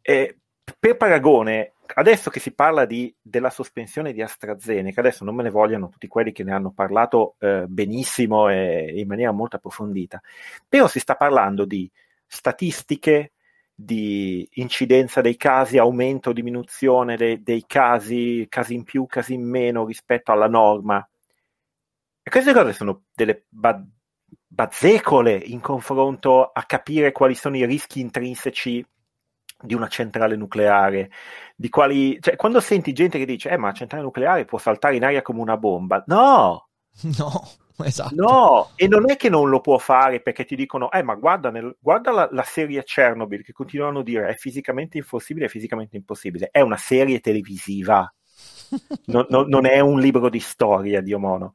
Eh, 0.00 0.41
per 0.78 0.96
paragone, 0.96 1.74
adesso 1.94 2.30
che 2.30 2.40
si 2.40 2.52
parla 2.52 2.84
di, 2.84 3.14
della 3.20 3.50
sospensione 3.50 4.12
di 4.12 4.22
AstraZeneca, 4.22 5.00
adesso 5.00 5.24
non 5.24 5.34
me 5.34 5.42
ne 5.42 5.50
vogliano 5.50 5.88
tutti 5.88 6.08
quelli 6.08 6.32
che 6.32 6.44
ne 6.44 6.52
hanno 6.52 6.72
parlato 6.72 7.36
eh, 7.38 7.64
benissimo 7.66 8.48
e 8.48 8.92
in 8.96 9.06
maniera 9.06 9.32
molto 9.32 9.56
approfondita, 9.56 10.20
però 10.68 10.86
si 10.88 11.00
sta 11.00 11.14
parlando 11.16 11.64
di 11.64 11.90
statistiche, 12.26 13.32
di 13.74 14.48
incidenza 14.54 15.20
dei 15.20 15.36
casi, 15.36 15.78
aumento 15.78 16.30
o 16.30 16.32
diminuzione 16.32 17.16
dei, 17.16 17.42
dei 17.42 17.64
casi, 17.66 18.46
casi 18.48 18.74
in 18.74 18.84
più, 18.84 19.06
casi 19.06 19.34
in 19.34 19.48
meno 19.48 19.84
rispetto 19.84 20.32
alla 20.32 20.48
norma. 20.48 21.06
E 22.22 22.30
queste 22.30 22.52
cose 22.52 22.72
sono 22.72 23.04
delle 23.14 23.44
ba- 23.48 23.84
bazzecole 24.46 25.34
in 25.34 25.60
confronto 25.60 26.44
a 26.44 26.62
capire 26.64 27.10
quali 27.10 27.34
sono 27.34 27.56
i 27.56 27.66
rischi 27.66 28.00
intrinseci 28.00 28.86
di 29.62 29.74
una 29.74 29.88
centrale 29.88 30.36
nucleare, 30.36 31.10
di 31.56 31.68
quali, 31.68 32.18
cioè, 32.20 32.36
quando 32.36 32.60
senti 32.60 32.92
gente 32.92 33.18
che 33.18 33.24
dice, 33.24 33.50
eh, 33.50 33.56
ma 33.56 33.68
la 33.68 33.72
centrale 33.72 34.04
nucleare 34.04 34.44
può 34.44 34.58
saltare 34.58 34.96
in 34.96 35.04
aria 35.04 35.22
come 35.22 35.40
una 35.40 35.56
bomba, 35.56 36.02
no, 36.06 36.68
No. 37.18 37.48
Esatto. 37.84 38.14
No, 38.14 38.70
e 38.76 38.86
non 38.86 39.10
è 39.10 39.16
che 39.16 39.28
non 39.28 39.48
lo 39.48 39.60
può 39.60 39.78
fare 39.78 40.20
perché 40.20 40.44
ti 40.44 40.54
dicono, 40.54 40.90
eh, 40.92 41.02
ma 41.02 41.14
guarda, 41.14 41.50
nel, 41.50 41.74
guarda 41.80 42.12
la, 42.12 42.28
la, 42.30 42.42
serie 42.42 42.84
Chernobyl 42.84 43.42
che 43.42 43.52
continuano 43.52 44.00
a 44.00 44.02
dire 44.02 44.28
è 44.28 44.34
fisicamente 44.34 44.98
impossibile, 44.98 45.46
è 45.46 45.48
fisicamente 45.48 45.96
impossibile. 45.96 46.50
È 46.52 46.60
una 46.60 46.76
serie 46.76 47.20
televisiva, 47.20 48.12
non, 49.06 49.26
non, 49.30 49.48
non 49.48 49.66
è 49.66 49.80
un 49.80 49.98
libro 49.98 50.28
di 50.28 50.38
storia, 50.38 51.00
Dio 51.00 51.18
mono. 51.18 51.54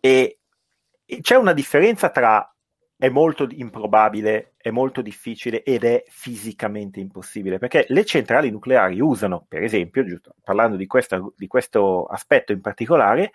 E, 0.00 0.38
e 1.04 1.20
c'è 1.20 1.36
una 1.36 1.52
differenza 1.52 2.08
tra 2.08 2.53
è 2.96 3.08
molto 3.08 3.46
improbabile, 3.50 4.54
è 4.56 4.70
molto 4.70 5.02
difficile 5.02 5.62
ed 5.62 5.84
è 5.84 6.04
fisicamente 6.06 7.00
impossibile, 7.00 7.58
perché 7.58 7.86
le 7.88 8.04
centrali 8.04 8.50
nucleari 8.50 9.00
usano, 9.00 9.44
per 9.48 9.62
esempio, 9.62 10.04
giusto, 10.04 10.34
parlando 10.42 10.76
di, 10.76 10.86
questa, 10.86 11.22
di 11.36 11.46
questo 11.46 12.04
aspetto 12.04 12.52
in 12.52 12.60
particolare, 12.60 13.32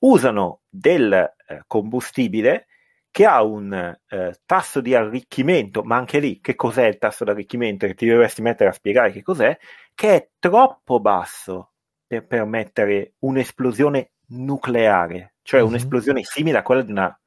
usano 0.00 0.60
del 0.68 1.12
eh, 1.12 1.62
combustibile 1.66 2.66
che 3.10 3.26
ha 3.26 3.42
un 3.42 3.72
eh, 3.72 4.40
tasso 4.46 4.80
di 4.80 4.94
arricchimento, 4.94 5.82
ma 5.82 5.96
anche 5.96 6.20
lì 6.20 6.40
che 6.40 6.54
cos'è 6.54 6.86
il 6.86 6.98
tasso 6.98 7.24
di 7.24 7.30
arricchimento 7.30 7.86
che 7.86 7.94
ti 7.94 8.06
dovresti 8.06 8.40
mettere 8.40 8.70
a 8.70 8.72
spiegare 8.72 9.10
che 9.10 9.22
cos'è, 9.22 9.56
che 9.94 10.14
è 10.14 10.28
troppo 10.38 11.00
basso 11.00 11.72
per 12.06 12.26
permettere 12.26 13.14
un'esplosione 13.20 14.12
nucleare, 14.28 15.34
cioè 15.42 15.60
mm-hmm. 15.60 15.68
un'esplosione 15.68 16.22
simile 16.22 16.58
a 16.58 16.62
quella 16.62 16.82
di 16.82 16.92
una 16.92 17.19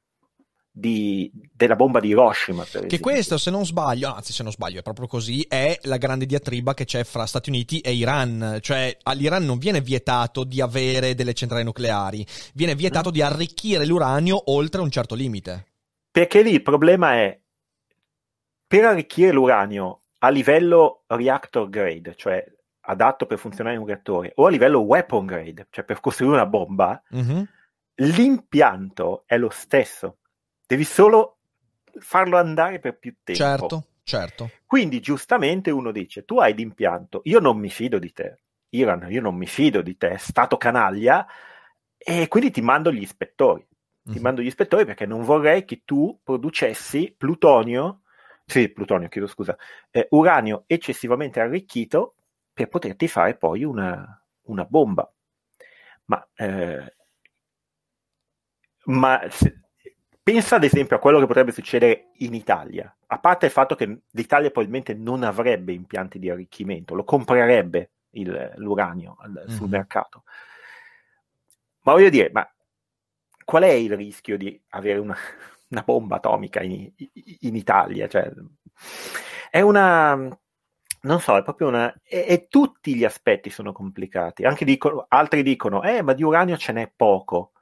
di, 0.75 1.31
della 1.53 1.75
bomba 1.75 1.99
di 1.99 2.07
Hiroshima. 2.07 2.63
che 2.63 2.99
questo, 2.99 3.37
se 3.37 3.51
non 3.51 3.63
sbaglio, 3.63 4.11
anzi 4.11 4.33
se 4.33 4.41
non 4.41 4.51
sbaglio 4.51 4.79
è 4.79 4.81
proprio 4.81 5.05
così, 5.05 5.45
è 5.47 5.77
la 5.83 5.97
grande 5.97 6.25
diatriba 6.25 6.73
che 6.73 6.85
c'è 6.85 7.03
fra 7.03 7.27
Stati 7.27 7.49
Uniti 7.49 7.79
e 7.79 7.93
Iran. 7.93 8.57
Cioè 8.59 8.97
all'Iran 9.03 9.45
non 9.45 9.59
viene 9.59 9.81
vietato 9.81 10.43
di 10.43 10.61
avere 10.61 11.13
delle 11.13 11.35
centrali 11.35 11.63
nucleari, 11.63 12.25
viene 12.55 12.73
vietato 12.73 13.09
mm. 13.09 13.13
di 13.13 13.21
arricchire 13.21 13.85
l'uranio 13.85 14.51
oltre 14.51 14.81
un 14.81 14.89
certo 14.89 15.13
limite. 15.13 15.67
Perché 16.09 16.41
lì 16.41 16.53
il 16.53 16.63
problema 16.63 17.13
è, 17.13 17.39
per 18.65 18.85
arricchire 18.85 19.31
l'uranio 19.31 20.01
a 20.19 20.29
livello 20.29 21.03
reactor 21.07 21.69
grade, 21.69 22.15
cioè 22.15 22.43
adatto 22.85 23.27
per 23.27 23.37
funzionare 23.37 23.75
in 23.75 23.81
un 23.81 23.87
reattore, 23.87 24.31
o 24.35 24.47
a 24.47 24.49
livello 24.49 24.79
weapon 24.79 25.25
grade, 25.25 25.67
cioè 25.69 25.83
per 25.83 25.99
costruire 25.99 26.35
una 26.35 26.45
bomba, 26.45 27.01
mm-hmm. 27.15 27.43
l'impianto 27.95 29.23
è 29.27 29.37
lo 29.37 29.49
stesso 29.49 30.17
devi 30.73 30.83
solo 30.83 31.37
farlo 31.99 32.37
andare 32.37 32.79
per 32.79 32.97
più 32.97 33.15
tempo. 33.23 33.41
Certo, 33.41 33.87
certo. 34.03 34.49
Quindi 34.65 34.99
giustamente 34.99 35.69
uno 35.69 35.91
dice, 35.91 36.25
tu 36.25 36.39
hai 36.39 36.55
l'impianto, 36.55 37.21
io 37.25 37.39
non 37.39 37.57
mi 37.57 37.69
fido 37.69 37.99
di 37.99 38.11
te, 38.11 38.39
Iran, 38.69 39.07
io 39.11 39.21
non 39.21 39.35
mi 39.35 39.45
fido 39.45 39.81
di 39.81 39.95
te, 39.95 40.17
stato 40.17 40.57
canaglia, 40.57 41.25
e 41.97 42.27
quindi 42.27 42.51
ti 42.51 42.61
mando 42.61 42.91
gli 42.91 43.01
ispettori. 43.01 43.65
Ti 44.03 44.09
mm-hmm. 44.09 44.21
mando 44.21 44.41
gli 44.41 44.47
ispettori 44.47 44.85
perché 44.85 45.05
non 45.05 45.21
vorrei 45.21 45.63
che 45.63 45.83
tu 45.85 46.19
producessi 46.23 47.13
plutonio, 47.15 48.01
sì, 48.45 48.67
plutonio, 48.69 49.07
chiedo 49.07 49.27
scusa, 49.27 49.55
eh, 49.91 50.07
uranio 50.09 50.63
eccessivamente 50.67 51.39
arricchito 51.39 52.15
per 52.51 52.67
poterti 52.67 53.07
fare 53.07 53.35
poi 53.35 53.63
una, 53.63 54.21
una 54.47 54.65
bomba. 54.65 55.09
Ma, 56.05 56.27
eh, 56.35 56.95
ma 58.85 59.21
se, 59.29 59.62
Pensa 60.23 60.55
ad 60.55 60.63
esempio 60.63 60.95
a 60.95 60.99
quello 60.99 61.19
che 61.19 61.25
potrebbe 61.25 61.51
succedere 61.51 62.11
in 62.19 62.33
Italia, 62.33 62.95
a 63.07 63.19
parte 63.19 63.47
il 63.47 63.51
fatto 63.51 63.75
che 63.75 64.03
l'Italia 64.09 64.51
probabilmente 64.51 64.93
non 64.93 65.21
avrebbe 65.21 65.73
impianti 65.73 66.17
di 66.17 66.29
arricchimento, 66.29 66.95
lo 66.95 67.03
comprerebbe 67.03 67.91
il, 68.11 68.53
l'uranio 68.55 69.17
al, 69.19 69.43
sul 69.47 69.67
mm. 69.67 69.71
mercato. 69.71 70.23
Ma 71.81 71.91
voglio 71.91 72.09
dire, 72.09 72.29
ma 72.31 72.49
qual 73.43 73.63
è 73.63 73.71
il 73.71 73.97
rischio 73.97 74.37
di 74.37 74.57
avere 74.69 74.99
una, 74.99 75.17
una 75.67 75.81
bomba 75.81 76.15
atomica 76.15 76.61
in, 76.61 76.89
in 77.41 77.55
Italia? 77.57 78.07
Cioè, 78.07 78.31
è 79.49 79.59
una, 79.59 80.15
non 81.01 81.19
so, 81.19 81.35
è 81.35 81.43
proprio 81.43 81.67
una. 81.67 81.93
E, 82.01 82.25
e, 82.29 82.47
tutti 82.47 82.95
gli 82.95 83.03
aspetti 83.03 83.49
sono 83.49 83.73
complicati. 83.73 84.45
Anche 84.45 84.63
dicono, 84.63 85.05
altri 85.09 85.43
dicono, 85.43 85.83
eh, 85.83 86.01
ma 86.01 86.13
di 86.13 86.23
uranio 86.23 86.55
ce 86.55 86.71
n'è 86.71 86.89
poco 86.95 87.52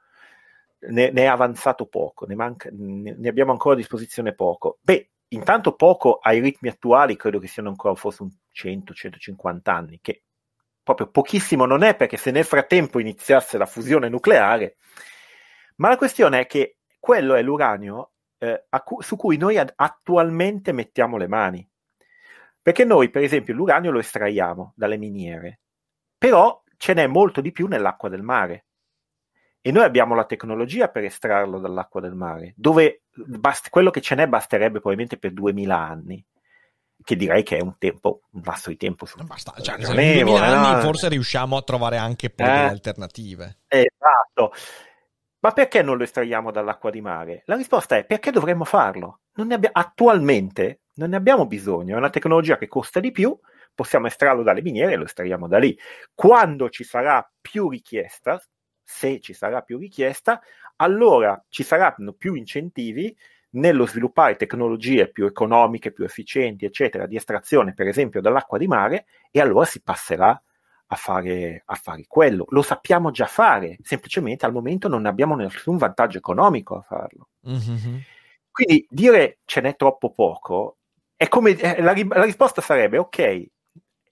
ne, 0.88 1.10
ne 1.10 1.22
è 1.22 1.26
avanzato 1.26 1.86
poco, 1.86 2.26
ne, 2.26 2.34
manca, 2.34 2.68
ne, 2.72 3.14
ne, 3.16 3.28
abbiamo 3.28 3.52
ancora 3.52 3.74
a 3.74 3.78
disposizione 3.78 4.34
poco. 4.34 4.78
Beh, 4.80 5.10
intanto 5.28 5.74
poco 5.74 6.18
ai 6.18 6.40
ritmi 6.40 6.68
attuali, 6.68 7.16
credo 7.16 7.38
che 7.38 7.46
siano 7.46 7.68
ancora 7.68 7.94
forse 7.94 8.22
un 8.22 8.30
100-150 8.54 9.70
anni, 9.70 9.98
che 10.00 10.24
proprio 10.82 11.08
pochissimo 11.10 11.64
non 11.64 11.82
è 11.82 11.94
perché 11.94 12.16
se 12.16 12.30
nel 12.30 12.44
frattempo 12.44 12.98
iniziasse 12.98 13.58
la 13.58 13.66
fusione 13.66 14.08
nucleare, 14.08 14.76
ma 15.76 15.88
la 15.88 15.96
questione 15.96 16.40
è 16.40 16.46
che 16.46 16.78
quello 16.98 17.34
è 17.34 17.42
l'uranio 17.42 18.12
eh, 18.38 18.66
cu- 18.84 19.02
su 19.02 19.16
cui 19.16 19.36
noi 19.36 19.58
ad- 19.58 19.72
attualmente 19.76 20.72
mettiamo 20.72 21.16
le 21.16 21.28
mani. 21.28 21.68
Perché 22.60 22.84
noi, 22.84 23.10
per 23.10 23.22
esempio, 23.22 23.54
l'uranio 23.54 23.90
lo 23.90 23.98
estraiamo 23.98 24.72
dalle 24.76 24.96
miniere, 24.96 25.60
però 26.16 26.62
ce 26.76 26.94
n'è 26.94 27.06
molto 27.06 27.40
di 27.40 27.50
più 27.50 27.66
nell'acqua 27.66 28.08
del 28.08 28.22
mare. 28.22 28.66
E 29.64 29.70
noi 29.70 29.84
abbiamo 29.84 30.14
la 30.14 30.24
tecnologia 30.24 30.88
per 30.88 31.04
estrarlo 31.04 31.58
dall'acqua 31.58 32.00
del 32.00 32.14
mare, 32.14 32.52
dove 32.56 33.02
bast- 33.14 33.70
quello 33.70 33.90
che 33.90 34.00
ce 34.00 34.16
n'è 34.16 34.26
basterebbe 34.26 34.80
probabilmente 34.80 35.18
per 35.18 35.32
2000 35.32 35.78
anni 35.78 36.24
che 37.04 37.16
direi 37.16 37.42
che 37.42 37.58
è 37.58 37.60
un 37.60 37.76
tempo, 37.78 38.22
un 38.30 38.42
lasso 38.44 38.70
di 38.70 38.76
tempo 38.76 39.06
su 39.06 39.18
Basta, 39.24 39.52
cioè, 39.60 39.76
in 39.76 39.84
2000 39.84 40.44
anni 40.44 40.74
no? 40.76 40.80
forse 40.80 41.08
riusciamo 41.08 41.56
a 41.56 41.62
trovare 41.62 41.96
anche 41.96 42.30
poi 42.30 42.46
eh, 42.46 42.50
delle 42.50 42.68
alternative. 42.68 43.58
Esatto. 43.68 44.52
Ma 45.40 45.50
perché 45.50 45.82
non 45.82 45.96
lo 45.96 46.04
estraiamo 46.04 46.52
dall'acqua 46.52 46.90
di 46.90 47.00
mare? 47.00 47.42
La 47.46 47.56
risposta 47.56 47.96
è 47.96 48.04
perché 48.04 48.30
dovremmo 48.30 48.64
farlo? 48.64 49.20
Non 49.34 49.50
abbia- 49.50 49.70
attualmente 49.72 50.82
non 50.94 51.10
ne 51.10 51.16
abbiamo 51.16 51.46
bisogno, 51.46 51.94
è 51.94 51.98
una 51.98 52.10
tecnologia 52.10 52.58
che 52.58 52.68
costa 52.68 53.00
di 53.00 53.12
più, 53.12 53.36
possiamo 53.74 54.06
estrarlo 54.06 54.42
dalle 54.42 54.62
miniere 54.62 54.92
e 54.92 54.96
lo 54.96 55.04
estraiamo 55.04 55.48
da 55.48 55.58
lì. 55.58 55.76
Quando 56.14 56.68
ci 56.68 56.84
sarà 56.84 57.28
più 57.40 57.68
richiesta, 57.68 58.40
se 58.92 59.20
ci 59.20 59.32
sarà 59.32 59.62
più 59.62 59.78
richiesta, 59.78 60.40
allora 60.76 61.42
ci 61.48 61.62
saranno 61.62 62.12
più 62.12 62.34
incentivi 62.34 63.16
nello 63.54 63.86
sviluppare 63.86 64.36
tecnologie 64.36 65.10
più 65.10 65.26
economiche, 65.26 65.92
più 65.92 66.04
efficienti, 66.04 66.64
eccetera, 66.64 67.06
di 67.06 67.16
estrazione, 67.16 67.74
per 67.74 67.88
esempio, 67.88 68.20
dall'acqua 68.20 68.58
di 68.58 68.66
mare, 68.66 69.06
e 69.30 69.40
allora 69.40 69.64
si 69.64 69.82
passerà 69.82 70.40
a 70.86 70.96
fare, 70.96 71.62
a 71.64 71.74
fare 71.74 72.04
quello. 72.06 72.44
Lo 72.50 72.62
sappiamo 72.62 73.10
già 73.10 73.26
fare, 73.26 73.78
semplicemente 73.82 74.46
al 74.46 74.52
momento 74.52 74.88
non 74.88 75.06
abbiamo 75.06 75.34
nessun 75.34 75.76
vantaggio 75.76 76.18
economico 76.18 76.76
a 76.76 76.82
farlo. 76.82 77.28
Mm-hmm. 77.48 77.98
Quindi 78.50 78.86
dire 78.90 79.38
ce 79.44 79.60
n'è 79.62 79.76
troppo 79.76 80.10
poco 80.10 80.76
è 81.16 81.28
come 81.28 81.50
eh, 81.52 81.80
la, 81.80 81.94
la, 81.94 82.24
risposta 82.24 82.60
sarebbe 82.60 82.98
ok. 82.98 83.46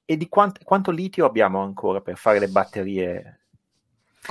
E 0.05 0.17
di 0.17 0.29
quant, 0.29 0.63
quanto 0.65 0.91
litio 0.91 1.25
abbiamo 1.25 1.61
ancora 1.61 2.01
per 2.01 2.17
fare 2.17 2.39
le 2.39 2.49
batterie 2.49 3.40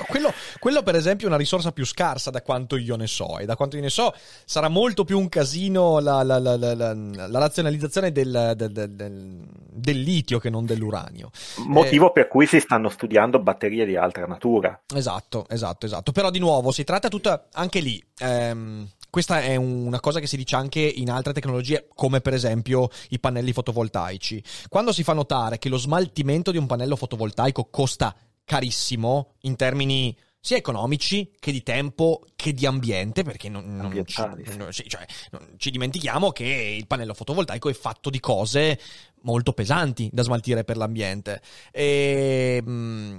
quello, 0.06 0.32
quello, 0.60 0.82
per 0.82 0.94
esempio, 0.94 1.26
è 1.26 1.28
una 1.28 1.38
risorsa 1.38 1.72
più 1.72 1.84
scarsa 1.84 2.30
da 2.30 2.42
quanto 2.42 2.76
io 2.76 2.94
ne 2.94 3.08
so, 3.08 3.38
e 3.38 3.44
da 3.44 3.56
quanto 3.56 3.76
io 3.76 3.82
ne 3.82 3.90
so 3.90 4.14
sarà 4.44 4.68
molto 4.68 5.04
più 5.04 5.18
un 5.18 5.28
casino 5.28 5.98
la, 5.98 6.22
la, 6.22 6.38
la, 6.38 6.56
la 6.56 7.38
razionalizzazione 7.38 8.12
del, 8.12 8.52
del, 8.56 8.72
del, 8.72 9.48
del, 9.68 10.00
litio 10.00 10.38
che 10.38 10.48
non 10.48 10.64
dell'uranio. 10.64 11.30
Motivo 11.66 12.08
eh, 12.08 12.12
per 12.12 12.28
cui 12.28 12.46
si 12.46 12.60
stanno 12.60 12.88
studiando 12.88 13.40
batterie 13.40 13.84
di 13.84 13.96
altra 13.96 14.26
natura. 14.26 14.80
Esatto, 14.94 15.46
esatto, 15.48 15.86
esatto. 15.86 16.12
Però 16.12 16.30
di 16.30 16.38
nuovo 16.38 16.70
si 16.70 16.84
tratta 16.84 17.08
tutta 17.08 17.48
anche 17.52 17.80
lì. 17.80 18.02
Ehm, 18.18 18.88
questa 19.10 19.40
è 19.40 19.56
una 19.56 19.98
cosa 19.98 20.20
che 20.20 20.28
si 20.28 20.36
dice 20.36 20.54
anche 20.54 20.80
in 20.80 21.10
altre 21.10 21.32
tecnologie, 21.32 21.88
come 21.96 22.20
per 22.20 22.32
esempio 22.32 22.88
i 23.08 23.18
pannelli 23.18 23.52
fotovoltaici. 23.52 24.40
Quando 24.68 24.92
si 24.92 25.02
fa 25.02 25.14
notare 25.14 25.58
che 25.58 25.68
lo 25.68 25.78
smaltimento 25.78 26.52
di 26.52 26.58
un 26.58 26.66
pannello 26.66 26.94
fotovoltaico 26.94 27.66
costa 27.70 28.14
carissimo 28.44 29.34
in 29.40 29.56
termini 29.56 30.16
sia 30.42 30.56
economici 30.56 31.30
che 31.38 31.52
di 31.52 31.62
tempo 31.62 32.24
che 32.34 32.54
di 32.54 32.64
ambiente, 32.64 33.22
perché 33.22 33.50
non, 33.50 33.76
non, 33.76 33.92
ci, 34.06 34.20
non, 34.56 34.70
cioè, 34.70 35.04
non, 35.32 35.54
ci, 35.58 35.70
dimentichiamo 35.70 36.30
che 36.30 36.44
il 36.44 36.86
pannello 36.86 37.12
fotovoltaico 37.12 37.68
è 37.68 37.74
fatto 37.74 38.08
di 38.08 38.20
cose 38.20 38.80
molto 39.22 39.52
pesanti 39.52 40.08
da 40.10 40.22
smaltire 40.22 40.64
per 40.64 40.78
l'ambiente. 40.78 41.42
E, 41.70 42.62
mh, 42.64 42.70
mm, 42.70 43.18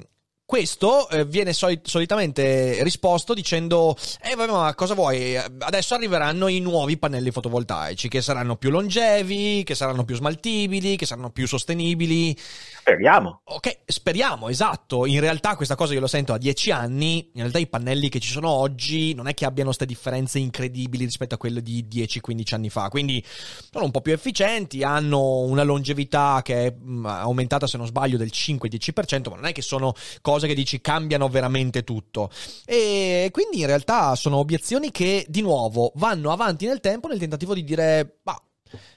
questo 0.52 1.08
eh, 1.08 1.24
viene 1.24 1.54
soli- 1.54 1.80
solitamente 1.82 2.84
risposto 2.84 3.34
dicendo: 3.34 3.96
Eh, 4.22 4.36
vabbè, 4.36 4.52
ma 4.52 4.76
cosa 4.76 4.96
vuoi? 4.96 5.38
Adesso 5.38 5.94
arriveranno 5.94 6.50
i 6.50 6.60
nuovi 6.60 6.98
pannelli 6.98 7.32
fotovoltaici 7.32 8.10
che 8.10 8.22
saranno 8.22 8.58
più 8.58 8.70
longevi, 8.70 9.64
che 9.64 9.76
saranno 9.76 10.04
più 10.04 10.16
smaltibili, 10.16 10.98
che 10.98 11.06
saranno 11.06 11.30
più 11.30 11.48
sostenibili. 11.48 12.38
Speriamo. 12.38 13.44
Ok, 13.46 13.78
speriamo, 13.86 14.50
esatto. 14.50 15.06
In 15.06 15.22
realtà 15.22 15.56
questa 15.56 15.76
cosa 15.76 15.94
io 15.94 16.02
lo 16.02 16.08
sento 16.08 16.34
a 16.34 16.38
dieci 16.38 16.70
anni. 16.70 17.30
In 17.36 17.40
realtà 17.44 17.58
i 17.58 17.68
pannelli 17.68 18.10
che 18.10 18.20
ci 18.20 18.32
sono 18.32 18.50
oggi 18.50 19.14
non 19.14 19.30
è 19.30 19.34
che 19.34 19.46
abbiano 19.46 19.68
queste 19.68 19.86
differenze 19.86 20.38
incredibili 20.38 21.06
rispetto 21.06 21.36
a 21.36 21.38
quelle 21.38 21.62
di 21.62 21.88
10-15 21.90 22.56
anni 22.56 22.70
fa. 22.70 22.90
Quindi 22.90 23.24
sono 23.72 23.86
un 23.86 23.92
po' 23.92 24.02
più 24.02 24.12
efficienti, 24.12 24.84
hanno 24.84 25.44
una 25.44 25.64
longevità 25.64 26.42
che 26.44 26.66
è 26.66 26.76
mm, 26.78 27.06
aumentata, 27.06 27.68
se 27.68 27.78
non 27.78 27.86
sbaglio, 27.86 28.18
del 28.18 28.32
5-10%, 28.34 29.30
ma 29.30 29.36
non 29.36 29.46
è 29.46 29.54
che 29.54 29.62
sono 29.62 29.94
cose 30.20 30.40
cose 30.42 30.48
che 30.48 30.54
dici 30.54 30.82
cambiano 30.82 31.30
veramente 31.30 31.84
tutto. 31.84 32.30
E 32.66 33.30
quindi 33.32 33.60
in 33.60 33.68
realtà 33.68 34.16
sono 34.16 34.38
obiezioni 34.38 34.92
che, 34.92 35.26
di 35.28 35.42
nuovo, 35.42 35.92
vanno 35.96 36.32
avanti 36.32 36.66
nel 36.66 36.80
tempo 36.80 37.08
nel 37.08 37.20
tentativo 37.20 37.54
di 37.54 37.64
dire, 37.64 38.20
bah, 38.24 38.42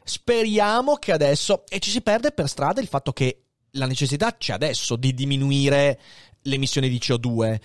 speriamo 0.02 0.96
che 0.96 1.12
adesso, 1.12 1.64
e 1.68 1.78
ci 1.78 1.90
si 1.90 2.00
perde 2.00 2.32
per 2.32 2.48
strada 2.48 2.80
il 2.80 2.88
fatto 2.88 3.12
che 3.12 3.40
la 3.72 3.86
necessità 3.86 4.36
c'è 4.36 4.52
adesso 4.52 4.96
di 4.96 5.12
diminuire 5.14 6.00
le 6.42 6.54
emissioni 6.54 6.88
di 6.88 6.98
CO2. 6.98 7.60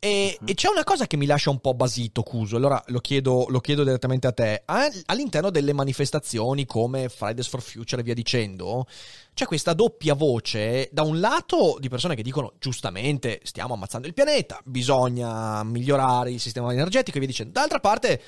E, 0.00 0.38
e, 0.44 0.54
c'è 0.54 0.68
una 0.68 0.84
cosa 0.84 1.08
che 1.08 1.16
mi 1.16 1.26
lascia 1.26 1.50
un 1.50 1.58
po' 1.58 1.74
basito, 1.74 2.22
Cuso, 2.22 2.54
allora 2.54 2.80
lo 2.86 3.00
chiedo, 3.00 3.46
lo 3.48 3.58
chiedo 3.58 3.82
direttamente 3.82 4.28
a 4.28 4.32
te. 4.32 4.62
All'interno 5.06 5.50
delle 5.50 5.72
manifestazioni 5.72 6.66
come 6.66 7.08
Fridays 7.08 7.48
for 7.48 7.60
Future 7.60 8.00
e 8.00 8.04
via 8.04 8.14
dicendo, 8.14 8.86
c'è 9.38 9.46
questa 9.46 9.72
doppia 9.72 10.14
voce, 10.14 10.88
da 10.90 11.02
un 11.02 11.20
lato 11.20 11.76
di 11.78 11.88
persone 11.88 12.16
che 12.16 12.24
dicono 12.24 12.54
giustamente 12.58 13.38
stiamo 13.44 13.74
ammazzando 13.74 14.08
il 14.08 14.12
pianeta, 14.12 14.60
bisogna 14.64 15.62
migliorare 15.62 16.32
il 16.32 16.40
sistema 16.40 16.72
energetico 16.72 17.16
e 17.16 17.20
via 17.20 17.28
dicendo, 17.28 17.52
dall'altra 17.52 17.78
parte 17.78 18.20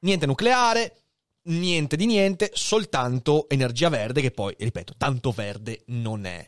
niente 0.00 0.26
nucleare, 0.26 0.96
niente 1.44 1.96
di 1.96 2.04
niente, 2.04 2.50
soltanto 2.52 3.48
energia 3.48 3.88
verde 3.88 4.20
che 4.20 4.30
poi, 4.30 4.54
ripeto, 4.58 4.96
tanto 4.98 5.30
verde 5.30 5.84
non 5.86 6.26
è. 6.26 6.46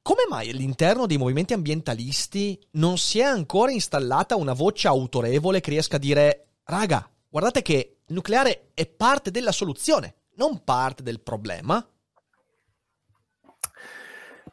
Come 0.00 0.26
mai 0.28 0.50
all'interno 0.50 1.06
dei 1.06 1.16
movimenti 1.16 1.52
ambientalisti 1.52 2.64
non 2.74 2.96
si 2.96 3.18
è 3.18 3.24
ancora 3.24 3.72
installata 3.72 4.36
una 4.36 4.52
voce 4.52 4.86
autorevole 4.86 5.58
che 5.58 5.70
riesca 5.70 5.96
a 5.96 5.98
dire, 5.98 6.58
raga, 6.62 7.10
guardate 7.28 7.60
che 7.60 7.96
il 8.06 8.14
nucleare 8.14 8.70
è 8.72 8.86
parte 8.86 9.32
della 9.32 9.50
soluzione, 9.50 10.14
non 10.36 10.62
parte 10.62 11.02
del 11.02 11.20
problema? 11.20 11.84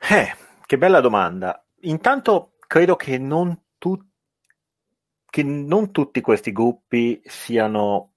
Eh, 0.10 0.36
che 0.66 0.78
bella 0.78 0.99
domanda. 0.99 1.64
Intanto 1.82 2.54
credo 2.68 2.95
che 2.95 3.18
non, 3.18 3.58
tu- 3.78 4.04
che 5.30 5.43
non 5.43 5.91
tutti 5.91 6.22
questi 6.22 6.52
gruppi 6.52 7.22
siano 7.24 8.14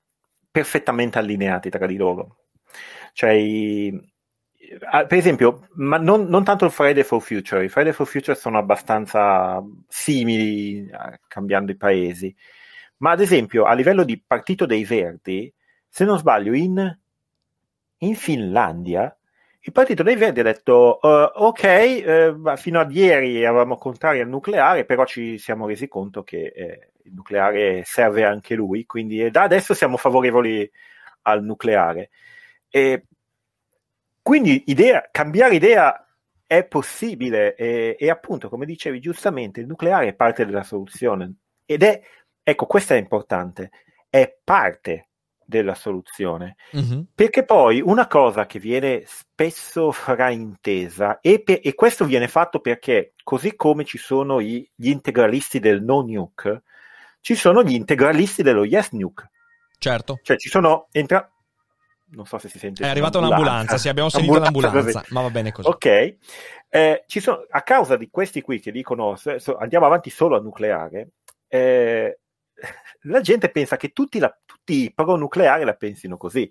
perfettamente 0.50 1.18
allineati 1.18 1.70
tra 1.70 1.86
di 1.86 1.96
loro. 1.96 2.46
Cioè, 3.12 3.30
i, 3.30 4.12
per 4.88 5.12
esempio, 5.12 5.68
ma 5.74 5.98
non, 5.98 6.24
non, 6.26 6.42
tanto 6.42 6.64
il 6.64 6.70
Friday 6.70 7.02
for 7.02 7.20
Future, 7.22 7.64
i 7.64 7.68
Friday 7.68 7.92
for 7.92 8.06
Future 8.06 8.36
sono 8.36 8.58
abbastanza 8.58 9.62
simili 9.88 10.88
eh, 10.88 11.20
cambiando 11.28 11.70
i 11.72 11.76
paesi, 11.76 12.34
ma 12.98 13.12
ad 13.12 13.20
esempio 13.20 13.64
a 13.64 13.74
livello 13.74 14.04
di 14.04 14.20
Partito 14.24 14.66
dei 14.66 14.84
Verdi, 14.84 15.52
se 15.88 16.04
non 16.04 16.18
sbaglio, 16.18 16.54
in, 16.54 16.98
in 17.98 18.14
Finlandia 18.16 19.16
il 19.66 19.72
Partito 19.72 20.02
dei 20.02 20.16
Verdi 20.16 20.40
ha 20.40 20.42
detto 20.42 20.98
uh, 21.00 21.42
ok, 21.42 22.34
uh, 22.36 22.56
fino 22.56 22.80
a 22.80 22.86
ieri 22.90 23.40
eravamo 23.40 23.78
contrari 23.78 24.20
al 24.20 24.28
nucleare, 24.28 24.84
però 24.84 25.06
ci 25.06 25.38
siamo 25.38 25.66
resi 25.66 25.88
conto 25.88 26.22
che 26.22 26.52
eh, 26.54 26.90
il 27.04 27.14
nucleare 27.14 27.82
serve 27.84 28.24
anche 28.24 28.54
lui, 28.54 28.84
quindi 28.84 29.30
da 29.30 29.42
adesso 29.42 29.72
siamo 29.72 29.96
favorevoli 29.96 30.70
al 31.22 31.42
nucleare. 31.42 32.10
E 32.68 33.06
quindi 34.20 34.64
idea, 34.66 35.08
cambiare 35.10 35.54
idea 35.54 36.06
è 36.46 36.64
possibile 36.66 37.54
e, 37.54 37.96
e, 37.98 38.10
appunto, 38.10 38.50
come 38.50 38.66
dicevi 38.66 39.00
giustamente, 39.00 39.60
il 39.60 39.66
nucleare 39.66 40.08
è 40.08 40.14
parte 40.14 40.44
della 40.44 40.62
soluzione 40.62 41.36
ed 41.64 41.82
è, 41.82 42.02
ecco, 42.42 42.66
questo 42.66 42.92
è 42.92 42.98
importante, 42.98 43.70
è 44.10 44.36
parte 44.44 45.08
della 45.46 45.74
soluzione. 45.74 46.56
Mm-hmm. 46.76 47.00
Perché 47.14 47.44
poi 47.44 47.80
una 47.80 48.06
cosa 48.06 48.46
che 48.46 48.58
viene 48.58 49.04
spesso 49.06 49.92
fraintesa, 49.92 51.20
e, 51.20 51.42
pe- 51.42 51.60
e, 51.62 51.74
questo 51.74 52.04
viene 52.04 52.28
fatto 52.28 52.60
perché, 52.60 53.14
così 53.22 53.54
come 53.56 53.84
ci 53.84 53.98
sono 53.98 54.40
i, 54.40 54.68
gli 54.74 54.88
integralisti 54.88 55.58
del 55.60 55.82
no 55.82 56.02
nuke, 56.02 56.62
ci 57.20 57.34
sono 57.34 57.62
gli 57.62 57.72
integralisti 57.72 58.42
dello 58.42 58.64
yes 58.64 58.90
nuke. 58.90 59.30
Certo. 59.78 60.18
Cioè 60.22 60.36
ci 60.36 60.48
sono 60.48 60.88
entra- 60.92 61.28
non 62.14 62.26
so 62.26 62.38
se 62.38 62.48
si 62.48 62.58
sente. 62.58 62.84
È 62.84 62.88
arrivata 62.88 63.18
un'ambulanza, 63.18 63.76
sì, 63.76 63.88
abbiamo 63.88 64.08
sentito 64.08 64.38
l'ambulanza, 64.38 65.00
così. 65.00 65.12
ma 65.12 65.22
va 65.22 65.30
bene 65.30 65.52
così. 65.52 65.68
Ok, 65.68 66.16
eh, 66.68 67.04
sono, 67.06 67.46
a 67.50 67.62
causa 67.62 67.96
di 67.96 68.08
questi 68.10 68.40
qui 68.40 68.60
che 68.60 68.70
dicono 68.70 69.16
so, 69.16 69.56
andiamo 69.56 69.86
avanti 69.86 70.10
solo 70.10 70.36
a 70.36 70.40
nucleare, 70.40 71.10
eh, 71.48 72.18
la 73.02 73.20
gente 73.20 73.50
pensa 73.50 73.76
che 73.76 73.90
tutti, 73.90 74.18
la, 74.18 74.36
tutti 74.64 74.84
i 74.84 74.92
pro 74.94 75.16
nucleare 75.16 75.64
la 75.64 75.74
pensino 75.74 76.16
così, 76.16 76.50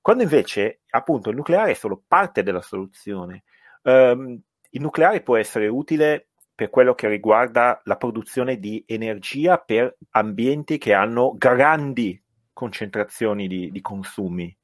quando 0.00 0.22
invece 0.22 0.82
appunto 0.90 1.30
il 1.30 1.36
nucleare 1.36 1.72
è 1.72 1.74
solo 1.74 2.02
parte 2.06 2.42
della 2.42 2.62
soluzione. 2.62 3.42
Um, 3.82 4.40
il 4.70 4.80
nucleare 4.80 5.22
può 5.22 5.36
essere 5.36 5.66
utile 5.66 6.28
per 6.54 6.70
quello 6.70 6.94
che 6.94 7.08
riguarda 7.08 7.80
la 7.84 7.96
produzione 7.96 8.58
di 8.58 8.82
energia 8.86 9.58
per 9.58 9.96
ambienti 10.10 10.78
che 10.78 10.94
hanno 10.94 11.34
grandi 11.36 12.20
concentrazioni 12.52 13.48
di, 13.48 13.70
di 13.70 13.80
consumi 13.80 14.56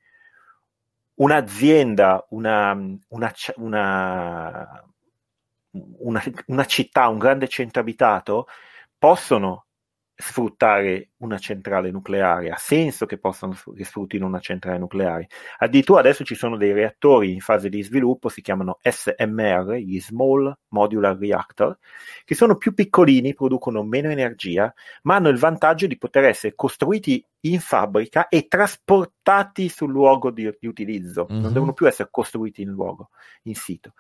un'azienda, 1.19 2.27
una, 2.31 2.73
una, 3.09 3.33
una, 3.57 4.85
una, 6.47 6.65
città, 6.65 7.09
un 7.09 7.19
grande 7.19 7.49
centro 7.49 7.81
abitato 7.81 8.47
possono 8.97 9.67
sfruttare 10.21 11.11
una 11.19 11.39
centrale 11.39 11.93
nucleare, 11.93 12.51
ha 12.51 12.57
senso 12.57 13.07
che 13.07 13.19
possano 13.19 13.55
sfruttare 13.55 14.25
una 14.25 14.41
centrale 14.41 14.77
nucleare. 14.77 15.29
Addirittura 15.59 16.01
adesso 16.01 16.25
ci 16.25 16.35
sono 16.35 16.57
dei 16.57 16.73
reattori 16.73 17.33
in 17.33 17.39
fase 17.39 17.69
di 17.69 17.81
sviluppo, 17.83 18.29
si 18.29 18.43
chiamano 18.43 18.81
SMR, 18.83 19.75
gli 19.75 20.01
Small 20.01 20.53
Modular 20.71 21.17
Reactor, 21.17 21.79
che 22.25 22.35
sono 22.35 22.57
più 22.57 22.75
piccolini, 22.75 23.33
producono 23.33 23.85
meno 23.85 24.11
energia, 24.11 24.75
ma 25.03 25.15
hanno 25.15 25.29
il 25.29 25.39
vantaggio 25.39 25.87
di 25.87 25.97
poter 25.97 26.25
essere 26.25 26.57
costruiti 26.57 27.25
in 27.43 27.61
fabbrica 27.61 28.27
e 28.27 28.49
trasportati 28.49 29.69
sul 29.69 29.93
luogo 29.93 30.33
di, 30.33 30.53
di 30.59 30.67
utilizzo, 30.67 31.29
mm-hmm. 31.31 31.43
non 31.43 31.53
devono 31.53 31.73
più 31.73 31.87
essere 31.87 32.09
costruiti 32.11 32.63
in 32.63 32.71
luogo, 32.71 33.11
in 33.43 33.55
sito. 33.55 33.93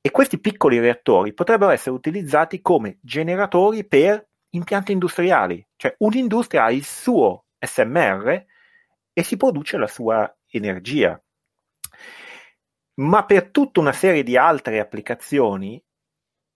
E 0.00 0.12
questi 0.12 0.38
piccoli 0.38 0.78
reattori 0.78 1.34
potrebbero 1.34 1.72
essere 1.72 1.94
utilizzati 1.94 2.62
come 2.62 2.98
generatori 3.02 3.84
per 3.84 4.28
impianti 4.50 4.92
industriali, 4.92 5.66
cioè 5.76 5.94
un'industria 5.98 6.64
ha 6.64 6.70
il 6.70 6.84
suo 6.84 7.46
SMR 7.58 8.44
e 9.12 9.22
si 9.22 9.36
produce 9.36 9.76
la 9.76 9.86
sua 9.86 10.32
energia. 10.48 11.20
Ma 12.94 13.24
per 13.24 13.50
tutta 13.50 13.80
una 13.80 13.92
serie 13.92 14.22
di 14.22 14.36
altre 14.36 14.80
applicazioni, 14.80 15.82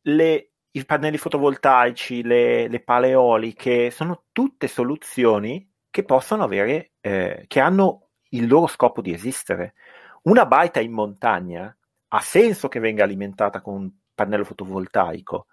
le, 0.03 0.51
i 0.71 0.85
pannelli 0.85 1.17
fotovoltaici, 1.17 2.23
le, 2.23 2.69
le 2.69 2.81
pale 2.81 3.11
eoliche, 3.11 3.91
sono 3.91 4.25
tutte 4.33 4.69
soluzioni 4.69 5.71
che 5.91 6.05
possono 6.05 6.43
avere, 6.43 6.93
eh, 7.01 7.45
che 7.47 7.61
hanno 7.61 8.11
il 8.31 8.47
loro 8.47 8.67
scopo 8.67 9.01
di 9.01 9.13
esistere. 9.13 9.75
Una 10.23 10.45
baita 10.45 10.81
in 10.81 10.93
montagna 10.93 11.75
ha 12.09 12.21
senso 12.21 12.69
che 12.69 12.81
venga 12.81 13.05
alimentata 13.05 13.61
con 13.61 13.75
un 13.75 13.91
pannello 14.15 14.45
fotovoltaico, 14.45 15.47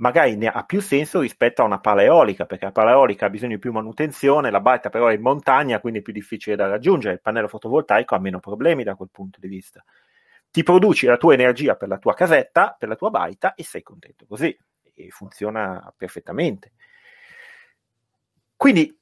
magari 0.00 0.36
ne 0.36 0.48
ha 0.48 0.64
più 0.64 0.80
senso 0.80 1.20
rispetto 1.20 1.62
a 1.62 1.66
una 1.66 1.78
pala 1.78 2.02
eolica, 2.02 2.46
perché 2.46 2.64
la 2.64 2.72
pala 2.72 2.92
eolica 2.92 3.26
ha 3.26 3.30
bisogno 3.30 3.54
di 3.54 3.58
più 3.58 3.72
manutenzione, 3.72 4.50
la 4.50 4.60
baita 4.60 4.88
però 4.88 5.06
è 5.06 5.14
in 5.14 5.20
montagna, 5.20 5.80
quindi 5.80 6.00
è 6.00 6.02
più 6.02 6.12
difficile 6.12 6.56
da 6.56 6.66
raggiungere, 6.66 7.14
il 7.14 7.20
pannello 7.20 7.48
fotovoltaico 7.48 8.14
ha 8.14 8.18
meno 8.18 8.40
problemi 8.40 8.82
da 8.82 8.94
quel 8.94 9.10
punto 9.12 9.38
di 9.40 9.48
vista. 9.48 9.84
Ti 10.50 10.62
produci 10.62 11.06
la 11.06 11.16
tua 11.16 11.34
energia 11.34 11.76
per 11.76 11.88
la 11.88 11.98
tua 11.98 12.14
casetta, 12.14 12.74
per 12.78 12.88
la 12.88 12.96
tua 12.96 13.10
baita 13.10 13.54
e 13.54 13.62
sei 13.62 13.82
contento 13.82 14.26
così, 14.26 14.56
e 14.94 15.10
funziona 15.10 15.92
perfettamente. 15.96 16.72
Quindi 18.56 18.98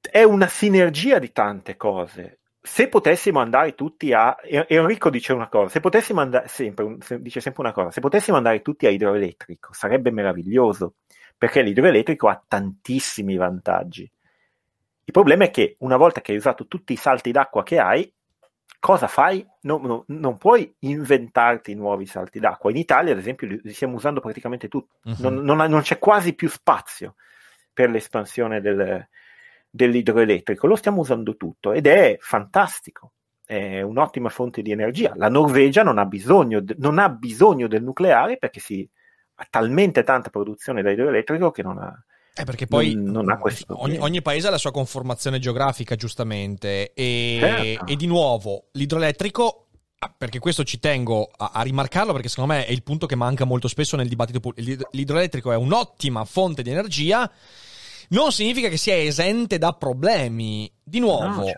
è 0.00 0.22
una 0.22 0.46
sinergia 0.46 1.18
di 1.18 1.32
tante 1.32 1.76
cose 1.76 2.40
se 2.64 2.88
potessimo 2.88 3.40
andare 3.40 3.74
tutti 3.74 4.12
a 4.12 4.36
Enrico 4.44 5.10
dice 5.10 5.32
una 5.32 5.48
cosa 5.48 5.68
se 5.68 5.80
potessimo 5.80 6.20
andare 6.20 6.46
sempre 6.46 6.96
dice 7.18 7.40
sempre 7.40 7.62
una 7.62 7.72
cosa 7.72 7.90
se 7.90 8.00
potessimo 8.00 8.36
andare 8.36 8.62
tutti 8.62 8.86
a 8.86 8.90
idroelettrico 8.90 9.72
sarebbe 9.72 10.12
meraviglioso 10.12 10.94
perché 11.36 11.60
l'idroelettrico 11.60 12.28
ha 12.28 12.40
tantissimi 12.46 13.34
vantaggi 13.34 14.08
il 15.04 15.12
problema 15.12 15.44
è 15.44 15.50
che 15.50 15.74
una 15.80 15.96
volta 15.96 16.20
che 16.20 16.30
hai 16.30 16.38
usato 16.38 16.68
tutti 16.68 16.92
i 16.92 16.96
salti 16.96 17.32
d'acqua 17.32 17.64
che 17.64 17.80
hai 17.80 18.12
cosa 18.78 19.08
fai? 19.08 19.44
Non, 19.62 19.82
non, 19.82 20.04
non 20.06 20.38
puoi 20.38 20.72
inventarti 20.80 21.74
nuovi 21.74 22.06
salti 22.06 22.38
d'acqua 22.38 22.70
in 22.70 22.76
Italia 22.76 23.12
ad 23.12 23.18
esempio 23.18 23.48
li 23.60 23.72
stiamo 23.72 23.96
usando 23.96 24.20
praticamente 24.20 24.68
tutti 24.68 24.94
uh-huh. 25.02 25.30
non, 25.30 25.56
non, 25.56 25.80
c'è 25.80 25.98
quasi 25.98 26.34
più 26.34 26.48
spazio 26.48 27.16
per 27.72 27.90
l'espansione 27.90 28.60
del, 28.60 29.08
dell'idroelettrico, 29.74 30.66
lo 30.66 30.76
stiamo 30.76 31.00
usando 31.00 31.36
tutto 31.36 31.72
ed 31.72 31.86
è 31.86 32.18
fantastico, 32.20 33.12
è 33.44 33.80
un'ottima 33.80 34.28
fonte 34.28 34.60
di 34.60 34.70
energia. 34.70 35.14
La 35.16 35.30
Norvegia 35.30 35.82
non 35.82 35.98
ha 35.98 36.04
bisogno, 36.04 36.62
non 36.76 36.98
ha 36.98 37.08
bisogno 37.08 37.66
del 37.68 37.82
nucleare 37.82 38.36
perché 38.36 38.60
si 38.60 38.88
ha 39.36 39.46
talmente 39.48 40.02
tanta 40.02 40.28
produzione 40.28 40.82
da 40.82 40.90
idroelettrico 40.90 41.50
che 41.50 41.62
non 41.62 41.78
ha, 41.78 42.04
eh 42.34 42.44
perché 42.44 42.66
poi 42.66 42.94
non, 42.94 43.24
non 43.26 43.38
ogni, 43.68 43.98
ogni, 43.98 44.22
paese 44.22 44.46
ha 44.46 44.50
la 44.50 44.58
sua 44.58 44.70
conformazione 44.70 45.38
geografica, 45.38 45.96
giustamente, 45.96 46.92
e, 46.94 47.38
certo. 47.40 47.86
e, 47.86 47.96
di 47.96 48.06
nuovo 48.06 48.68
l'idroelettrico 48.72 49.66
ah, 49.98 50.14
perché 50.16 50.38
questo 50.38 50.64
ci 50.64 50.78
tengo 50.78 51.30
a, 51.36 51.50
a, 51.52 51.62
rimarcarlo 51.62 52.12
perché 52.12 52.28
secondo 52.28 52.54
me 52.54 52.64
è 52.64 52.72
il 52.72 52.82
punto 52.82 53.04
che 53.04 53.16
manca 53.16 53.44
molto 53.44 53.68
spesso 53.68 53.96
nel 53.96 54.08
dibattito 54.08 54.40
pubblico. 54.40 54.88
L'idroelettrico 54.92 55.52
è 55.52 55.56
un'ottima 55.56 56.24
fonte 56.24 56.62
di 56.62 56.70
energia, 56.70 57.30
non 58.12 58.32
significa 58.32 58.68
che 58.68 58.76
sia 58.76 58.96
esente 58.96 59.58
da 59.58 59.72
problemi. 59.72 60.70
Di 60.82 60.98
nuovo, 60.98 61.44
no, 61.44 61.52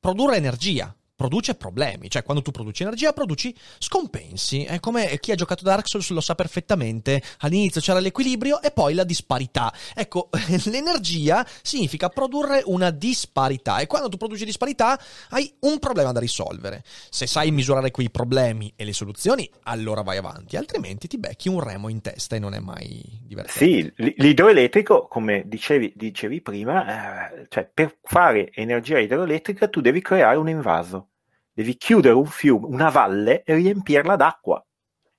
produrre 0.00 0.36
energia 0.36 0.94
produce 1.14 1.54
problemi. 1.54 2.10
Cioè, 2.10 2.22
quando 2.22 2.42
tu 2.42 2.50
produci 2.50 2.82
energia, 2.82 3.12
produci 3.12 3.54
scompensi. 3.78 4.64
È 4.64 4.80
come 4.80 5.18
chi 5.20 5.30
ha 5.32 5.36
giocato 5.36 5.62
Dark 5.62 5.88
Souls 5.88 6.10
lo 6.10 6.20
sa 6.20 6.34
perfettamente. 6.34 7.22
All'inizio 7.38 7.80
c'era 7.80 8.00
l'equilibrio 8.00 8.60
e 8.60 8.70
poi 8.72 8.94
la 8.94 9.04
disparità. 9.04 9.72
Ecco, 9.94 10.30
l'energia 10.66 11.46
significa 11.62 12.08
produrre 12.08 12.62
una 12.66 12.90
disparità. 12.90 13.78
E 13.78 13.86
quando 13.86 14.08
tu 14.08 14.16
produci 14.16 14.44
disparità, 14.44 14.98
hai 15.30 15.52
un 15.60 15.78
problema 15.78 16.12
da 16.12 16.20
risolvere. 16.20 16.82
Se 17.08 17.26
sai 17.26 17.50
misurare 17.52 17.90
quei 17.90 18.10
problemi 18.10 18.72
e 18.74 18.84
le 18.84 18.92
soluzioni, 18.92 19.48
allora 19.64 20.02
vai 20.02 20.16
avanti. 20.16 20.56
Altrimenti 20.56 21.06
ti 21.06 21.18
becchi 21.18 21.48
un 21.48 21.60
remo 21.60 21.88
in 21.88 22.00
testa 22.00 22.36
e 22.36 22.38
non 22.40 22.54
è 22.54 22.58
mai 22.58 23.00
divertente. 23.22 23.64
Sì, 23.64 23.92
l'idroelettrico, 24.16 25.06
come 25.06 25.44
dicevi, 25.46 25.92
dicevi 25.94 26.40
prima, 26.40 27.30
eh, 27.30 27.46
cioè 27.48 27.70
per 27.72 27.98
fare 28.02 28.50
energia 28.52 28.98
idroelettrica 28.98 29.68
tu 29.68 29.80
devi 29.80 30.00
creare 30.00 30.36
un 30.36 30.48
invaso 30.48 31.10
devi 31.52 31.76
chiudere 31.76 32.14
un 32.14 32.26
fiume, 32.26 32.66
una 32.66 32.90
valle 32.90 33.42
e 33.44 33.54
riempirla 33.54 34.16
d'acqua. 34.16 34.64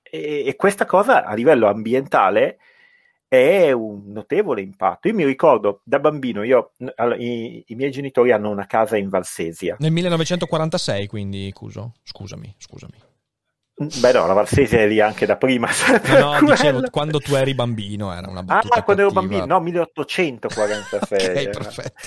E, 0.02 0.44
e 0.46 0.56
questa 0.56 0.84
cosa 0.86 1.24
a 1.24 1.34
livello 1.34 1.68
ambientale 1.68 2.58
è 3.28 3.72
un 3.72 4.12
notevole 4.12 4.60
impatto. 4.60 5.08
Io 5.08 5.14
mi 5.14 5.24
ricordo 5.24 5.80
da 5.84 5.98
bambino, 5.98 6.42
io, 6.42 6.72
i, 7.18 7.64
i, 7.66 7.74
miei 7.74 7.90
genitori 7.90 8.30
hanno 8.32 8.50
una 8.50 8.66
casa 8.66 8.96
in 8.96 9.08
Valsesia. 9.08 9.76
Nel 9.78 9.92
1946, 9.92 11.06
quindi, 11.06 11.50
Cuso? 11.52 11.94
Scusami, 12.02 12.54
scusami. 12.58 13.12
Beh 13.76 14.12
no, 14.12 14.26
la 14.28 14.34
Valsesia 14.34 14.78
è 14.78 14.86
lì 14.86 15.00
anche 15.00 15.26
da 15.26 15.36
prima. 15.36 15.68
No, 16.16 16.38
no 16.38 16.50
dicevo, 16.54 16.82
quando 16.90 17.18
tu 17.18 17.34
eri 17.34 17.54
bambino 17.54 18.12
era 18.12 18.28
una 18.28 18.44
battuta 18.44 18.78
Ah, 18.78 18.82
quando 18.84 19.02
ero 19.02 19.10
bambino, 19.10 19.46
no, 19.46 19.60
1846. 19.60 21.46
ok, 21.48 21.50
perfetto 21.50 22.02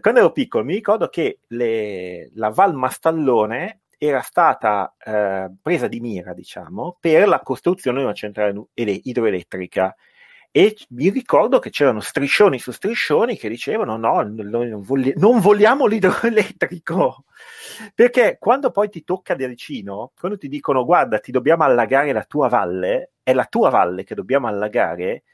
quando 0.00 0.20
ero 0.20 0.32
piccolo 0.32 0.64
mi 0.64 0.74
ricordo 0.74 1.08
che 1.08 1.40
le, 1.48 2.30
la 2.34 2.50
Val 2.50 2.74
Mastallone 2.74 3.80
era 3.96 4.20
stata 4.22 4.94
eh, 5.04 5.50
presa 5.60 5.86
di 5.86 6.00
mira, 6.00 6.32
diciamo, 6.32 6.96
per 6.98 7.28
la 7.28 7.40
costruzione 7.40 7.98
di 7.98 8.04
una 8.04 8.14
centrale 8.14 8.66
idroelettrica. 8.74 9.94
E 10.52 10.76
mi 10.90 11.10
ricordo 11.10 11.60
che 11.60 11.70
c'erano 11.70 12.00
striscioni 12.00 12.58
su 12.58 12.72
striscioni 12.72 13.36
che 13.36 13.48
dicevano: 13.48 13.96
no, 13.96 14.22
non, 14.22 14.82
vogli- 14.82 15.12
non 15.16 15.38
vogliamo 15.38 15.86
l'idroelettrico. 15.86 17.24
Perché 17.94 18.36
quando 18.40 18.70
poi 18.70 18.88
ti 18.88 19.04
tocca 19.04 19.34
da 19.34 19.46
vicino, 19.46 20.12
quando 20.18 20.38
ti 20.38 20.48
dicono 20.48 20.84
guarda, 20.84 21.18
ti 21.20 21.30
dobbiamo 21.30 21.64
allagare 21.64 22.12
la 22.12 22.24
tua 22.24 22.48
valle, 22.48 23.12
è 23.22 23.32
la 23.32 23.44
tua 23.44 23.70
valle 23.70 24.02
che 24.02 24.14
dobbiamo 24.14 24.48
allagare, 24.48 25.24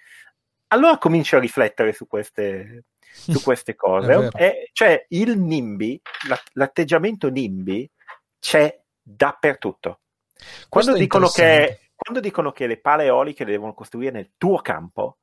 allora 0.69 0.99
comincio 0.99 1.37
a 1.37 1.41
riflettere 1.41 1.93
su 1.93 2.07
queste, 2.07 2.85
su 3.17 3.43
queste 3.43 3.75
cose. 3.77 4.31
E, 4.35 4.71
cioè 4.73 5.07
il 5.11 5.39
NIMBY, 5.39 6.01
l'atteggiamento 6.53 7.29
NIMBY 7.29 7.91
c'è 8.39 8.81
dappertutto. 9.03 10.01
Quando 10.69 10.93
dicono, 10.95 11.29
che, 11.29 11.91
quando 11.95 12.21
dicono, 12.21 12.53
che, 12.53 12.67
le 12.67 12.79
pale 12.79 13.05
eoliche 13.05 13.45
le 13.45 13.53
devono 13.53 13.75
costruire 13.75 14.13
nel 14.13 14.31
tuo 14.37 14.59
campo, 14.59 15.19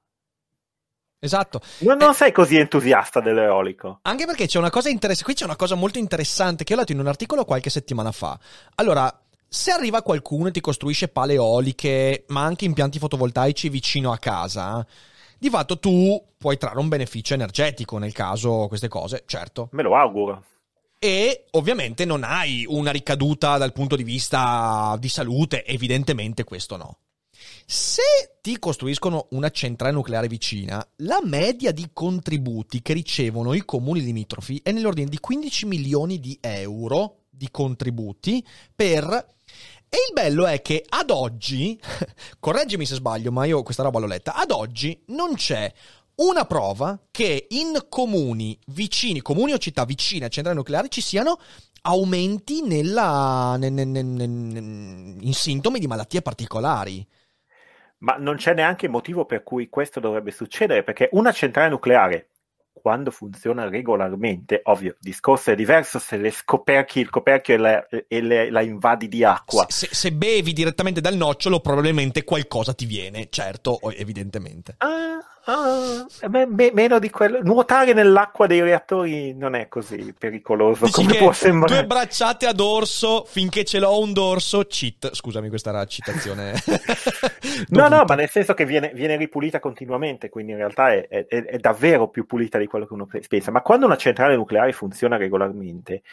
Esatto. 1.23 1.61
Non, 1.79 1.95
non 1.95 2.09
eh, 2.09 2.13
sei 2.15 2.31
così 2.33 2.57
entusiasta 2.57 3.21
dell'eolico. 3.21 3.99
Anche 4.01 4.25
perché 4.25 4.45
c'è 4.45 4.57
una 4.57 4.69
cosa 4.69 4.89
interessante. 4.89 5.23
Qui 5.31 5.39
c'è 5.39 5.45
una 5.45 5.55
cosa 5.55 5.75
molto 5.75 5.97
interessante 5.97 6.65
che 6.65 6.73
ho 6.73 6.75
letto 6.75 6.91
in 6.91 6.99
un 6.99 7.07
articolo 7.07 7.45
qualche 7.45 7.69
settimana 7.69 8.11
fa. 8.11 8.37
Allora, 8.75 9.23
se 9.47 9.71
arriva 9.71 10.01
qualcuno 10.01 10.49
e 10.49 10.51
ti 10.51 10.59
costruisce 10.59 11.07
pale 11.07 11.35
eoliche, 11.35 12.25
ma 12.27 12.43
anche 12.43 12.65
impianti 12.65 12.99
fotovoltaici 12.99 13.69
vicino 13.69 14.11
a 14.11 14.17
casa, 14.17 14.85
di 15.43 15.49
fatto 15.49 15.77
tu 15.77 16.23
puoi 16.37 16.57
trarre 16.57 16.79
un 16.79 16.87
beneficio 16.87 17.33
energetico 17.33 17.97
nel 17.97 18.13
caso 18.13 18.67
queste 18.69 18.87
cose, 18.87 19.23
certo. 19.25 19.67
Me 19.73 19.83
lo 19.83 19.97
auguro. 19.97 20.41
E 20.97 21.47
ovviamente 21.51 22.05
non 22.05 22.23
hai 22.23 22.63
una 22.65 22.91
ricaduta 22.91 23.57
dal 23.57 23.73
punto 23.73 23.97
di 23.97 24.03
vista 24.03 24.95
di 24.97 25.09
salute, 25.09 25.65
evidentemente 25.65 26.45
questo 26.45 26.77
no. 26.77 26.97
Se 27.65 28.01
ti 28.39 28.57
costruiscono 28.57 29.27
una 29.31 29.49
centrale 29.49 29.91
nucleare 29.91 30.29
vicina, 30.29 30.85
la 30.97 31.19
media 31.21 31.73
di 31.73 31.89
contributi 31.91 32.81
che 32.81 32.93
ricevono 32.93 33.53
i 33.53 33.65
comuni 33.65 34.01
limitrofi 34.01 34.61
è 34.63 34.71
nell'ordine 34.71 35.09
di 35.09 35.19
15 35.19 35.65
milioni 35.65 36.21
di 36.21 36.37
euro 36.39 37.23
di 37.29 37.49
contributi 37.51 38.45
per 38.73 39.25
e 39.93 39.97
il 40.07 40.13
bello 40.13 40.47
è 40.47 40.59
che 40.63 40.83
ad 40.89 41.11
oggi, 41.11 41.79
correggimi 42.39 42.83
se 42.83 42.95
sbaglio, 42.95 43.31
ma 43.31 43.45
io 43.45 43.61
questa 43.61 43.83
roba 43.83 43.99
l'ho 43.99 44.07
letta, 44.07 44.33
ad 44.33 44.49
oggi 44.49 44.99
non 45.09 45.35
c'è 45.35 45.71
una 46.15 46.45
prova 46.45 46.99
che 47.11 47.45
in 47.49 47.79
comuni 47.89 48.57
vicini, 48.69 49.21
comuni 49.21 49.53
o 49.53 49.59
città 49.59 49.85
vicine 49.85 50.25
a 50.25 50.29
centrali 50.29 50.57
nucleari 50.57 50.89
ci 50.89 50.99
siano 50.99 51.39
aumenti 51.83 52.63
nella, 52.63 53.55
ne, 53.59 53.69
ne, 53.69 53.85
ne, 53.85 54.23
in 54.23 55.33
sintomi 55.33 55.77
di 55.77 55.85
malattie 55.85 56.23
particolari. 56.23 57.07
Ma 57.99 58.15
non 58.17 58.37
c'è 58.37 58.55
neanche 58.55 58.87
motivo 58.87 59.25
per 59.25 59.43
cui 59.43 59.69
questo 59.69 59.99
dovrebbe 59.99 60.31
succedere, 60.31 60.81
perché 60.81 61.09
una 61.11 61.31
centrale 61.31 61.69
nucleare 61.69 62.29
quando 62.84 63.11
funziona 63.11 63.69
regolarmente, 63.69 64.59
ovvio, 64.65 64.89
il 64.89 64.97
discorso 64.99 65.51
è 65.51 65.55
diverso 65.55 65.99
se 65.99 66.17
le 66.17 66.31
scoperchi 66.31 66.99
il 66.99 67.09
coperchio 67.09 67.53
e 67.53 67.57
la, 67.57 67.88
e 67.88 68.19
le, 68.19 68.51
la 68.51 68.61
invadi 68.61 69.07
di 69.07 69.23
acqua. 69.23 69.65
Se, 69.69 69.88
se, 69.88 69.95
se, 69.95 70.11
bevi 70.11 70.51
direttamente 70.51 70.99
dal 70.99 71.15
nocciolo, 71.15 71.61
probabilmente 71.61 72.25
qualcosa 72.25 72.73
ti 72.73 72.86
viene, 72.86 73.29
certo, 73.29 73.79
evidentemente. 73.91 74.75
Ah, 74.79 75.17
ah, 75.45 76.05
me, 76.29 76.45
me, 76.45 76.71
meno 76.73 76.99
di 76.99 77.09
quello. 77.09 77.41
Nuotare 77.41 77.93
nell'acqua 77.93 78.47
dei 78.47 78.61
reattori 78.61 79.33
non 79.33 79.55
è 79.55 79.67
così 79.67 80.13
pericoloso 80.17 80.85
Dici 80.85 81.05
come 81.05 81.17
può 81.17 81.31
sembrare. 81.31 81.81
Due 81.81 81.85
bracciate 81.85 82.45
a 82.45 82.53
dorso, 82.53 83.25
finché 83.25 83.63
ce 83.63 83.79
l'ho 83.79 83.99
un 83.99 84.13
dorso, 84.13 84.65
cheat. 84.67 85.13
Scusami, 85.13 85.49
questa 85.49 85.69
era 85.69 85.79
la 85.79 85.85
citazione. 85.85 86.53
no, 87.69 87.87
no, 87.87 88.03
ma 88.07 88.15
nel 88.15 88.29
senso 88.29 88.53
che 88.53 88.65
viene, 88.65 88.91
viene, 88.93 89.17
ripulita 89.17 89.59
continuamente, 89.59 90.29
quindi 90.29 90.51
in 90.51 90.57
realtà 90.57 90.93
è, 90.93 91.07
è, 91.07 91.25
è 91.25 91.57
davvero 91.57 92.09
più 92.09 92.25
pulita 92.25 92.57
di 92.57 92.67
quello 92.67 92.85
che 92.85 92.93
uno 92.93 93.07
pensa, 93.27 93.51
ma 93.51 93.61
quando 93.61 93.85
una 93.85 93.97
centrale 93.97 94.35
nucleare 94.35 94.71
funziona 94.71 95.17
regolarmente, 95.17 96.03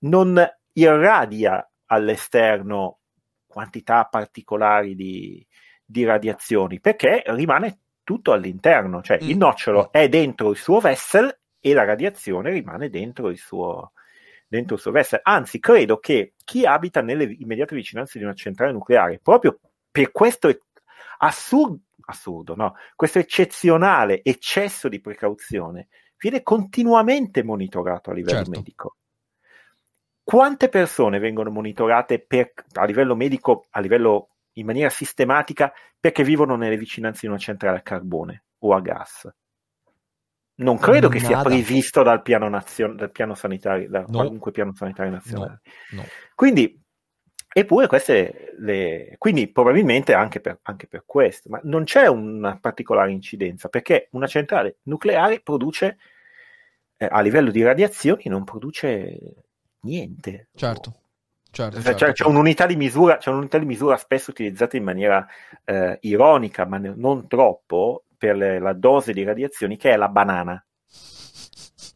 non 0.00 0.42
irradia 0.72 1.68
all'esterno 1.86 2.98
quantità 3.46 4.04
particolari 4.04 4.94
di, 4.94 5.44
di 5.84 6.04
radiazioni, 6.04 6.80
perché 6.80 7.22
rimane 7.26 7.78
tutto 8.10 8.32
all'interno, 8.32 9.02
cioè 9.02 9.22
mm. 9.22 9.28
il 9.28 9.36
nocciolo 9.36 9.92
è 9.92 10.08
dentro 10.08 10.50
il 10.50 10.56
suo 10.56 10.80
vessel 10.80 11.32
e 11.60 11.72
la 11.72 11.84
radiazione 11.84 12.50
rimane 12.50 12.90
dentro 12.90 13.28
il 13.28 13.38
suo, 13.38 13.92
dentro 14.48 14.74
il 14.74 14.80
suo 14.80 14.90
vessel. 14.90 15.20
Anzi, 15.22 15.60
credo 15.60 15.98
che 15.98 16.32
chi 16.42 16.66
abita 16.66 17.02
nelle 17.02 17.22
immediate 17.38 17.76
vicinanze 17.76 18.18
di 18.18 18.24
una 18.24 18.34
centrale 18.34 18.72
nucleare, 18.72 19.20
proprio 19.22 19.60
per 19.88 20.10
questo 20.10 20.50
assurdo, 21.18 21.82
assurdo 22.06 22.56
no? 22.56 22.74
questo 22.96 23.20
eccezionale 23.20 24.22
eccesso 24.24 24.88
di 24.88 25.00
precauzione, 25.00 25.86
viene 26.16 26.42
continuamente 26.42 27.44
monitorato 27.44 28.10
a 28.10 28.14
livello 28.14 28.38
certo. 28.38 28.50
medico. 28.50 28.96
Quante 30.24 30.68
persone 30.68 31.20
vengono 31.20 31.50
monitorate 31.50 32.18
per, 32.18 32.54
a 32.72 32.84
livello 32.84 33.14
medico, 33.14 33.66
a 33.70 33.78
livello 33.78 34.30
in 34.54 34.66
maniera 34.66 34.90
sistematica, 34.90 35.72
perché 35.98 36.24
vivono 36.24 36.56
nelle 36.56 36.76
vicinanze 36.76 37.20
di 37.22 37.28
una 37.28 37.38
centrale 37.38 37.78
a 37.78 37.82
carbone 37.82 38.44
o 38.58 38.74
a 38.74 38.80
gas? 38.80 39.32
Non 40.60 40.76
credo 40.78 41.08
che 41.08 41.20
sia 41.20 41.40
previsto 41.42 42.02
dal 42.02 42.20
piano, 42.20 42.48
nazio- 42.48 42.92
dal 42.92 43.10
piano 43.10 43.34
sanitario, 43.34 43.88
da 43.88 44.00
no. 44.00 44.06
qualunque 44.06 44.50
piano 44.50 44.74
sanitario 44.74 45.12
nazionale. 45.12 45.60
No. 45.92 46.02
No. 46.02 46.06
Quindi, 46.34 46.78
eppure 47.50 47.86
queste 47.86 48.54
le... 48.58 49.14
Quindi 49.16 49.50
probabilmente 49.50 50.12
anche 50.12 50.40
per, 50.40 50.58
anche 50.62 50.86
per 50.86 51.04
questo, 51.06 51.48
ma 51.48 51.60
non 51.62 51.84
c'è 51.84 52.06
una 52.08 52.58
particolare 52.58 53.10
incidenza, 53.10 53.70
perché 53.70 54.08
una 54.12 54.26
centrale 54.26 54.80
nucleare 54.82 55.40
produce 55.40 55.96
eh, 56.98 57.08
a 57.10 57.22
livello 57.22 57.50
di 57.50 57.62
radiazioni 57.62 58.24
non 58.26 58.44
produce 58.44 59.18
niente. 59.80 60.48
Certo. 60.54 60.99
Certo, 61.52 61.82
certo, 61.82 62.04
c'è, 62.04 62.12
c'è, 62.12 62.26
un'unità 62.26 62.66
di 62.66 62.76
misura, 62.76 63.16
c'è 63.16 63.30
un'unità 63.30 63.58
di 63.58 63.64
misura 63.64 63.96
spesso 63.96 64.30
utilizzata 64.30 64.76
in 64.76 64.84
maniera 64.84 65.26
eh, 65.64 65.98
ironica, 66.02 66.64
ma 66.64 66.78
non 66.78 67.26
troppo, 67.26 68.04
per 68.16 68.36
le, 68.36 68.58
la 68.58 68.72
dose 68.74 69.12
di 69.12 69.24
radiazioni, 69.24 69.76
che 69.76 69.90
è 69.90 69.96
la 69.96 70.08
banana. 70.08 70.62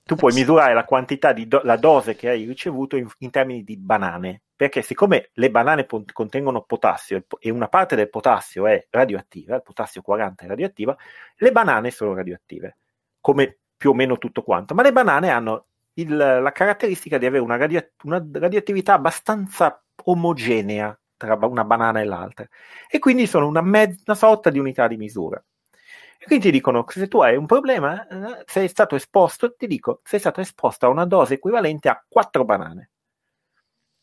Tu 0.02 0.16
puoi 0.16 0.32
misurare 0.34 0.74
la 0.74 0.84
quantità 0.84 1.32
di 1.32 1.46
do- 1.46 1.60
la 1.64 1.76
dose 1.76 2.14
che 2.14 2.30
hai 2.30 2.44
ricevuto 2.44 2.96
in, 2.96 3.06
in, 3.18 3.30
termini 3.30 3.62
di 3.62 3.76
banane, 3.76 4.42
perché 4.56 4.82
siccome 4.82 5.30
le 5.34 5.50
banane 5.50 5.84
po- 5.84 6.04
contengono 6.12 6.62
potassio 6.62 7.24
e 7.38 7.50
una 7.50 7.68
parte 7.68 7.94
del 7.94 8.10
potassio 8.10 8.66
è 8.66 8.86
radioattiva, 8.90 9.56
il 9.56 9.62
potassio 9.62 10.02
40 10.02 10.44
è 10.44 10.48
radioattiva, 10.48 10.96
le 11.36 11.52
banane 11.52 11.90
sono 11.90 12.14
radioattive, 12.14 12.78
come 13.20 13.58
più 13.76 13.90
o 13.90 13.94
meno 13.94 14.18
tutto 14.18 14.42
quanto, 14.42 14.74
ma 14.74 14.82
le 14.82 14.92
banane 14.92 15.30
hanno 15.30 15.66
il, 15.94 16.16
la 16.16 16.52
caratteristica 16.52 17.18
di 17.18 17.26
avere 17.26 17.42
una, 17.42 17.56
radio, 17.56 17.86
una 18.04 18.24
radioattività 18.32 18.94
abbastanza 18.94 19.82
omogenea 20.04 20.98
tra 21.16 21.34
una 21.46 21.64
banana 21.64 22.00
e 22.00 22.04
l'altra 22.04 22.46
e 22.88 22.98
quindi 22.98 23.26
sono 23.26 23.46
una, 23.46 23.60
mezza, 23.62 24.02
una 24.06 24.16
sorta 24.16 24.50
di 24.50 24.58
unità 24.58 24.88
di 24.88 24.96
misura. 24.96 25.42
E 26.18 26.26
quindi 26.26 26.46
ti 26.46 26.50
dicono 26.52 26.84
se 26.88 27.08
tu 27.08 27.20
hai 27.20 27.36
un 27.36 27.46
problema, 27.46 28.06
eh, 28.06 28.44
sei 28.46 28.68
stato 28.68 28.96
esposto, 28.96 29.54
ti 29.54 29.66
dico, 29.66 30.00
sei 30.04 30.20
stato 30.20 30.40
esposto 30.40 30.86
a 30.86 30.88
una 30.88 31.04
dose 31.04 31.34
equivalente 31.34 31.88
a 31.88 32.02
quattro 32.08 32.44
banane. 32.44 32.90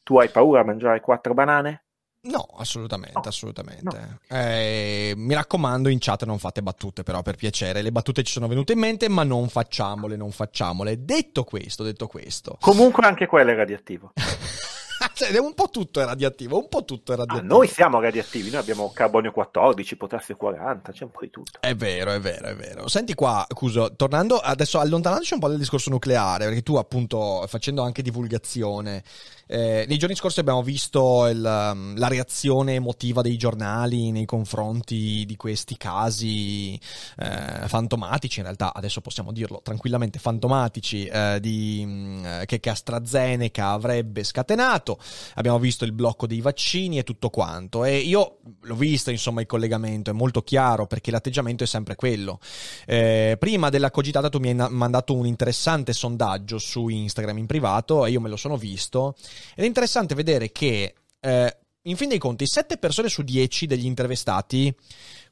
Tu 0.04 0.18
hai 0.18 0.30
paura 0.30 0.62
a 0.62 0.66
mangiare 0.66 1.00
quattro 1.00 1.34
banane? 1.34 1.86
No, 2.24 2.47
assolutamente, 2.57 3.13
no. 3.15 3.22
assolutamente. 3.26 3.84
No. 3.84 4.38
Eh, 4.38 5.13
mi 5.15 5.34
raccomando, 5.34 5.89
in 5.89 5.97
chat 5.99 6.24
non 6.26 6.38
fate 6.38 6.61
battute, 6.61 7.01
però, 7.03 7.22
per 7.22 7.36
piacere. 7.36 7.82
Le 7.82 7.91
battute 7.91 8.24
ci 8.24 8.32
sono 8.32 8.47
venute 8.47 8.74
in 8.74 8.80
mente, 8.80 9.09
ma 9.09 9.24
non 9.24 9.49
facciamole, 9.49 10.15
non 10.15 10.32
facciamole. 10.32 11.03
Detto 11.03 11.43
questo, 11.43 11.84
detto 11.84 12.07
questo. 12.07 12.57
Comunque 12.59 13.05
anche 13.05 13.26
quello 13.26 13.51
è 13.51 13.55
radioattivo. 13.55 14.13
cioè, 15.26 15.38
un 15.39 15.53
po' 15.53 15.69
tutto 15.69 16.01
è 16.01 16.05
radioattivo, 16.05 16.57
un 16.57 16.67
po' 16.67 16.84
tutto 16.84 17.13
è 17.13 17.15
radioattivo. 17.15 17.53
Ah, 17.53 17.57
noi 17.57 17.67
siamo 17.67 17.99
radioattivi, 17.99 18.49
noi 18.49 18.59
abbiamo 18.59 18.91
carbonio 18.91 19.32
14, 19.32 19.95
potassio 19.95 20.36
40, 20.36 20.91
c'è 20.91 21.03
un 21.03 21.11
po' 21.11 21.19
di 21.22 21.30
tutto. 21.30 21.59
È 21.59 21.76
vero, 21.76 22.11
è 22.11 22.19
vero, 22.19 22.47
è 22.47 22.55
vero. 22.55 22.88
Senti 22.88 23.13
qua, 23.13 23.45
Cuso, 23.53 23.95
tornando 23.95 24.38
adesso, 24.38 24.80
allontanandoci 24.80 25.34
un 25.34 25.39
po' 25.39 25.47
dal 25.47 25.57
discorso 25.57 25.89
nucleare, 25.89 26.45
perché 26.45 26.63
tu 26.63 26.76
appunto, 26.76 27.45
facendo 27.47 27.82
anche 27.82 28.01
divulgazione, 28.01 29.03
eh, 29.51 29.84
nei 29.86 29.97
giorni 29.97 30.15
scorsi 30.15 30.39
abbiamo 30.39 30.63
visto 30.63 31.28
il, 31.28 31.43
um, 31.43 31.97
la 31.97 32.07
reazione 32.07 32.76
emotiva 32.76 33.22
dei 33.22 33.36
giornali 33.36 34.11
nei 34.11 34.24
confronti 34.24 35.26
di 35.28 35.36
questi 35.36 35.76
casi 35.76 36.80
eh, 37.17 37.67
fantomatici, 37.67 38.39
in 38.39 38.45
realtà 38.45 38.74
adesso 38.74 39.01
possiamo 39.01 39.34
dirlo 39.34 39.59
tranquillamente 39.61 40.19
fantomatici, 40.19 41.05
eh, 41.05 41.39
di, 41.41 41.84
mm, 41.86 42.43
che, 42.45 42.61
che 42.61 42.69
AstraZeneca 42.69 43.72
avrebbe 43.72 44.24
scatenato 44.24 44.97
abbiamo 45.36 45.59
visto 45.59 45.86
il 45.86 45.91
blocco 45.91 46.28
dei 46.28 46.41
vaccini 46.41 46.97
e 46.97 47.03
tutto 47.03 47.30
quanto. 47.30 47.86
E 47.86 47.97
io 47.97 48.38
l'ho 48.62 48.76
visto, 48.76 49.09
insomma, 49.09 49.41
il 49.41 49.47
collegamento 49.47 50.09
è 50.09 50.14
molto 50.14 50.41
chiaro 50.41 50.88
perché 50.88 51.12
l'atteggiamento 51.12 51.64
è 51.64 51.68
sempre 51.68 51.95
quello. 51.95 52.39
Eh, 52.86 53.36
prima 53.39 53.70
della 53.70 53.91
cogitata 53.91 54.30
tu 54.30 54.39
mi 54.39 54.49
hai 54.49 54.55
na- 54.55 54.70
mandato 54.70 55.14
un 55.14 55.26
interessante 55.26 55.93
sondaggio 55.93 56.57
su 56.57 56.88
Instagram 56.88 57.38
in 57.38 57.45
privato 57.45 58.05
e 58.05 58.12
io 58.12 58.22
me 58.22 58.30
lo 58.30 58.38
sono 58.38 58.57
visto. 58.57 59.16
Ed 59.55 59.64
è 59.64 59.68
interessante 59.68 60.16
vedere 60.16 60.51
che, 60.51 60.93
eh, 61.20 61.57
in 61.84 61.95
fin 61.95 62.09
dei 62.09 62.20
conti, 62.20 62.45
7 62.47 62.78
persone 62.78 63.09
su 63.09 63.24
10 63.24 63.66
degli 63.66 63.86
intervistati 63.86 64.74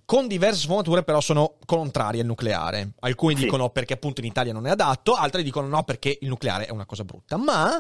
con 0.10 0.26
diverse 0.26 0.62
sfumature 0.62 1.04
però 1.04 1.22
sono 1.22 1.58
contrari 1.68 2.20
al 2.20 2.26
nucleare. 2.26 2.94
Alcuni 3.02 3.36
sì. 3.36 3.44
dicono 3.44 3.70
perché 3.70 3.94
appunto 3.94 4.22
in 4.22 4.26
Italia 4.26 4.52
non 4.52 4.66
è 4.66 4.72
adatto, 4.72 5.14
altri 5.14 5.44
dicono 5.44 5.68
no 5.68 5.84
perché 5.84 6.18
il 6.22 6.28
nucleare 6.28 6.66
è 6.66 6.72
una 6.72 6.88
cosa 6.88 7.04
brutta. 7.04 7.38
Ma 7.38 7.80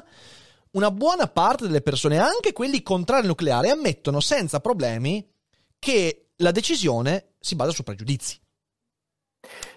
una 0.71 0.91
buona 0.91 1.27
parte 1.27 1.65
delle 1.65 1.81
persone, 1.81 2.19
anche 2.19 2.53
quelli 2.53 2.81
contrari 2.83 3.21
al 3.21 3.27
nucleare, 3.27 3.71
ammettono 3.71 4.19
senza 4.19 4.59
problemi 4.59 5.27
che 5.79 6.31
la 6.37 6.51
decisione 6.51 7.33
si 7.39 7.55
basa 7.55 7.71
su 7.71 7.83
pregiudizi. 7.83 8.39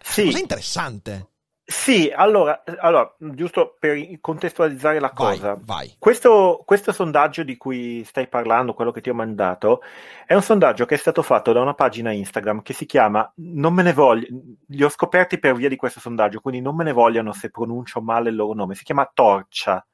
Sì. 0.03 0.25
Cosa 0.25 0.39
interessante. 0.39 1.27
Sì, 1.65 2.13
allora, 2.15 2.65
allora, 2.81 3.15
giusto 3.19 3.77
per 3.79 4.21
contestualizzare 4.21 4.99
la 4.99 5.13
vai, 5.15 5.37
cosa, 5.39 5.57
vai. 5.63 5.95
Questo, 5.97 6.63
questo, 6.67 6.93
sondaggio 6.93 7.45
di 7.45 7.57
cui 7.57 8.03
stai 8.05 8.29
parlando, 8.29 8.75
quello 8.75 8.91
che 8.91 9.01
ti 9.01 9.09
ho 9.09 9.15
mandato, 9.15 9.81
è 10.27 10.35
un 10.35 10.43
sondaggio 10.43 10.85
che 10.87 10.97
è 10.97 10.99
stato 10.99 11.23
fatto 11.23 11.53
da 11.53 11.61
una 11.61 11.75
pagina 11.75 12.11
Instagram 12.11 12.63
che 12.63 12.73
si 12.73 12.85
chiama 12.85 13.33
Non 13.37 13.73
me 13.75 13.85
ne 13.85 13.93
voglio, 13.93 14.27
li 14.67 14.83
ho 14.83 14.89
scoperti 14.89 15.39
per 15.39 15.55
via 15.55 15.69
di 15.69 15.77
questo 15.77 16.01
sondaggio, 16.01 16.41
quindi 16.41 16.61
non 16.61 16.75
me 16.75 16.85
ne 16.85 16.93
vogliono 16.93 17.33
se 17.33 17.49
pronuncio 17.49 18.03
male 18.03 18.31
il 18.31 18.37
loro 18.37 18.55
nome, 18.55 18.75
si 18.75 18.85
chiama 18.85 19.09
Torcia, 19.13 19.87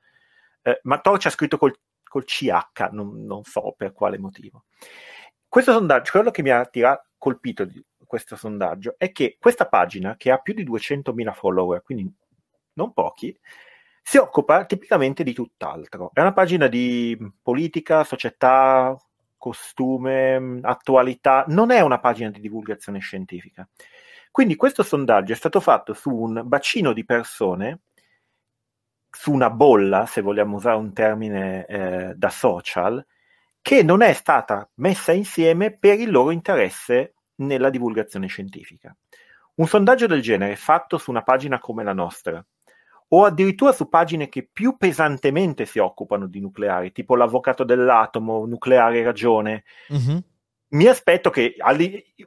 eh, 0.68 0.80
ma 0.82 1.00
Torcia 1.00 1.28
ha 1.28 1.32
scritto 1.32 1.56
col, 1.58 1.74
col 2.02 2.24
CH, 2.24 2.90
non, 2.92 3.24
non, 3.24 3.42
so 3.44 3.74
per 3.76 3.92
quale 3.92 4.18
motivo. 4.18 4.64
Questo 5.48 5.72
sondaggio, 5.72 6.10
quello 6.10 6.30
che 6.30 6.42
mi 6.42 6.50
ha 6.50 6.64
tirato, 6.66 7.06
colpito 7.16 7.64
di 7.64 7.82
questo 8.06 8.36
sondaggio 8.36 8.94
è 8.96 9.12
che 9.12 9.36
questa 9.40 9.66
pagina, 9.66 10.16
che 10.16 10.30
ha 10.30 10.38
più 10.38 10.54
di 10.54 10.64
200.000 10.64 11.32
follower, 11.32 11.82
quindi 11.82 12.10
non 12.74 12.92
pochi, 12.92 13.36
si 14.02 14.16
occupa 14.16 14.64
tipicamente 14.64 15.22
di 15.22 15.32
tutt'altro. 15.32 16.10
È 16.12 16.20
una 16.20 16.32
pagina 16.32 16.66
di 16.66 17.16
politica, 17.42 18.04
società, 18.04 18.96
costume, 19.36 20.60
attualità, 20.62 21.44
non 21.48 21.70
è 21.70 21.80
una 21.80 22.00
pagina 22.00 22.30
di 22.30 22.40
divulgazione 22.40 22.98
scientifica. 22.98 23.68
Quindi 24.30 24.56
questo 24.56 24.82
sondaggio 24.82 25.32
è 25.32 25.36
stato 25.36 25.60
fatto 25.60 25.94
su 25.94 26.10
un 26.10 26.42
bacino 26.44 26.92
di 26.92 27.04
persone 27.04 27.80
su 29.10 29.32
una 29.32 29.50
bolla, 29.50 30.06
se 30.06 30.20
vogliamo 30.20 30.56
usare 30.56 30.76
un 30.76 30.92
termine 30.92 31.66
eh, 31.66 32.12
da 32.14 32.28
social, 32.28 33.04
che 33.60 33.82
non 33.82 34.02
è 34.02 34.12
stata 34.12 34.68
messa 34.74 35.12
insieme 35.12 35.76
per 35.76 35.98
il 36.00 36.10
loro 36.10 36.30
interesse 36.30 37.14
nella 37.36 37.70
divulgazione 37.70 38.26
scientifica. 38.26 38.94
Un 39.56 39.66
sondaggio 39.66 40.06
del 40.06 40.22
genere 40.22 40.56
fatto 40.56 40.98
su 40.98 41.10
una 41.10 41.22
pagina 41.22 41.58
come 41.58 41.84
la 41.84 41.92
nostra, 41.92 42.44
o 43.08 43.24
addirittura 43.24 43.72
su 43.72 43.88
pagine 43.88 44.28
che 44.28 44.48
più 44.50 44.76
pesantemente 44.76 45.64
si 45.64 45.78
occupano 45.78 46.26
di 46.26 46.40
nucleari, 46.40 46.92
tipo 46.92 47.16
l'avvocato 47.16 47.64
dell'atomo, 47.64 48.44
nucleare 48.44 49.02
ragione, 49.02 49.64
mm-hmm. 49.92 50.18
mi 50.68 50.86
aspetto 50.86 51.30
che 51.30 51.56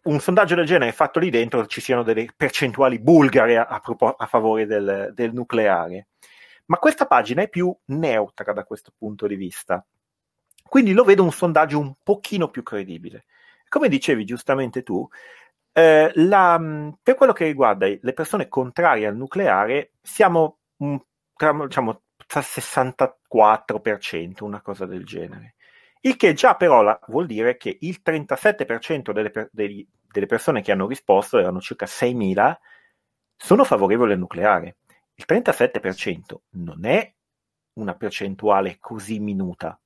un 0.04 0.20
sondaggio 0.20 0.56
del 0.56 0.66
genere 0.66 0.92
fatto 0.92 1.20
lì 1.20 1.30
dentro 1.30 1.66
ci 1.68 1.82
siano 1.82 2.04
delle 2.04 2.28
percentuali 2.36 3.00
bulgare 3.00 3.58
a, 3.58 3.68
a, 3.68 4.16
a 4.18 4.26
favore 4.26 4.66
del, 4.66 5.12
del 5.14 5.34
nucleare. 5.34 6.08
Ma 6.72 6.78
questa 6.78 7.06
pagina 7.06 7.42
è 7.42 7.50
più 7.50 7.76
neutra 7.88 8.54
da 8.54 8.64
questo 8.64 8.94
punto 8.98 9.28
di 9.28 9.36
vista. 9.36 9.86
Quindi 10.64 10.94
lo 10.94 11.04
vedo 11.04 11.22
un 11.22 11.34
sondaggio 11.34 11.78
un 11.78 11.96
pochino 12.02 12.50
più 12.50 12.64
credibile. 12.64 13.26
Come 13.68 13.90
dicevi 13.90 14.24
giustamente 14.24 14.82
tu, 14.82 15.06
eh, 15.74 16.10
la, 16.16 16.58
per 17.04 17.16
quello 17.16 17.34
che 17.34 17.44
riguarda 17.44 17.88
le 17.88 18.14
persone 18.14 18.48
contrarie 18.48 19.06
al 19.06 19.18
nucleare, 19.18 19.96
siamo 20.02 20.60
un, 20.78 20.98
diciamo, 21.36 22.04
tra 22.26 22.40
64%, 22.40 24.46
una 24.46 24.62
cosa 24.62 24.86
del 24.86 25.04
genere. 25.04 25.56
Il 26.00 26.16
che 26.16 26.32
già 26.32 26.56
però 26.56 26.84
la, 26.84 26.98
vuol 27.08 27.26
dire 27.26 27.58
che 27.58 27.80
il 27.82 28.00
37% 28.02 29.12
delle, 29.12 29.50
dei, 29.52 29.86
delle 30.10 30.26
persone 30.26 30.62
che 30.62 30.72
hanno 30.72 30.88
risposto, 30.88 31.38
erano 31.38 31.60
circa 31.60 31.86
6.000, 31.86 32.56
sono 33.36 33.66
favorevoli 33.66 34.14
al 34.14 34.20
nucleare 34.20 34.78
il 35.16 35.26
37% 35.28 36.36
non 36.52 36.86
è 36.86 37.14
una 37.74 37.96
percentuale 37.96 38.78
così 38.80 39.20
minuta. 39.20 39.80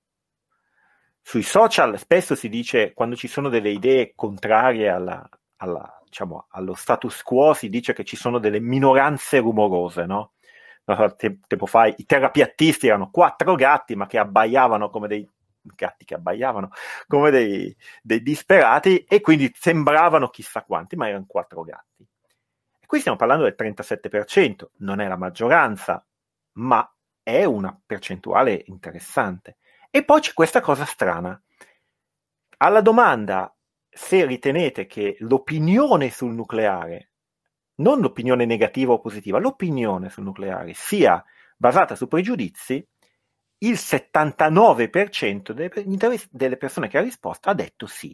Sui 1.21 1.43
social 1.43 1.97
spesso 1.97 2.35
si 2.35 2.49
dice, 2.49 2.93
quando 2.93 3.15
ci 3.15 3.27
sono 3.27 3.49
delle 3.49 3.71
idee 3.71 4.13
contrarie 4.15 4.89
alla, 4.89 5.27
alla, 5.57 6.01
diciamo, 6.03 6.47
allo 6.49 6.75
status 6.75 7.21
quo, 7.23 7.53
si 7.53 7.69
dice 7.69 7.93
che 7.93 8.03
ci 8.03 8.15
sono 8.15 8.37
delle 8.39 8.59
minoranze 8.59 9.39
rumorose, 9.39 10.05
no? 10.05 10.33
Tempo 11.17 11.65
fa 11.65 11.87
i 11.87 12.05
terapiattisti 12.05 12.87
erano 12.87 13.09
quattro 13.09 13.55
gatti, 13.55 13.95
ma 13.95 14.05
che 14.05 14.19
abbaiavano 14.19 14.89
come 14.91 15.07
dei 15.07 15.27
gatti 15.73 16.05
che 16.05 16.13
abbaiavano 16.13 16.69
come 17.07 17.31
dei, 17.31 17.75
dei 18.01 18.21
disperati 18.21 19.03
e 19.03 19.19
quindi 19.21 19.51
sembravano 19.53 20.29
chissà 20.29 20.63
quanti, 20.63 20.95
ma 20.95 21.07
erano 21.07 21.25
quattro 21.27 21.63
gatti. 21.63 22.07
Qui 22.85 22.99
stiamo 22.99 23.17
parlando 23.17 23.43
del 23.43 23.55
37%, 23.57 24.65
non 24.77 24.99
è 24.99 25.07
la 25.07 25.17
maggioranza, 25.17 26.05
ma 26.53 26.89
è 27.21 27.43
una 27.43 27.79
percentuale 27.85 28.63
interessante. 28.67 29.57
E 29.89 30.03
poi 30.03 30.21
c'è 30.21 30.33
questa 30.33 30.61
cosa 30.61 30.85
strana. 30.85 31.41
Alla 32.57 32.81
domanda 32.81 33.55
se 33.95 34.25
ritenete 34.25 34.85
che 34.87 35.15
l'opinione 35.19 36.09
sul 36.09 36.33
nucleare, 36.33 37.11
non 37.75 38.01
l'opinione 38.01 38.43
negativa 38.43 38.91
o 38.91 38.99
positiva, 38.99 39.39
l'opinione 39.39 40.09
sul 40.09 40.25
nucleare 40.25 40.73
sia 40.73 41.23
basata 41.55 41.95
su 41.95 42.09
pregiudizi, 42.09 42.85
il 43.59 43.75
79% 43.75 45.51
delle, 46.29 46.57
persone 46.57 46.89
che 46.89 46.97
ha 46.97 47.01
risposto 47.01 47.49
ha 47.49 47.53
detto 47.53 47.87
sì. 47.87 48.13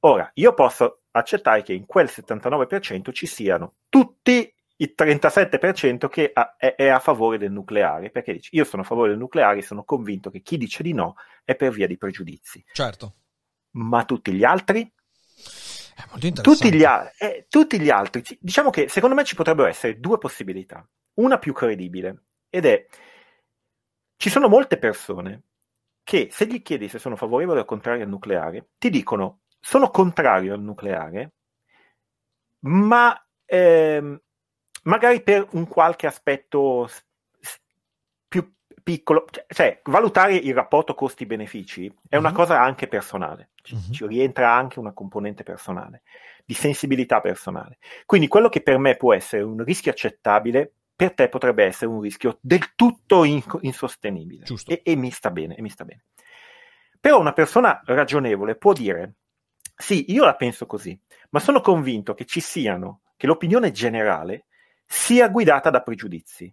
Ora, 0.00 0.28
io 0.34 0.54
posso 0.54 1.03
accettare 1.18 1.62
che 1.62 1.72
in 1.72 1.86
quel 1.86 2.06
79% 2.06 3.12
ci 3.12 3.26
siano 3.26 3.74
tutti 3.88 4.52
il 4.76 4.94
37% 4.96 6.08
che 6.08 6.32
è, 6.32 6.88
a 6.88 6.98
favore 6.98 7.38
del 7.38 7.52
nucleare, 7.52 8.10
perché 8.10 8.32
dice 8.32 8.50
io 8.52 8.64
sono 8.64 8.82
a 8.82 8.84
favore 8.84 9.10
del 9.10 9.18
nucleare 9.18 9.58
e 9.58 9.62
sono 9.62 9.84
convinto 9.84 10.30
che 10.30 10.40
chi 10.40 10.56
dice 10.56 10.82
di 10.82 10.92
no 10.92 11.14
è 11.44 11.54
per 11.54 11.70
via 11.70 11.86
di 11.86 11.96
pregiudizi. 11.96 12.64
Certo. 12.72 13.14
Ma 13.72 14.04
tutti 14.04 14.32
gli 14.32 14.44
altri? 14.44 14.90
Tutti 16.42 16.72
gli, 16.72 16.84
eh, 17.18 17.46
tutti 17.48 17.80
gli 17.80 17.90
altri, 17.90 18.22
diciamo 18.40 18.70
che 18.70 18.88
secondo 18.88 19.14
me 19.14 19.22
ci 19.24 19.36
potrebbero 19.36 19.68
essere 19.68 20.00
due 20.00 20.18
possibilità. 20.18 20.86
Una 21.14 21.38
più 21.38 21.52
credibile, 21.52 22.24
ed 22.50 22.66
è 22.66 22.86
ci 24.16 24.30
sono 24.30 24.48
molte 24.48 24.78
persone 24.78 25.42
che 26.02 26.28
se 26.30 26.46
gli 26.46 26.62
chiedi 26.62 26.88
se 26.88 26.98
sono 26.98 27.14
favorevoli 27.14 27.60
o 27.60 27.64
contrari 27.64 28.02
al 28.02 28.08
nucleare, 28.08 28.70
ti 28.78 28.90
dicono 28.90 29.42
sono 29.64 29.88
contrario 29.88 30.52
al 30.52 30.60
nucleare, 30.60 31.32
ma 32.66 33.18
ehm, 33.46 34.20
magari 34.84 35.22
per 35.22 35.48
un 35.52 35.66
qualche 35.66 36.06
aspetto 36.06 36.88
piccolo, 38.82 39.24
cioè, 39.48 39.80
valutare 39.84 40.34
il 40.34 40.52
rapporto 40.52 40.94
costi-benefici 40.94 41.90
è 42.06 42.16
una 42.16 42.28
Mhm. 42.28 42.34
cosa 42.34 42.60
anche 42.60 42.86
personale, 42.86 43.50
ci, 43.62 43.74
Mhm. 43.76 43.92
ci 43.92 44.06
rientra 44.06 44.52
anche 44.54 44.78
una 44.78 44.92
componente 44.92 45.42
personale, 45.42 46.02
di 46.44 46.52
sensibilità 46.52 47.20
personale. 47.20 47.78
Quindi 48.04 48.28
quello 48.28 48.50
che 48.50 48.60
per 48.60 48.76
me 48.76 48.96
può 48.96 49.14
essere 49.14 49.42
un 49.42 49.64
rischio 49.64 49.90
accettabile, 49.90 50.74
per 50.94 51.14
te 51.14 51.30
potrebbe 51.30 51.64
essere 51.64 51.90
un 51.90 52.00
rischio 52.02 52.36
del 52.42 52.74
tutto 52.74 53.24
in- 53.24 53.42
insostenibile. 53.60 54.44
E, 54.66 54.82
e 54.84 54.96
mi 54.96 55.10
sta 55.10 55.30
bene, 55.30 55.56
e 55.56 55.62
mi 55.62 55.70
sta 55.70 55.84
bene. 55.86 56.04
Però 57.00 57.18
una 57.18 57.32
persona 57.32 57.80
ragionevole 57.86 58.54
può 58.56 58.74
dire, 58.74 59.14
sì, 59.76 60.12
io 60.12 60.24
la 60.24 60.36
penso 60.36 60.66
così, 60.66 60.98
ma 61.30 61.40
sono 61.40 61.60
convinto 61.60 62.14
che 62.14 62.24
ci 62.24 62.40
siano, 62.40 63.02
che 63.16 63.26
l'opinione 63.26 63.72
generale 63.72 64.46
sia 64.86 65.28
guidata 65.28 65.70
da 65.70 65.82
pregiudizi. 65.82 66.52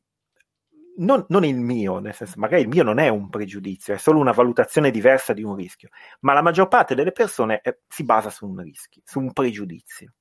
Non, 0.98 1.26
non 1.30 1.46
il 1.46 1.60
mio, 1.60 2.00
nel 2.00 2.14
senso, 2.14 2.34
magari 2.38 2.64
il 2.64 2.68
mio 2.68 2.84
non 2.84 3.00
è 3.00 3.08
un 3.08 3.30
pregiudizio, 3.30 3.94
è 3.94 3.98
solo 3.98 4.20
una 4.20 4.32
valutazione 4.34 4.92
diversa 4.92 5.34
di 5.34 5.44
un 5.44 5.56
rischio, 5.56 5.90
ma 6.22 6.34
la 6.34 6.42
maggior 6.42 6.68
parte 6.68 6.96
delle 6.96 7.12
persone 7.12 7.62
eh, 7.62 7.80
si 7.88 8.04
basa 8.04 8.30
su 8.30 8.48
un 8.48 8.62
rischio, 8.62 9.02
su 9.06 9.20
un 9.20 9.32
pregiudizio. 9.32 10.14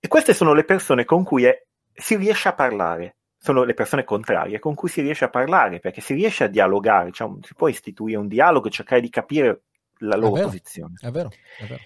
E 0.00 0.08
queste 0.08 0.32
sono 0.32 0.54
le 0.54 0.64
persone 0.64 1.04
con 1.04 1.24
cui 1.24 1.44
è- 1.44 1.66
si 1.92 2.16
riesce 2.16 2.48
a 2.48 2.54
parlare, 2.54 3.16
sono 3.36 3.64
le 3.64 3.74
persone 3.74 4.04
contrarie 4.04 4.58
con 4.58 4.74
cui 4.74 4.88
si 4.88 5.00
riesce 5.00 5.24
a 5.24 5.30
parlare, 5.30 5.80
perché 5.80 6.00
si 6.00 6.14
riesce 6.14 6.44
a 6.44 6.48
dialogare, 6.48 7.12
cioè, 7.12 7.28
si 7.42 7.54
può 7.54 7.68
istituire 7.68 8.18
un 8.18 8.28
dialogo 8.28 8.70
cercare 8.70 9.00
di 9.00 9.10
capire 9.10 9.64
la 9.98 10.16
loro 10.16 10.32
vero. 10.32 10.46
posizione. 10.46 10.94
È 11.00 11.10
vero, 11.10 11.30
è 11.58 11.66
vero. 11.66 11.82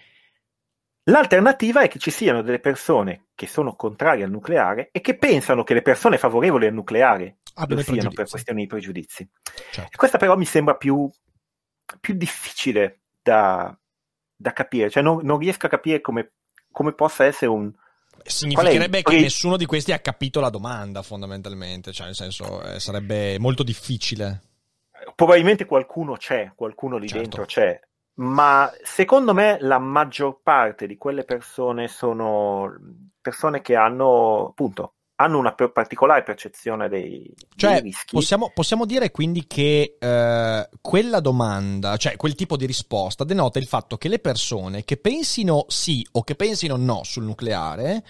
L'alternativa 1.06 1.82
è 1.82 1.88
che 1.88 1.98
ci 1.98 2.12
siano 2.12 2.42
delle 2.42 2.60
persone 2.60 3.26
che 3.34 3.48
sono 3.48 3.74
contrarie 3.74 4.22
al 4.22 4.30
nucleare 4.30 4.90
e 4.92 5.00
che 5.00 5.18
pensano 5.18 5.64
che 5.64 5.74
le 5.74 5.82
persone 5.82 6.16
favorevoli 6.16 6.66
al 6.66 6.74
nucleare 6.74 7.38
Abbiano 7.54 7.82
lo 7.84 7.92
siano 7.92 8.10
per 8.10 8.28
questioni 8.28 8.62
di 8.62 8.66
pregiudizi. 8.68 9.28
Certo. 9.72 9.96
Questa 9.96 10.18
però 10.18 10.36
mi 10.36 10.44
sembra 10.44 10.76
più, 10.76 11.10
più 11.98 12.14
difficile 12.14 13.00
da, 13.20 13.76
da 14.36 14.52
capire, 14.52 14.90
cioè 14.90 15.02
non, 15.02 15.24
non 15.24 15.38
riesco 15.38 15.66
a 15.66 15.70
capire 15.70 16.00
come, 16.00 16.32
come 16.70 16.92
possa 16.92 17.24
essere 17.24 17.50
un... 17.50 17.72
Significherebbe 18.24 18.98
è 18.98 19.02
che 19.02 19.18
nessuno 19.18 19.56
di 19.56 19.66
questi 19.66 19.90
ha 19.90 19.98
capito 19.98 20.38
la 20.38 20.50
domanda, 20.50 21.02
fondamentalmente. 21.02 21.92
Cioè, 21.92 22.06
nel 22.06 22.14
senso, 22.14 22.62
eh, 22.62 22.78
sarebbe 22.78 23.36
molto 23.40 23.64
difficile. 23.64 24.40
Probabilmente 25.16 25.64
qualcuno 25.64 26.14
c'è, 26.14 26.52
qualcuno 26.54 26.98
lì 26.98 27.08
Certo. 27.08 27.22
dentro 27.22 27.44
c'è, 27.44 27.80
ma 28.14 28.70
secondo 28.82 29.32
me 29.34 29.58
la 29.60 29.78
maggior 29.78 30.40
parte 30.42 30.86
di 30.86 30.96
quelle 30.96 31.24
persone 31.24 31.88
sono 31.88 32.70
persone 33.20 33.60
che 33.62 33.74
hanno, 33.76 34.48
appunto, 34.48 34.94
hanno 35.16 35.38
una 35.38 35.54
particolare 35.54 36.22
percezione 36.22 36.88
dei, 36.88 37.32
Cioè, 37.54 37.70
dei 37.70 37.80
rischi. 37.80 38.10
possiamo, 38.10 38.50
possiamo 38.52 38.84
dire 38.86 39.10
quindi 39.10 39.46
che 39.46 39.96
eh, 39.98 40.68
quella 40.80 41.20
domanda, 41.20 41.96
cioè 41.96 42.16
quel 42.16 42.34
tipo 42.34 42.56
di 42.56 42.66
risposta, 42.66 43.24
denota 43.24 43.58
il 43.58 43.66
fatto 43.66 43.96
che 43.98 44.08
le 44.08 44.18
persone 44.18 44.84
che 44.84 44.96
pensino 44.96 45.64
sì 45.68 46.06
o 46.12 46.22
che 46.24 46.34
pensino 46.34 46.76
no 46.76 47.02
sul 47.04 47.24
nucleare, 47.24 48.02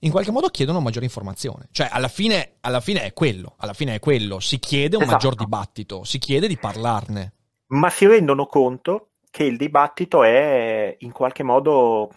in 0.00 0.10
qualche 0.10 0.30
modo 0.30 0.48
chiedono 0.48 0.80
maggiore 0.80 1.04
informazione. 1.06 1.68
Cioè, 1.72 1.88
alla 1.90 2.08
fine, 2.08 2.56
alla 2.60 2.80
fine 2.80 3.02
è 3.02 3.12
quello, 3.12 3.54
alla 3.58 3.72
fine 3.74 3.94
è 3.96 3.98
quello. 3.98 4.40
Si 4.40 4.58
chiede 4.58 4.96
un 4.96 5.02
Esatto. 5.02 5.06
maggior 5.06 5.34
dibattito, 5.34 6.04
si 6.04 6.18
chiede 6.18 6.48
di 6.48 6.58
parlarne. 6.58 7.32
ma 7.68 7.90
si 7.90 8.06
rendono 8.06 8.46
conto 8.46 9.10
che 9.36 9.44
il 9.44 9.58
dibattito 9.58 10.22
è 10.22 10.96
in 11.00 11.12
qualche 11.12 11.42
modo 11.42 12.08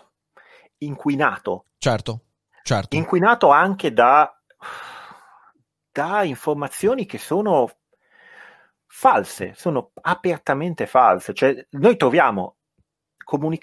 inquinato, 0.78 1.65
Certo, 1.78 2.22
certo. 2.63 2.95
inquinato 2.95 3.49
anche 3.49 3.91
da, 3.91 4.41
da 5.91 6.24
informazioni 6.24 7.05
che 7.05 7.17
sono 7.17 7.70
false, 8.86 9.51
sono 9.53 9.91
apertamente 9.99 10.86
false. 10.86 11.34
Cioè, 11.34 11.67
noi 11.72 11.97
troviamo 11.97 12.55
comuni- 13.22 13.59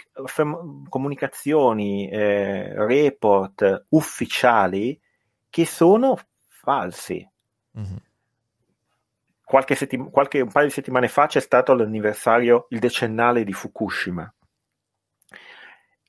comunicazioni, 0.91 2.11
eh, 2.11 2.75
report 2.75 3.87
ufficiali 3.89 5.01
che 5.49 5.65
sono 5.65 6.19
falsi. 6.47 7.27
Mhm. 7.71 8.03
Qualche, 9.47 9.77
settim- 9.77 10.11
qualche- 10.11 10.41
un 10.41 10.51
paio 10.51 10.67
di 10.67 10.73
settimane 10.73 11.07
fa 11.07 11.29
c'è 11.29 11.39
stato 11.39 11.73
l'anniversario, 11.73 12.67
il 12.71 12.81
decennale 12.81 13.45
di 13.45 13.53
Fukushima. 13.53 14.35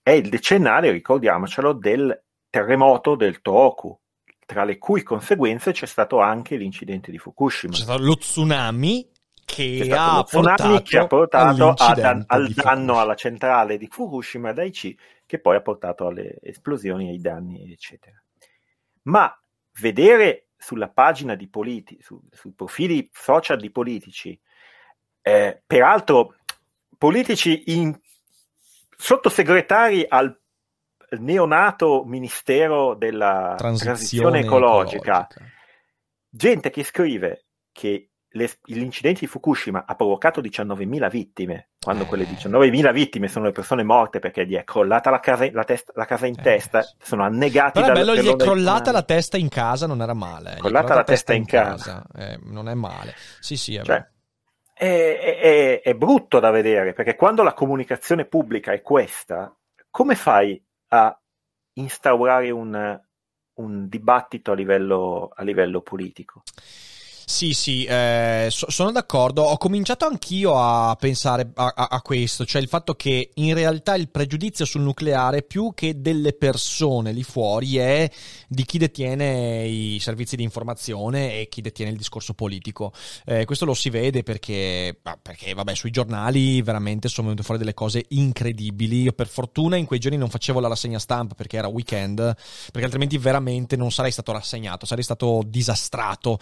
È 0.01 0.09
il 0.09 0.27
decennale, 0.29 0.89
ricordiamocelo, 0.89 1.73
del 1.73 2.19
terremoto 2.49 3.13
del 3.13 3.41
Tohoku, 3.41 3.95
tra 4.43 4.63
le 4.63 4.79
cui 4.79 5.03
conseguenze 5.03 5.71
c'è 5.71 5.85
stato 5.85 6.19
anche 6.19 6.55
l'incidente 6.55 7.11
di 7.11 7.19
Fukushima. 7.19 7.73
C'è 7.73 7.81
stato 7.83 8.01
lo 8.01 8.17
tsunami 8.17 9.11
che 9.45 9.87
ha 9.91 10.23
portato, 10.23 10.81
che 10.81 10.97
ha 10.97 11.05
portato 11.05 11.63
all'incidente 11.63 12.25
al 12.29 12.49
danno 12.49 12.99
alla 12.99 13.13
centrale 13.13 13.77
di 13.77 13.85
Fukushima 13.87 14.51
Daiichi, 14.51 14.97
che 15.27 15.39
poi 15.39 15.57
ha 15.57 15.61
portato 15.61 16.07
alle 16.07 16.39
esplosioni, 16.41 17.09
ai 17.09 17.21
danni, 17.21 17.71
eccetera. 17.71 18.19
Ma 19.03 19.31
vedere 19.79 20.46
sulla 20.57 20.89
pagina 20.89 21.35
di 21.35 21.47
politici, 21.47 22.01
su, 22.01 22.19
sui 22.31 22.51
profili 22.51 23.09
social 23.13 23.57
di 23.57 23.69
politici, 23.71 24.39
eh, 25.21 25.61
peraltro 25.65 26.35
politici 26.97 27.63
in, 27.67 27.97
sottosegretari 28.97 30.05
al 30.07 30.37
neonato 31.19 32.03
Ministero 32.05 32.95
della 32.95 33.53
Transizione, 33.57 34.39
ecologica, 34.39 35.27
gente 36.29 36.69
che 36.69 36.83
scrive 36.83 37.45
che 37.71 38.09
le- 38.37 38.57
l'incidente 38.65 39.21
di 39.21 39.27
Fukushima 39.27 39.83
ha 39.85 39.95
provocato 39.95 40.39
19.000 40.39 41.09
vittime, 41.09 41.69
quando 41.79 42.05
quelle 42.05 42.25
19.000 42.25 42.91
vittime 42.93 43.27
sono 43.27 43.45
le 43.45 43.51
persone 43.51 43.83
morte 43.83 44.19
perché 44.19 44.45
gli 44.45 44.55
è 44.55 44.63
crollata 44.63 45.09
la 45.09 45.19
casa, 45.19 45.49
la 45.51 45.63
testa- 45.63 45.91
la 45.95 46.05
casa 46.05 46.25
in 46.27 46.35
Eh, 46.37 46.41
testa, 46.41 46.81
sono 46.99 47.23
annegati 47.23 47.81
Però 47.81 47.91
è 47.91 47.93
bello, 47.93 48.15
gli 48.15 48.27
è 48.27 48.35
crollata 48.35 48.91
la 48.91 49.03
testa 49.03 49.37
in 49.37 49.49
casa, 49.49 49.87
non 49.87 50.01
era 50.01 50.13
male. 50.13 50.53
È 50.53 50.57
Crollata 50.59 50.93
la 50.95 51.03
testa 51.03 51.33
in 51.33 51.45
casa. 51.45 52.05
Eh, 52.15 52.39
non 52.43 52.69
è 52.69 52.73
male. 52.73 53.13
Sì, 53.39 53.57
sì, 53.57 53.75
è 53.75 53.83
Cioè, 53.83 54.05
è- 54.73 55.39
è- 55.41 55.81
è 55.81 55.93
brutto 55.95 56.39
da 56.39 56.51
vedere 56.51 56.93
perché 56.93 57.15
quando 57.15 57.41
la 57.43 57.53
comunicazione 57.53 58.25
pubblica 58.25 58.71
è 58.71 58.81
questa, 58.81 59.53
come 59.89 60.15
fai 60.15 60.63
a 60.89 61.19
instaurare 61.73 62.51
un, 62.51 63.01
un 63.55 63.87
dibattito 63.89 64.51
a 64.51 64.55
livello, 64.55 65.31
a 65.35 65.43
livello 65.43 65.81
politico? 65.81 66.43
Sì, 67.29 67.51
sì, 67.53 67.83
eh, 67.83 68.47
so- 68.49 68.71
sono 68.71 68.89
d'accordo. 68.93 69.41
Ho 69.43 69.57
cominciato 69.57 70.05
anch'io 70.05 70.57
a 70.57 70.95
pensare 70.97 71.51
a, 71.55 71.73
a- 71.75 71.87
a 71.91 72.01
questo, 72.01 72.45
cioè 72.45 72.61
il 72.61 72.69
fatto 72.69 72.95
che 72.95 73.31
in 73.33 73.53
realtà 73.53 73.95
il 73.95 74.07
pregiudizio 74.07 74.63
sul 74.63 74.79
nucleare, 74.81 75.43
più 75.43 75.73
che 75.75 75.99
delle 75.99 76.31
persone 76.31 77.11
lì 77.11 77.23
fuori, 77.23 77.75
è 77.77 78.09
di 78.47 78.63
chi 78.63 78.77
detiene 78.77 79.65
i 79.67 79.97
servizi 79.99 80.37
di 80.37 80.43
informazione 80.43 81.41
e 81.41 81.49
chi 81.49 81.59
detiene 81.59 81.91
il 81.91 81.97
discorso 81.97 82.33
politico. 82.33 82.93
Eh, 83.25 83.43
questo 83.43 83.65
lo 83.65 83.73
si 83.73 83.89
vede 83.89 84.23
perché, 84.23 84.97
perché, 85.21 85.53
vabbè, 85.53 85.75
sui 85.75 85.91
giornali 85.91 86.61
veramente 86.61 87.09
sono 87.09 87.27
venute 87.27 87.43
fuori 87.45 87.59
delle 87.59 87.73
cose 87.73 88.05
incredibili. 88.07 89.01
Io 89.01 89.11
per 89.11 89.27
fortuna 89.27 89.75
in 89.75 89.85
quei 89.85 89.99
giorni 89.99 90.17
non 90.17 90.29
facevo 90.29 90.61
la 90.61 90.69
rassegna 90.69 90.97
stampa 90.97 91.35
perché 91.35 91.57
era 91.57 91.67
weekend, 91.67 92.15
perché 92.21 92.83
altrimenti 92.85 93.17
veramente 93.17 93.75
non 93.75 93.91
sarei 93.91 94.11
stato 94.11 94.31
rassegnato, 94.31 94.85
sarei 94.85 95.03
stato 95.03 95.41
disastrato. 95.45 96.39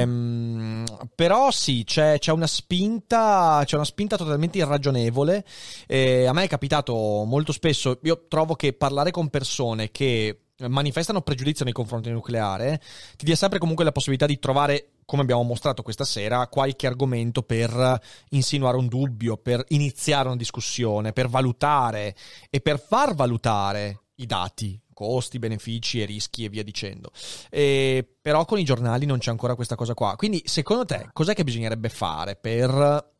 Ehm, 0.00 0.84
però 1.14 1.50
sì, 1.50 1.84
c'è, 1.84 2.18
c'è 2.18 2.32
una 2.32 2.46
spinta, 2.46 3.62
c'è 3.64 3.76
una 3.76 3.84
spinta 3.84 4.16
totalmente 4.16 4.58
irragionevole. 4.58 5.44
Eh, 5.86 6.26
a 6.26 6.32
me 6.32 6.44
è 6.44 6.48
capitato 6.48 7.24
molto 7.24 7.52
spesso, 7.52 7.98
io 8.02 8.26
trovo 8.28 8.54
che 8.54 8.72
parlare 8.72 9.10
con 9.10 9.28
persone 9.28 9.90
che 9.90 10.38
manifestano 10.68 11.22
pregiudizio 11.22 11.64
nei 11.64 11.74
confronti 11.74 12.06
del 12.06 12.14
nucleare 12.14 12.80
ti 13.16 13.24
dia 13.24 13.34
sempre 13.34 13.58
comunque 13.58 13.84
la 13.84 13.90
possibilità 13.90 14.26
di 14.26 14.38
trovare 14.38 14.92
come 15.04 15.22
abbiamo 15.22 15.42
mostrato 15.42 15.82
questa 15.82 16.04
sera, 16.04 16.46
qualche 16.46 16.86
argomento 16.86 17.42
per 17.42 18.00
insinuare 18.30 18.76
un 18.76 18.86
dubbio, 18.86 19.36
per 19.36 19.64
iniziare 19.68 20.28
una 20.28 20.36
discussione, 20.36 21.12
per 21.12 21.28
valutare 21.28 22.14
e 22.48 22.60
per 22.60 22.80
far 22.80 23.14
valutare 23.14 24.04
i 24.16 24.26
dati, 24.26 24.80
costi, 24.92 25.38
benefici 25.38 26.00
e 26.00 26.04
rischi 26.04 26.44
e 26.44 26.48
via 26.48 26.62
dicendo. 26.62 27.10
E, 27.50 28.06
però 28.20 28.44
con 28.44 28.58
i 28.58 28.64
giornali 28.64 29.06
non 29.06 29.18
c'è 29.18 29.30
ancora 29.30 29.54
questa 29.54 29.74
cosa 29.74 29.94
qua. 29.94 30.14
Quindi, 30.16 30.42
secondo 30.44 30.84
te, 30.84 31.08
cos'è 31.12 31.34
che 31.34 31.44
bisognerebbe 31.44 31.88
fare 31.88 32.36
per 32.36 33.10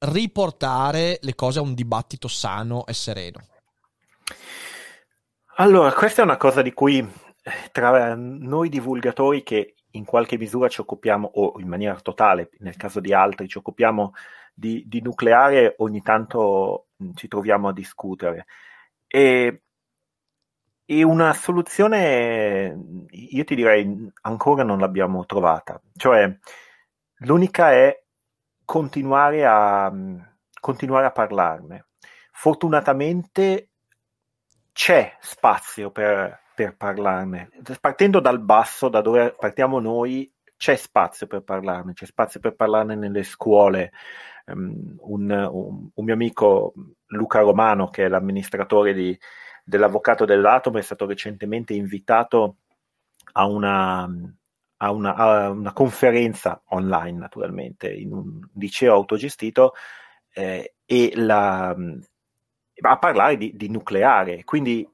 riportare 0.00 1.18
le 1.20 1.34
cose 1.34 1.58
a 1.58 1.62
un 1.62 1.74
dibattito 1.74 2.28
sano 2.28 2.86
e 2.86 2.92
sereno? 2.92 3.44
Allora, 5.56 5.92
questa 5.92 6.22
è 6.22 6.24
una 6.24 6.36
cosa 6.36 6.62
di 6.62 6.72
cui 6.72 7.06
tra 7.72 8.14
noi 8.14 8.68
divulgatori 8.68 9.42
che 9.42 9.74
in 9.92 10.04
qualche 10.04 10.38
misura 10.38 10.68
ci 10.68 10.80
occupiamo, 10.80 11.30
o 11.34 11.54
in 11.58 11.66
maniera 11.66 11.98
totale, 12.00 12.50
nel 12.58 12.76
caso 12.76 13.00
di 13.00 13.12
altri, 13.12 13.48
ci 13.48 13.58
occupiamo 13.58 14.12
di, 14.54 14.84
di 14.86 15.00
nucleare, 15.00 15.74
ogni 15.78 16.02
tanto 16.02 16.88
ci 17.14 17.26
troviamo 17.26 17.68
a 17.68 17.72
discutere. 17.72 18.46
E, 19.06 19.62
e 20.90 21.02
una 21.02 21.34
soluzione, 21.34 22.74
io 23.10 23.44
ti 23.44 23.54
direi, 23.54 24.10
ancora 24.22 24.62
non 24.62 24.78
l'abbiamo 24.78 25.26
trovata. 25.26 25.78
Cioè, 25.94 26.34
l'unica 27.18 27.72
è 27.72 28.02
continuare 28.64 29.44
a, 29.44 29.92
continuare 30.58 31.04
a 31.04 31.10
parlarne. 31.10 31.88
Fortunatamente 32.32 33.68
c'è 34.72 35.14
spazio 35.20 35.90
per, 35.90 36.40
per 36.54 36.74
parlarne. 36.74 37.50
Partendo 37.78 38.18
dal 38.20 38.40
basso, 38.40 38.88
da 38.88 39.02
dove 39.02 39.34
partiamo 39.38 39.80
noi, 39.80 40.32
c'è 40.56 40.74
spazio 40.76 41.26
per 41.26 41.42
parlarne, 41.42 41.92
c'è 41.92 42.06
spazio 42.06 42.40
per 42.40 42.56
parlarne 42.56 42.94
nelle 42.94 43.24
scuole. 43.24 43.92
Um, 44.46 44.96
un, 45.00 45.30
un, 45.30 45.90
un, 45.92 46.04
mio 46.06 46.14
amico 46.14 46.72
Luca 47.08 47.40
Romano, 47.40 47.90
che 47.90 48.06
è 48.06 48.08
l'amministratore 48.08 48.94
di, 48.94 49.18
dell'Avvocato 49.68 50.24
dell'Atomo, 50.24 50.78
è 50.78 50.82
stato 50.82 51.04
recentemente 51.04 51.74
invitato 51.74 52.56
a 53.32 53.44
una, 53.44 54.08
a 54.78 54.90
una, 54.90 55.14
a 55.14 55.50
una 55.50 55.72
conferenza 55.74 56.62
online, 56.68 57.18
naturalmente, 57.18 57.92
in 57.92 58.14
un 58.14 58.40
liceo 58.54 58.94
autogestito, 58.94 59.74
eh, 60.32 60.76
e 60.86 61.12
la, 61.16 61.68
a 61.68 62.98
parlare 62.98 63.36
di, 63.36 63.52
di 63.54 63.68
nucleare. 63.68 64.42
Quindi 64.44 64.88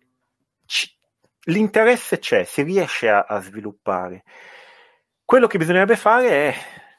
c- 0.67 0.93
l'interesse 1.45 2.19
c'è, 2.19 2.43
si 2.43 2.63
riesce 2.63 3.09
a, 3.09 3.27
a 3.29 3.41
sviluppare. 3.41 4.25
Quello 5.25 5.47
che 5.47 5.59
bisognerebbe 5.59 5.95
fare 5.95 6.29
è 6.29 6.55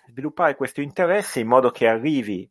sviluppare 0.08 0.56
questo 0.56 0.80
interesse 0.80 1.42
in 1.42 1.48
modo 1.48 1.72
che 1.72 1.88
arrivi 1.88 2.50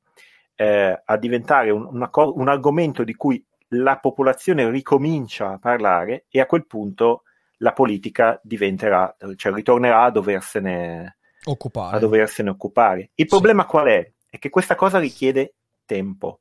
eh, 0.54 1.02
a 1.02 1.16
diventare 1.16 1.70
un, 1.70 1.86
una, 1.90 2.10
un, 2.12 2.48
argomento 2.48 3.02
di 3.04 3.14
cui 3.14 3.44
la 3.68 3.98
popolazione 3.98 4.70
ricomincia 4.70 5.52
a 5.52 5.58
parlare 5.58 6.26
e 6.28 6.40
a 6.40 6.46
quel 6.46 6.66
punto 6.66 7.22
la 7.58 7.72
politica 7.72 8.38
diventerà, 8.42 9.16
cioè 9.36 9.52
ritornerà 9.52 10.02
a 10.02 10.10
doversene 10.10 11.16
occupare. 11.44 11.96
A 11.96 11.98
doversene 11.98 12.50
occupare. 12.50 13.10
Il 13.14 13.26
problema 13.26 13.62
sì. 13.62 13.68
qual 13.68 13.86
è? 13.86 14.12
È 14.28 14.38
che 14.38 14.50
questa 14.50 14.74
cosa 14.74 14.98
richiede 14.98 15.54
tempo 15.84 16.40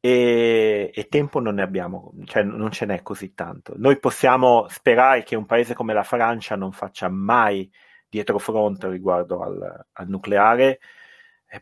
e, 0.00 0.90
e, 0.92 1.08
tempo 1.08 1.40
non 1.40 1.54
ne 1.54 1.62
abbiamo, 1.62 2.12
cioè 2.26 2.42
non 2.42 2.70
ce 2.70 2.84
n'è 2.84 3.02
così 3.02 3.32
tanto. 3.32 3.72
Noi 3.76 3.98
possiamo 3.98 4.66
sperare 4.68 5.22
che 5.22 5.34
un 5.34 5.46
paese 5.46 5.72
come 5.72 5.94
la 5.94 6.02
Francia 6.02 6.56
non 6.56 6.72
faccia 6.72 7.08
mai 7.08 7.70
dietro 8.06 8.38
fronte 8.38 8.88
riguardo 8.90 9.40
al, 9.40 9.86
al 9.92 10.08
nucleare, 10.08 10.78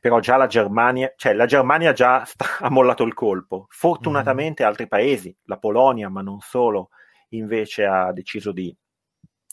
però 0.01 0.20
già 0.20 0.36
la 0.36 0.47
Germania, 0.47 1.12
cioè 1.16 1.34
la 1.34 1.47
Germania 1.47 1.93
già 1.93 2.24
sta, 2.24 2.47
ha 2.61 2.70
mollato 2.70 3.03
il 3.05 3.14
colpo. 3.14 3.66
Fortunatamente 3.68 4.62
mm. 4.62 4.66
altri 4.66 4.88
paesi, 4.88 5.36
la 5.45 5.59
Polonia, 5.59 6.09
ma 6.09 6.22
non 6.22 6.40
solo, 6.40 6.90
invece 7.30 7.84
ha 7.84 8.12
deciso 8.12 8.53
di, 8.53 8.74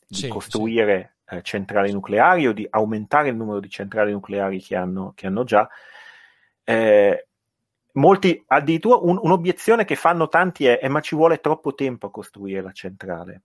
di 0.07 0.15
sì, 0.15 0.27
costruire 0.27 1.17
sì. 1.25 1.35
Eh, 1.35 1.41
centrali 1.43 1.91
nucleari 1.91 2.47
o 2.47 2.53
di 2.53 2.65
aumentare 2.69 3.29
il 3.29 3.35
numero 3.35 3.59
di 3.59 3.69
centrali 3.69 4.11
nucleari 4.11 4.61
che 4.61 4.75
hanno, 4.75 5.13
che 5.15 5.27
hanno 5.27 5.43
già. 5.43 5.69
Eh, 6.63 7.27
molti 7.93 8.43
addirittura 8.47 8.97
un, 8.97 9.19
un'obiezione 9.21 9.85
che 9.85 9.95
fanno 9.95 10.27
tanti 10.27 10.65
è, 10.65 10.79
è 10.79 10.87
ma 10.87 11.01
ci 11.01 11.15
vuole 11.15 11.39
troppo 11.39 11.75
tempo 11.75 12.07
a 12.07 12.11
costruire 12.11 12.61
la 12.61 12.71
centrale. 12.71 13.43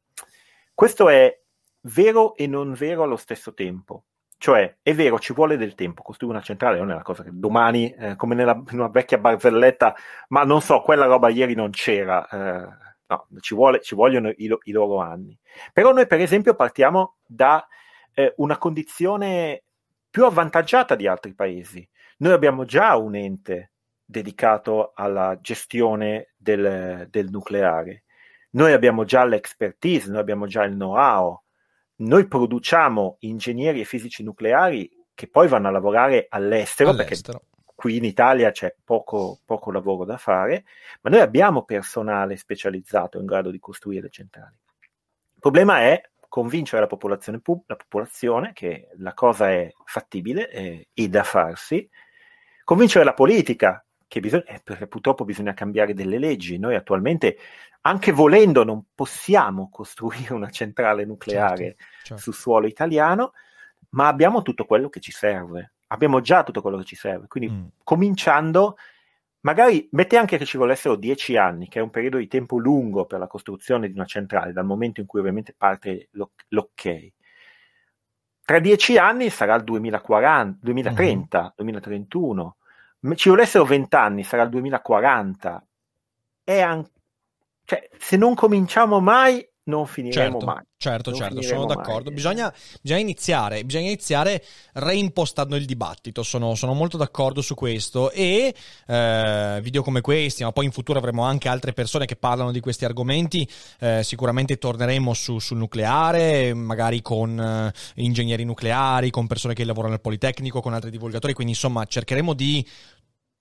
Questo 0.73 1.09
è 1.09 1.41
vero 1.83 2.35
e 2.37 2.47
non 2.47 2.73
vero 2.73 3.03
allo 3.03 3.17
stesso 3.17 3.53
tempo. 3.55 4.05
Cioè, 4.37 4.77
è 4.83 4.95
vero, 4.95 5.19
ci 5.19 5.33
vuole 5.33 5.57
del 5.57 5.75
tempo, 5.75 6.03
costruire 6.03 6.37
una 6.37 6.45
centrale 6.45 6.79
non 6.79 6.91
è 6.91 6.95
una 6.95 7.03
cosa 7.03 7.23
che 7.23 7.31
domani, 7.33 7.91
eh, 7.95 8.17
come 8.17 8.35
nella, 8.35 8.53
in 8.71 8.79
una 8.79 8.89
vecchia 8.89 9.19
barzelletta, 9.19 9.95
ma 10.29 10.45
non 10.45 10.61
so, 10.61 10.83
quella 10.83 11.07
roba 11.07 11.31
ieri 11.31 11.55
non 11.55 11.71
c'era. 11.71 12.29
Eh, 12.29 12.69
no, 13.07 13.27
ci, 13.41 13.55
vuole, 13.55 13.81
ci 13.81 13.95
vogliono 13.95 14.29
i, 14.29 14.57
i, 14.65 14.73
loro 14.73 15.01
anni. 15.01 15.39
Però 15.73 15.93
noi, 15.93 16.07
per 16.07 16.21
esempio, 16.21 16.55
partiamo 16.55 17.17
da 17.27 17.67
eh, 18.13 18.35
una 18.37 18.59
condizione 18.59 19.63
più 20.11 20.25
avvantaggiata 20.25 20.95
di 20.95 21.07
altri 21.07 21.35
paesi. 21.35 21.89
Noi 22.19 22.33
abbiamo 22.33 22.65
già 22.65 22.97
un 22.97 23.17
ente 23.17 23.73
dedicato 24.05 24.93
alla 24.95 25.39
gestione 25.41 26.35
del, 26.37 27.09
del 27.11 27.31
nucleare. 27.31 28.05
Noi 28.51 28.73
abbiamo 28.73 29.05
già 29.05 29.25
l'expertise, 29.25 30.11
noi 30.11 30.21
abbiamo 30.21 30.47
già 30.47 30.63
il 30.65 30.75
know-how, 30.75 31.43
noi 31.97 32.27
produciamo 32.27 33.19
ingegneri 33.21 33.81
e 33.81 33.85
fisici 33.85 34.23
nucleari 34.23 34.91
che 35.15 35.29
poi 35.29 35.47
vanno 35.47 35.69
a 35.69 35.71
lavorare 35.71 36.27
all'estero, 36.29 36.91
all'estero. 36.91 37.39
perché 37.39 37.53
qui 37.75 37.97
in 37.97 38.05
Italia 38.05 38.51
c'è 38.51 38.75
poco, 38.83 39.41
poco, 39.45 39.71
lavoro 39.71 40.05
da 40.05 40.17
fare, 40.17 40.65
ma 41.03 41.11
noi 41.11 41.21
abbiamo 41.21 41.65
personale 41.65 42.37
specializzato 42.37 43.19
in 43.19 43.27
grado 43.27 43.51
di 43.51 43.59
costruire 43.59 44.03
le 44.03 44.11
centrali. 44.11 44.57
Il 44.81 45.41
problema 45.41 45.81
è 45.81 46.01
convincere 46.29 46.81
la 46.81 46.89
popolazione, 46.89 47.41
la 47.67 47.77
popolazione 47.77 48.53
che 48.53 48.89
la 48.97 49.15
cosa 49.15 49.51
è 49.51 49.71
fattibile 49.85 50.51
eh, 50.51 50.89
e 50.93 51.09
da 51.09 51.23
farsi, 51.23 51.89
convincere 52.65 53.05
la 53.05 53.15
politica 53.15 53.84
che 54.15 54.21
bisogna, 54.21 54.45
eh, 54.45 54.61
perché 54.63 54.87
purtroppo 54.87 55.25
bisogna 55.25 55.55
cambiare 55.55 55.93
delle 55.93 56.19
leggi. 56.19 56.57
Noi 56.57 56.77
attualmente, 56.77 57.37
anche 57.81 58.13
volendo, 58.13 58.63
non 58.63 58.85
possiamo 58.95 59.69
costruire 59.71 60.33
una 60.35 60.51
centrale 60.51 61.05
nucleare 61.05 61.57
certo, 61.57 61.85
certo. 62.05 62.23
su 62.23 62.31
suolo 62.31 62.69
italiano, 62.69 63.33
ma 63.91 64.07
abbiamo 64.07 64.43
tutto 64.43 64.67
quello 64.67 64.89
che 64.89 65.01
ci 65.01 65.11
serve. 65.11 65.73
Abbiamo 65.89 66.21
già 66.21 66.45
tutto 66.45 66.63
quello 66.63 66.77
che 66.77 66.85
ci 66.85 66.95
serve. 66.95 67.27
Quindi, 67.27 67.53
mm. 67.53 67.67
cominciando, 67.83 68.77
magari 69.41 69.89
mette 69.91 70.17
anche 70.17 70.39
che 70.39 70.45
ci 70.45 70.59
volessero 70.59 70.95
dieci 70.95 71.37
anni, 71.37 71.67
che 71.67 71.81
è 71.81 71.83
un 71.83 71.91
periodo 71.91 72.19
di 72.19 72.29
tempo 72.29 72.57
lungo 72.57 73.07
per 73.07 73.19
la 73.19 73.27
costruzione 73.27 73.89
di 73.89 73.95
una 73.95 74.07
centrale, 74.07 74.53
dal 74.53 74.65
momento 74.65 75.01
in 75.01 75.07
cui 75.07 75.19
ovviamente 75.19 75.55
parte 75.59 76.07
l'ok. 76.13 76.45
l'ok. 76.51 77.09
Tra 78.45 78.61
dieci 78.61 78.97
anni 78.97 79.29
sarà 79.29 79.57
il 79.57 79.65
2040, 79.65 80.59
2030, 80.61 81.39
mm-hmm. 81.41 81.51
2031 81.57 82.57
ci 83.15 83.29
volessero 83.29 83.65
vent'anni, 83.65 84.25
sarà 84.25 84.43
il 84.45 84.51
2040. 84.51 85.65
È 86.43 86.61
an- 86.61 86.89
cioè, 87.65 87.89
se 87.99 88.17
non 88.17 88.35
cominciamo 88.35 89.01
mai, 89.01 89.47
non 89.65 89.87
finiremo 89.87 90.39
certo, 90.39 90.47
mai. 90.47 90.63
Certo, 90.77 91.11
non 91.11 91.19
certo, 91.19 91.43
sono 91.43 91.65
d'accordo. 91.65 92.11
Bisogna, 92.11 92.53
bisogna, 92.83 93.01
iniziare, 93.01 93.65
bisogna 93.65 93.87
iniziare 93.87 94.45
reimpostando 94.75 95.57
il 95.57 95.65
dibattito. 95.65 96.23
Sono, 96.23 96.55
sono 96.55 96.75
molto 96.75 96.97
d'accordo 96.97 97.41
su 97.41 97.55
questo. 97.55 98.11
E 98.11 98.55
eh, 98.87 99.61
video 99.63 99.83
come 99.83 100.03
questi, 100.03 100.43
ma 100.43 100.53
poi 100.53 100.67
in 100.67 100.73
futuro 100.73 100.99
avremo 100.99 101.23
anche 101.23 101.49
altre 101.49 101.73
persone 101.73 102.05
che 102.05 102.17
parlano 102.17 102.53
di 102.53 102.61
questi 102.61 102.85
argomenti. 102.85 103.49
Eh, 103.81 104.03
sicuramente 104.03 104.59
torneremo 104.59 105.15
su, 105.15 105.39
sul 105.39 105.57
nucleare, 105.57 106.53
magari 106.53 107.01
con 107.01 107.39
eh, 107.39 107.73
ingegneri 108.03 108.45
nucleari, 108.45 109.11
con 109.11 109.27
persone 109.27 109.55
che 109.55 109.65
lavorano 109.65 109.95
al 109.95 110.01
Politecnico, 110.01 110.61
con 110.61 110.75
altri 110.75 110.91
divulgatori. 110.91 111.33
Quindi, 111.33 111.55
insomma, 111.55 111.87
cercheremo 111.87 112.35
di 112.35 112.67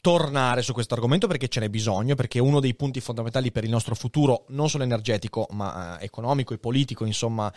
tornare 0.04 0.62
su 0.64 0.74
questo 0.74 0.96
argomento 0.96 1.28
perché 1.28 1.48
ce 1.48 1.62
n'è 1.62 1.70
bisogno, 1.70 2.14
perché 2.14 2.38
uno 2.38 2.60
dei 2.60 2.76
punti 2.76 3.00
fondamentali 3.00 3.54
per 3.54 3.64
il 3.64 3.70
nostro 3.70 3.96
futuro, 3.96 4.44
non 4.50 4.68
solo 4.68 4.84
energetico, 4.84 5.48
ma 5.52 5.98
eh, 5.98 6.04
economico 6.04 6.54
e 6.54 6.58
politico, 6.58 7.06
insomma, 7.06 7.50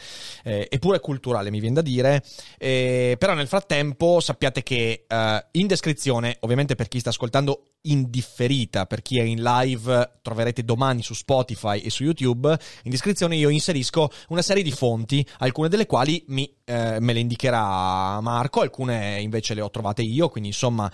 eh, 0.44 0.68
e 0.70 0.78
culturale, 1.00 1.50
mi 1.50 1.58
viene 1.58 1.74
da 1.74 1.82
dire. 1.82 2.22
Eh, 2.56 3.16
però 3.18 3.34
nel 3.34 3.48
frattempo 3.48 4.20
sappiate 4.20 4.62
che 4.62 5.06
eh, 5.08 5.46
in 5.50 5.66
descrizione, 5.66 6.36
ovviamente 6.42 6.76
per 6.76 6.86
chi 6.86 7.00
sta 7.00 7.08
ascoltando 7.08 7.72
in 7.82 8.08
differita, 8.10 8.86
per 8.86 9.02
chi 9.02 9.18
è 9.18 9.24
in 9.24 9.42
live, 9.42 10.18
troverete 10.22 10.62
domani 10.62 11.02
su 11.02 11.14
Spotify 11.14 11.80
e 11.80 11.90
su 11.90 12.04
YouTube, 12.04 12.56
in 12.84 12.90
descrizione 12.92 13.34
io 13.34 13.48
inserisco 13.48 14.08
una 14.28 14.42
serie 14.42 14.62
di 14.62 14.70
fonti, 14.70 15.26
alcune 15.38 15.68
delle 15.68 15.86
quali 15.86 16.22
mi, 16.28 16.48
eh, 16.64 17.00
me 17.00 17.12
le 17.12 17.18
indicherà 17.18 18.20
Marco, 18.20 18.60
alcune 18.60 19.20
invece 19.20 19.54
le 19.54 19.62
ho 19.62 19.70
trovate 19.70 20.02
io, 20.02 20.28
quindi 20.28 20.50
insomma 20.50 20.88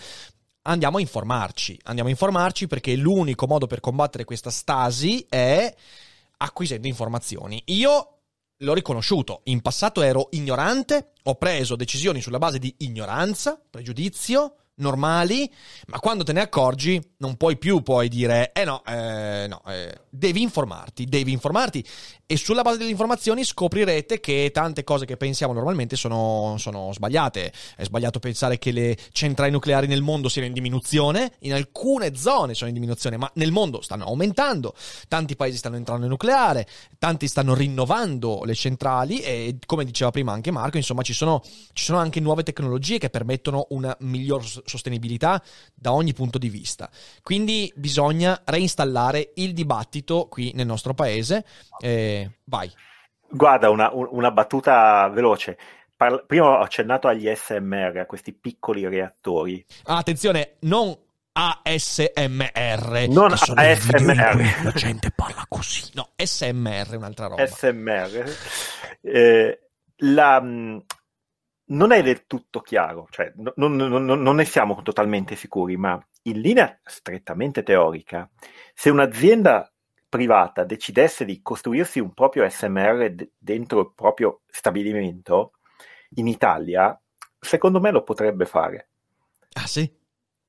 andiamo 0.63 0.99
a 0.99 1.01
informarci. 1.01 1.79
Andiamo 1.85 2.09
a 2.09 2.13
informarci 2.13 2.67
perché 2.67 2.95
l'unico 2.95 3.47
modo 3.47 3.67
per 3.67 3.81
combattere 3.81 4.25
questa 4.25 4.51
stasi 4.51 5.27
è 5.29 5.75
acquisendo 6.39 6.87
informazioni. 6.87 7.63
Io 7.67 8.19
l'ho 8.57 8.75
riconosciuto, 8.75 9.41
in 9.45 9.61
passato 9.61 10.03
ero 10.03 10.29
ignorante, 10.33 11.13
ho 11.25 11.35
preso 11.35 11.77
decisioni 11.77 12.21
sulla 12.21 12.39
base 12.39 12.59
di 12.59 12.75
ignoranza, 12.79 13.61
pregiudizio, 13.69 14.57
normali, 14.77 15.51
ma 15.87 15.99
quando 15.99 16.25
te 16.25 16.33
ne 16.33 16.41
accorgi 16.41 17.01
non 17.18 17.37
puoi 17.37 17.57
più 17.59 17.83
poi 17.83 18.09
dire, 18.09 18.53
eh 18.53 18.64
no, 18.64 18.83
eh, 18.85 19.47
no, 19.49 19.62
eh, 19.66 20.01
devi 20.09 20.43
informarti, 20.43 21.05
devi 21.05 21.33
informarti. 21.33 21.85
E 22.27 22.37
sulla 22.37 22.62
base 22.62 22.79
delle 22.79 22.91
informazioni 22.91 23.45
scoprirete 23.45 24.18
che 24.18 24.51
tante 24.53 24.85
cose 24.85 25.05
che 25.05 25.18
pensiamo 25.18 25.53
normalmente 25.53 25.97
sono, 25.97 26.57
sono 26.59 26.91
sbagliate. 26.93 27.53
È 27.77 27.85
sbagliato 27.85 28.20
pensare 28.20 28.59
che 28.59 28.73
le 28.73 28.97
centrali 29.12 29.51
nucleari 29.51 29.87
nel 29.87 30.01
mondo 30.01 30.31
siano 30.31 30.47
in 30.49 30.55
diminuzione, 30.55 31.35
in 31.41 31.53
alcune 31.53 32.14
zone 32.14 32.55
sono 32.55 32.68
in 32.68 32.75
diminuzione, 32.75 33.18
ma 33.18 33.31
nel 33.35 33.53
mondo 33.53 33.83
stanno 33.83 34.07
aumentando, 34.07 34.75
tanti 35.09 35.37
paesi 35.37 35.59
stanno 35.59 35.77
entrando 35.77 36.05
in 36.05 36.11
nucleare, 36.11 36.66
tanti 36.99 37.29
stanno 37.29 37.55
rinnovando 37.55 38.43
le 38.45 38.55
centrali 38.55 39.20
e 39.20 39.59
come 39.66 39.85
diceva 39.85 40.11
prima 40.11 40.33
anche 40.33 40.51
Marco, 40.51 40.79
insomma 40.79 41.03
ci 41.03 41.12
sono, 41.12 41.43
ci 41.73 41.85
sono 41.85 41.99
anche 41.99 42.20
nuove 42.20 42.43
tecnologie 42.45 42.99
che 42.99 43.11
permettono 43.11 43.66
una 43.70 43.95
miglior 44.01 44.43
sostenibilità 44.65 45.43
da 45.75 45.93
ogni 45.93 46.13
punto 46.13 46.39
di 46.39 46.49
vista. 46.49 46.91
Quindi 47.23 47.73
bisogna 47.75 48.41
reinstallare 48.45 49.33
il 49.35 49.53
dibattito 49.53 50.29
qui 50.29 50.53
nel 50.55 50.67
nostro 50.67 50.95
paese. 50.95 51.45
Eh, 51.79 52.31
vai. 52.45 52.71
Guarda, 53.29 53.71
una, 53.71 53.91
una 53.93 54.31
battuta 54.31 55.09
veloce. 55.09 55.57
prima 56.27 56.47
ho 56.47 56.61
accennato 56.61 57.09
agli 57.09 57.33
SMR, 57.35 57.99
a 57.99 58.07
questi 58.07 58.33
piccoli 58.33 58.87
reattori. 58.87 59.65
Ah, 59.85 59.97
attenzione, 59.97 60.57
non 60.61 60.95
ASMR. 61.33 63.07
Non 63.09 63.33
ASMR. 63.33 64.65
La 64.65 64.73
gente 64.73 65.11
parla 65.15 65.45
così. 65.49 65.91
No, 65.95 66.11
SMR 66.17 66.91
è 66.91 66.97
un'altra 66.97 67.27
roba. 67.29 67.47
SMR. 67.47 68.37
Eh, 69.01 69.59
la, 69.97 70.41
mh, 70.41 70.85
non 71.73 71.93
è 71.93 72.03
del 72.03 72.27
tutto 72.27 72.61
chiaro, 72.61 73.07
cioè 73.11 73.33
no- 73.37 73.53
non, 73.57 73.77
non- 73.77 74.05
non- 74.05 74.23
non 74.23 74.37
ne 74.37 74.45
siamo 74.45 74.81
totalmente 74.83 75.37
sicuri, 75.37 75.77
ma 75.77 76.01
in 76.25 76.41
linea 76.41 76.79
strettamente 76.85 77.62
teorica, 77.62 78.29
se 78.75 78.91
un'azienda 78.91 79.70
privata 80.09 80.64
decidesse 80.64 81.25
di 81.25 81.41
costruirsi 81.43 81.99
un 81.99 82.12
proprio 82.12 82.49
SMR 82.49 83.11
de- 83.14 83.33
dentro 83.39 83.81
il 83.81 83.93
proprio 83.95 84.43
stabilimento 84.47 85.53
in 86.16 86.27
Italia, 86.29 86.99
secondo 87.39 87.81
me 87.81 87.91
lo 87.91 88.03
potrebbe 88.03 88.45
fare. 88.47 88.89
Ah, 89.57 89.66
sì? 89.66 89.91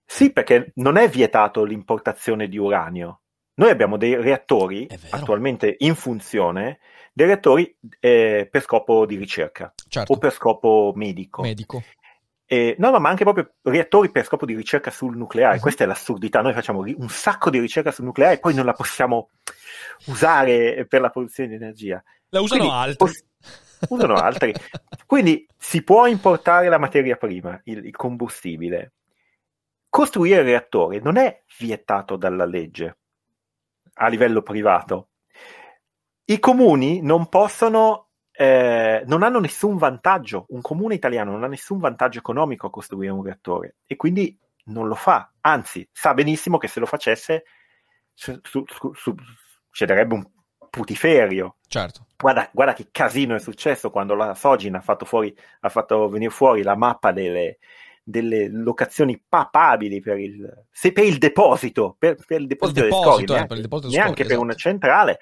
Sì, 0.05 0.31
perché 0.31 0.71
non 0.75 0.95
è 0.97 1.09
vietato 1.09 1.63
l'importazione 1.65 2.47
di 2.47 2.57
uranio. 2.57 3.22
Noi 3.55 3.69
abbiamo 3.69 3.97
dei 3.97 4.15
reattori 4.15 4.87
attualmente 5.11 5.75
in 5.79 5.93
funzione, 5.95 6.79
dei 7.13 7.27
reattori 7.27 7.75
eh, 7.99 8.47
per 8.49 8.61
scopo 8.61 9.05
di 9.05 9.15
ricerca 9.15 9.73
Certo. 9.87 10.13
o 10.13 10.17
per 10.17 10.31
scopo 10.31 10.91
medico. 10.95 11.43
Medico. 11.43 11.83
Eh, 12.45 12.75
no, 12.79 12.89
no, 12.89 12.99
ma 12.99 13.09
anche 13.09 13.23
proprio 13.23 13.53
reattori 13.61 14.09
per 14.09 14.25
scopo 14.25 14.45
di 14.45 14.55
ricerca 14.55 14.89
sul 14.91 15.15
nucleare. 15.15 15.55
Mhm. 15.55 15.61
Questa 15.61 15.83
è 15.83 15.87
l'assurdità. 15.87 16.41
Noi 16.41 16.53
facciamo 16.53 16.83
ri- 16.83 16.95
un 16.97 17.09
sacco 17.09 17.49
di 17.49 17.59
ricerca 17.59 17.91
sul 17.91 18.05
nucleare 18.05 18.35
e 18.35 18.39
poi 18.39 18.53
non 18.55 18.65
la 18.65 18.73
possiamo 18.73 19.29
usare 20.07 20.85
per 20.87 21.01
la 21.01 21.09
produzione 21.09 21.49
di 21.49 21.55
energia. 21.55 22.03
La 22.29 22.41
usano 22.41 22.61
Quindi, 22.61 22.77
altri. 22.77 22.97
poss- 22.97 23.25
usano 23.89 24.13
altri. 24.15 24.53
Quindi 25.05 25.47
si 25.57 25.83
può 25.83 26.07
importare 26.07 26.69
la 26.69 26.79
materia 26.79 27.15
prima, 27.17 27.59
il, 27.65 27.85
il 27.85 27.95
combustibile. 27.95 28.93
Costruire 29.89 30.39
il 30.39 30.45
reattore 30.45 30.99
non 30.99 31.17
è 31.17 31.43
vietato 31.59 32.15
dalla 32.15 32.45
legge 32.45 32.97
a 33.95 34.07
livello 34.07 34.41
privato. 34.41 35.09
I 36.25 36.39
comuni 36.39 37.01
non 37.01 37.27
possono, 37.27 38.09
eh, 38.31 39.03
non 39.05 39.23
hanno 39.23 39.39
nessun 39.39 39.77
vantaggio. 39.77 40.45
Un 40.49 40.61
comune 40.61 40.95
italiano 40.95 41.31
non 41.31 41.43
ha 41.43 41.47
nessun 41.47 41.79
vantaggio 41.79 42.19
economico 42.19 42.67
a 42.67 42.71
costruire 42.71 43.11
un 43.11 43.23
reattore 43.23 43.75
e 43.85 43.95
quindi 43.95 44.37
non 44.65 44.87
lo 44.87 44.95
fa. 44.95 45.31
Anzi, 45.41 45.87
sa 45.91 46.13
benissimo 46.13 46.57
che 46.57 46.67
se 46.67 46.79
lo 46.79 46.85
facesse 46.85 47.43
su- 48.13 48.39
su- 48.41 48.63
su- 48.67 48.93
su- 48.93 49.15
succederebbe 49.69 50.13
un 50.13 50.25
putiferio. 50.69 51.57
Certo. 51.67 52.07
Guarda, 52.17 52.49
guarda 52.53 52.73
che 52.73 52.87
casino 52.91 53.35
è 53.35 53.39
successo 53.39 53.91
quando 53.91 54.15
la 54.15 54.33
Sogin 54.33 54.75
ha 54.75 54.81
fatto, 54.81 55.05
fuori, 55.05 55.35
ha 55.59 55.69
fatto 55.69 56.07
venire 56.07 56.31
fuori 56.31 56.63
la 56.63 56.75
mappa 56.75 57.11
delle, 57.11 57.59
delle 58.03 58.49
locazioni 58.49 59.21
papabili 59.27 60.01
per 60.01 60.19
il, 60.19 60.65
se 60.69 60.91
per 60.91 61.05
il 61.05 61.17
deposito, 61.17 61.95
per, 61.97 62.17
per 62.25 62.41
il 62.41 62.47
deposito, 62.47 62.81
Per 62.81 62.89
il 62.89 62.91
deposito, 62.91 63.33
scorie, 63.33 63.43
eh, 63.43 63.47
per 63.47 63.57
il 63.57 63.63
deposito 63.63 63.89
neanche 63.89 64.23
scorie, 64.23 64.25
per 64.25 64.31
esatto. 64.31 64.43
una 64.43 64.55
centrale. 64.55 65.19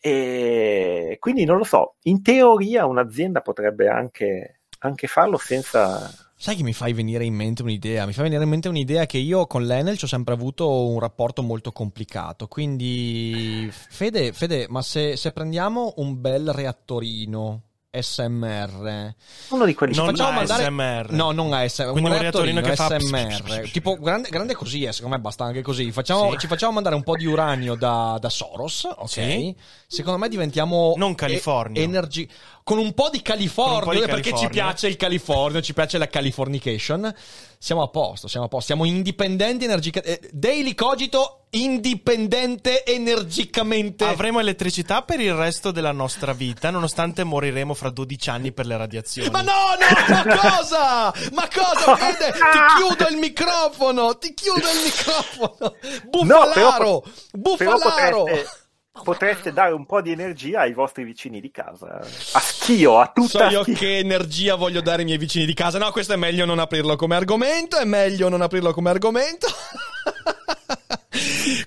E 0.00 1.16
quindi 1.18 1.44
non 1.44 1.56
lo 1.56 1.64
so, 1.64 1.96
in 2.02 2.22
teoria 2.22 2.86
un'azienda 2.86 3.40
potrebbe 3.40 3.88
anche, 3.88 4.60
anche 4.80 5.06
farlo 5.06 5.38
senza... 5.38 6.26
Sai 6.40 6.54
che 6.54 6.62
mi 6.62 6.72
fai 6.72 6.92
venire 6.92 7.24
in 7.24 7.34
mente 7.34 7.62
un'idea? 7.62 8.06
Mi 8.06 8.12
fa 8.12 8.22
venire 8.22 8.44
in 8.44 8.48
mente 8.48 8.68
un'idea 8.68 9.06
che 9.06 9.18
io 9.18 9.48
con 9.48 9.64
l'Enel 9.64 9.98
ci 9.98 10.04
ho 10.04 10.08
sempre 10.08 10.34
avuto 10.34 10.86
un 10.86 11.00
rapporto 11.00 11.42
molto 11.42 11.72
complicato. 11.72 12.46
Quindi, 12.46 13.68
Fede, 13.72 14.32
Fede 14.32 14.66
ma 14.68 14.80
se, 14.82 15.16
se 15.16 15.32
prendiamo 15.32 15.94
un 15.96 16.20
bel 16.20 16.52
reattorino 16.52 17.67
SMR, 17.90 19.14
Uno 19.48 19.64
di 19.64 19.74
quelli 19.74 19.94
ci 19.94 19.98
Non 19.98 20.10
facciamo 20.10 20.28
a 20.28 20.32
mandare... 20.32 20.64
SMR. 20.64 21.10
No, 21.12 21.30
non 21.30 21.54
ASMR, 21.54 21.90
Quindi 21.92 22.10
un 22.10 22.16
un 22.16 22.20
reattorino 22.20 22.60
che 22.60 22.76
fa- 22.76 22.98
SMR. 23.00 23.70
Tipo, 23.70 23.96
grande, 23.98 24.28
grande 24.28 24.54
così, 24.54 24.82
eh, 24.84 24.92
secondo 24.92 25.16
me 25.16 25.22
basta 25.22 25.44
anche 25.44 25.62
così. 25.62 25.90
Facciamo- 25.90 26.30
Sì. 26.32 26.38
Ci 26.40 26.46
facciamo 26.48 26.72
mandare 26.72 26.94
un 26.96 27.02
po' 27.02 27.16
di 27.16 27.24
uranio 27.24 27.76
da, 27.76 28.18
da 28.20 28.28
Soros, 28.28 28.84
ok? 28.84 29.08
Sì. 29.08 29.56
Secondo 29.86 30.18
me 30.18 30.28
diventiamo... 30.28 30.92
Non 30.98 31.14
California. 31.14 31.80
e- 31.80 31.84
energy- 31.84 32.28
con 32.62 32.76
un 32.76 32.92
po' 32.92 33.08
di 33.08 33.22
California, 33.22 33.80
po' 33.80 33.92
di 33.94 34.00
perché 34.00 34.16
ci 34.16 34.22
California. 34.32 34.48
piace 34.64 34.88
il 34.88 34.96
California, 34.96 35.60
ci 35.62 35.72
piace 35.72 35.96
la 35.96 36.08
Californication. 36.08 37.14
Siamo 37.58 37.82
a 37.82 37.88
posto, 37.88 38.28
siamo 38.28 38.46
a 38.46 38.48
posto. 38.48 38.66
Siamo 38.66 38.84
indipendenti 38.84 39.64
energicamente. 39.64 40.30
Daily 40.32 40.74
Cogito 40.74 41.38
indipendente 41.50 42.84
energicamente. 42.84 44.04
Avremo 44.04 44.38
elettricità 44.38 45.02
per 45.02 45.20
il 45.20 45.32
resto 45.32 45.70
della 45.70 45.92
nostra 45.92 46.32
vita, 46.32 46.70
nonostante 46.70 47.24
moriremo 47.24 47.74
fra 47.74 47.90
12 47.90 48.30
anni 48.30 48.52
per 48.52 48.66
le 48.66 48.76
radiazioni. 48.76 49.30
Ma 49.30 49.40
no, 49.40 49.52
no, 49.52 50.14
ma 50.14 50.38
cosa? 50.38 51.12
Ma 51.32 51.48
cosa, 51.52 51.96
Fede? 51.96 52.32
Ti 52.32 52.58
chiudo 52.76 53.08
il 53.08 53.16
microfono, 53.16 54.18
ti 54.18 54.34
chiudo 54.34 54.70
il 54.70 54.82
microfono. 54.84 55.74
Bufalaro, 56.08 56.76
però 56.76 57.02
bufalaro. 57.32 58.24
potreste, 58.24 58.57
potreste 59.02 59.52
dare 59.52 59.72
un 59.72 59.86
po' 59.86 60.00
di 60.00 60.12
energia 60.12 60.60
ai 60.60 60.72
vostri 60.72 61.04
vicini 61.04 61.40
di 61.40 61.50
casa. 61.50 62.00
A 62.32 62.40
schio, 62.40 62.98
a 62.98 63.10
tutta 63.14 63.28
So 63.28 63.44
io 63.44 63.62
schio. 63.62 63.74
che 63.74 63.98
energia 63.98 64.54
voglio 64.54 64.80
dare 64.80 64.98
ai 65.00 65.04
miei 65.04 65.18
vicini 65.18 65.46
di 65.46 65.54
casa. 65.54 65.78
No, 65.78 65.90
questo 65.90 66.12
è 66.12 66.16
meglio 66.16 66.44
non 66.44 66.58
aprirlo 66.58 66.96
come 66.96 67.16
argomento. 67.16 67.76
È 67.78 67.84
meglio 67.84 68.28
non 68.28 68.40
aprirlo 68.40 68.72
come 68.72 68.90
argomento. 68.90 69.46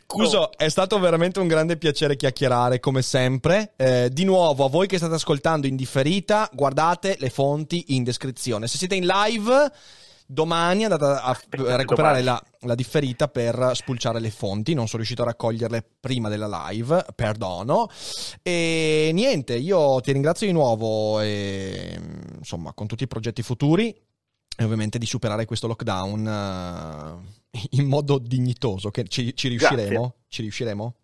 Cuso, 0.05 0.51
è 0.57 0.69
stato 0.69 0.99
veramente 0.99 1.39
un 1.39 1.47
grande 1.47 1.77
piacere 1.77 2.15
chiacchierare 2.15 2.79
come 2.79 3.01
sempre. 3.01 3.73
Eh, 3.75 4.09
di 4.11 4.23
nuovo, 4.23 4.65
a 4.65 4.69
voi 4.69 4.87
che 4.87 4.97
state 4.97 5.13
ascoltando 5.13 5.67
in 5.67 5.75
differita, 5.75 6.49
guardate 6.53 7.15
le 7.19 7.29
fonti 7.29 7.95
in 7.95 8.03
descrizione. 8.03 8.67
Se 8.67 8.77
siete 8.77 8.95
in 8.95 9.05
live, 9.05 9.71
domani 10.31 10.83
andate 10.83 11.03
a 11.03 11.21
a 11.21 11.29
Aspettate 11.31 11.77
recuperare 11.77 12.21
la, 12.21 12.41
la 12.61 12.75
differita 12.75 13.27
per 13.27 13.71
spulciare 13.73 14.19
le 14.19 14.31
fonti. 14.31 14.73
Non 14.73 14.85
sono 14.85 14.97
riuscito 14.97 15.23
a 15.23 15.25
raccoglierle 15.25 15.83
prima 15.99 16.29
della 16.29 16.67
live, 16.69 17.05
perdono. 17.13 17.89
E 18.41 19.11
niente, 19.13 19.55
io 19.55 19.99
ti 19.99 20.11
ringrazio 20.11 20.47
di 20.47 20.53
nuovo 20.53 21.19
e 21.19 21.99
insomma, 22.37 22.73
con 22.73 22.87
tutti 22.87 23.03
i 23.03 23.07
progetti 23.07 23.41
futuri 23.41 23.89
e 24.57 24.63
ovviamente 24.63 24.97
di 24.97 25.05
superare 25.05 25.45
questo 25.45 25.67
lockdown 25.67 26.27
eh, 27.51 27.67
in 27.71 27.87
modo 27.87 28.17
dignitoso. 28.17 28.89
Che 28.89 29.07
ci, 29.07 29.35
ci 29.35 29.49
riusciremo? 29.49 29.89
Grazie. 29.89 30.15
Ci 30.27 30.41
riusciremo? 30.41 30.95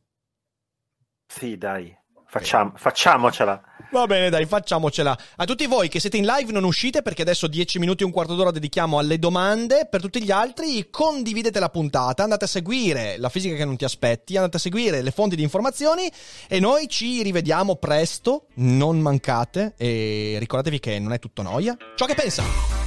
Sì, 1.28 1.58
dai, 1.58 1.96
facciamo, 2.28 2.74
facciamocela. 2.76 3.62
Va 3.92 4.06
bene, 4.06 4.30
dai, 4.30 4.46
facciamocela. 4.46 5.18
A 5.38 5.46
tutti 5.46 5.66
voi 5.66 5.88
che 5.88 6.00
siete 6.00 6.18
in 6.18 6.26
live 6.26 6.52
non 6.52 6.66
uscite 6.66 7.02
perché 7.02 7.22
adesso 7.22 7.48
10 7.48 7.80
minuti 7.80 8.04
e 8.04 8.06
un 8.06 8.12
quarto 8.12 8.36
d'ora 8.36 8.52
dedichiamo 8.52 9.00
alle 9.00 9.18
domande. 9.18 9.88
Per 9.90 10.02
tutti 10.02 10.22
gli 10.22 10.32
altri 10.32 10.90
condividete 10.90 11.60
la 11.60 11.70
puntata, 11.70 12.24
andate 12.24 12.46
a 12.46 12.48
seguire 12.48 13.18
la 13.18 13.30
fisica 13.30 13.56
che 13.56 13.66
non 13.66 13.78
ti 13.78 13.86
aspetti, 13.86 14.36
andate 14.36 14.58
a 14.58 14.60
seguire 14.60 15.02
le 15.02 15.12
fonti 15.12 15.36
di 15.36 15.44
informazioni 15.44 16.12
e 16.48 16.60
noi 16.60 16.90
ci 16.90 17.24
rivediamo 17.24 17.76
presto, 17.76 18.48
non 18.56 19.00
mancate 19.00 19.74
e 19.78 20.36
ricordatevi 20.40 20.80
che 20.80 21.00
non 21.00 21.14
è 21.14 21.20
tutto 21.20 21.42
noia. 21.42 21.78
Ciò 21.96 22.06
che 22.06 22.14
pensa. 22.14 22.87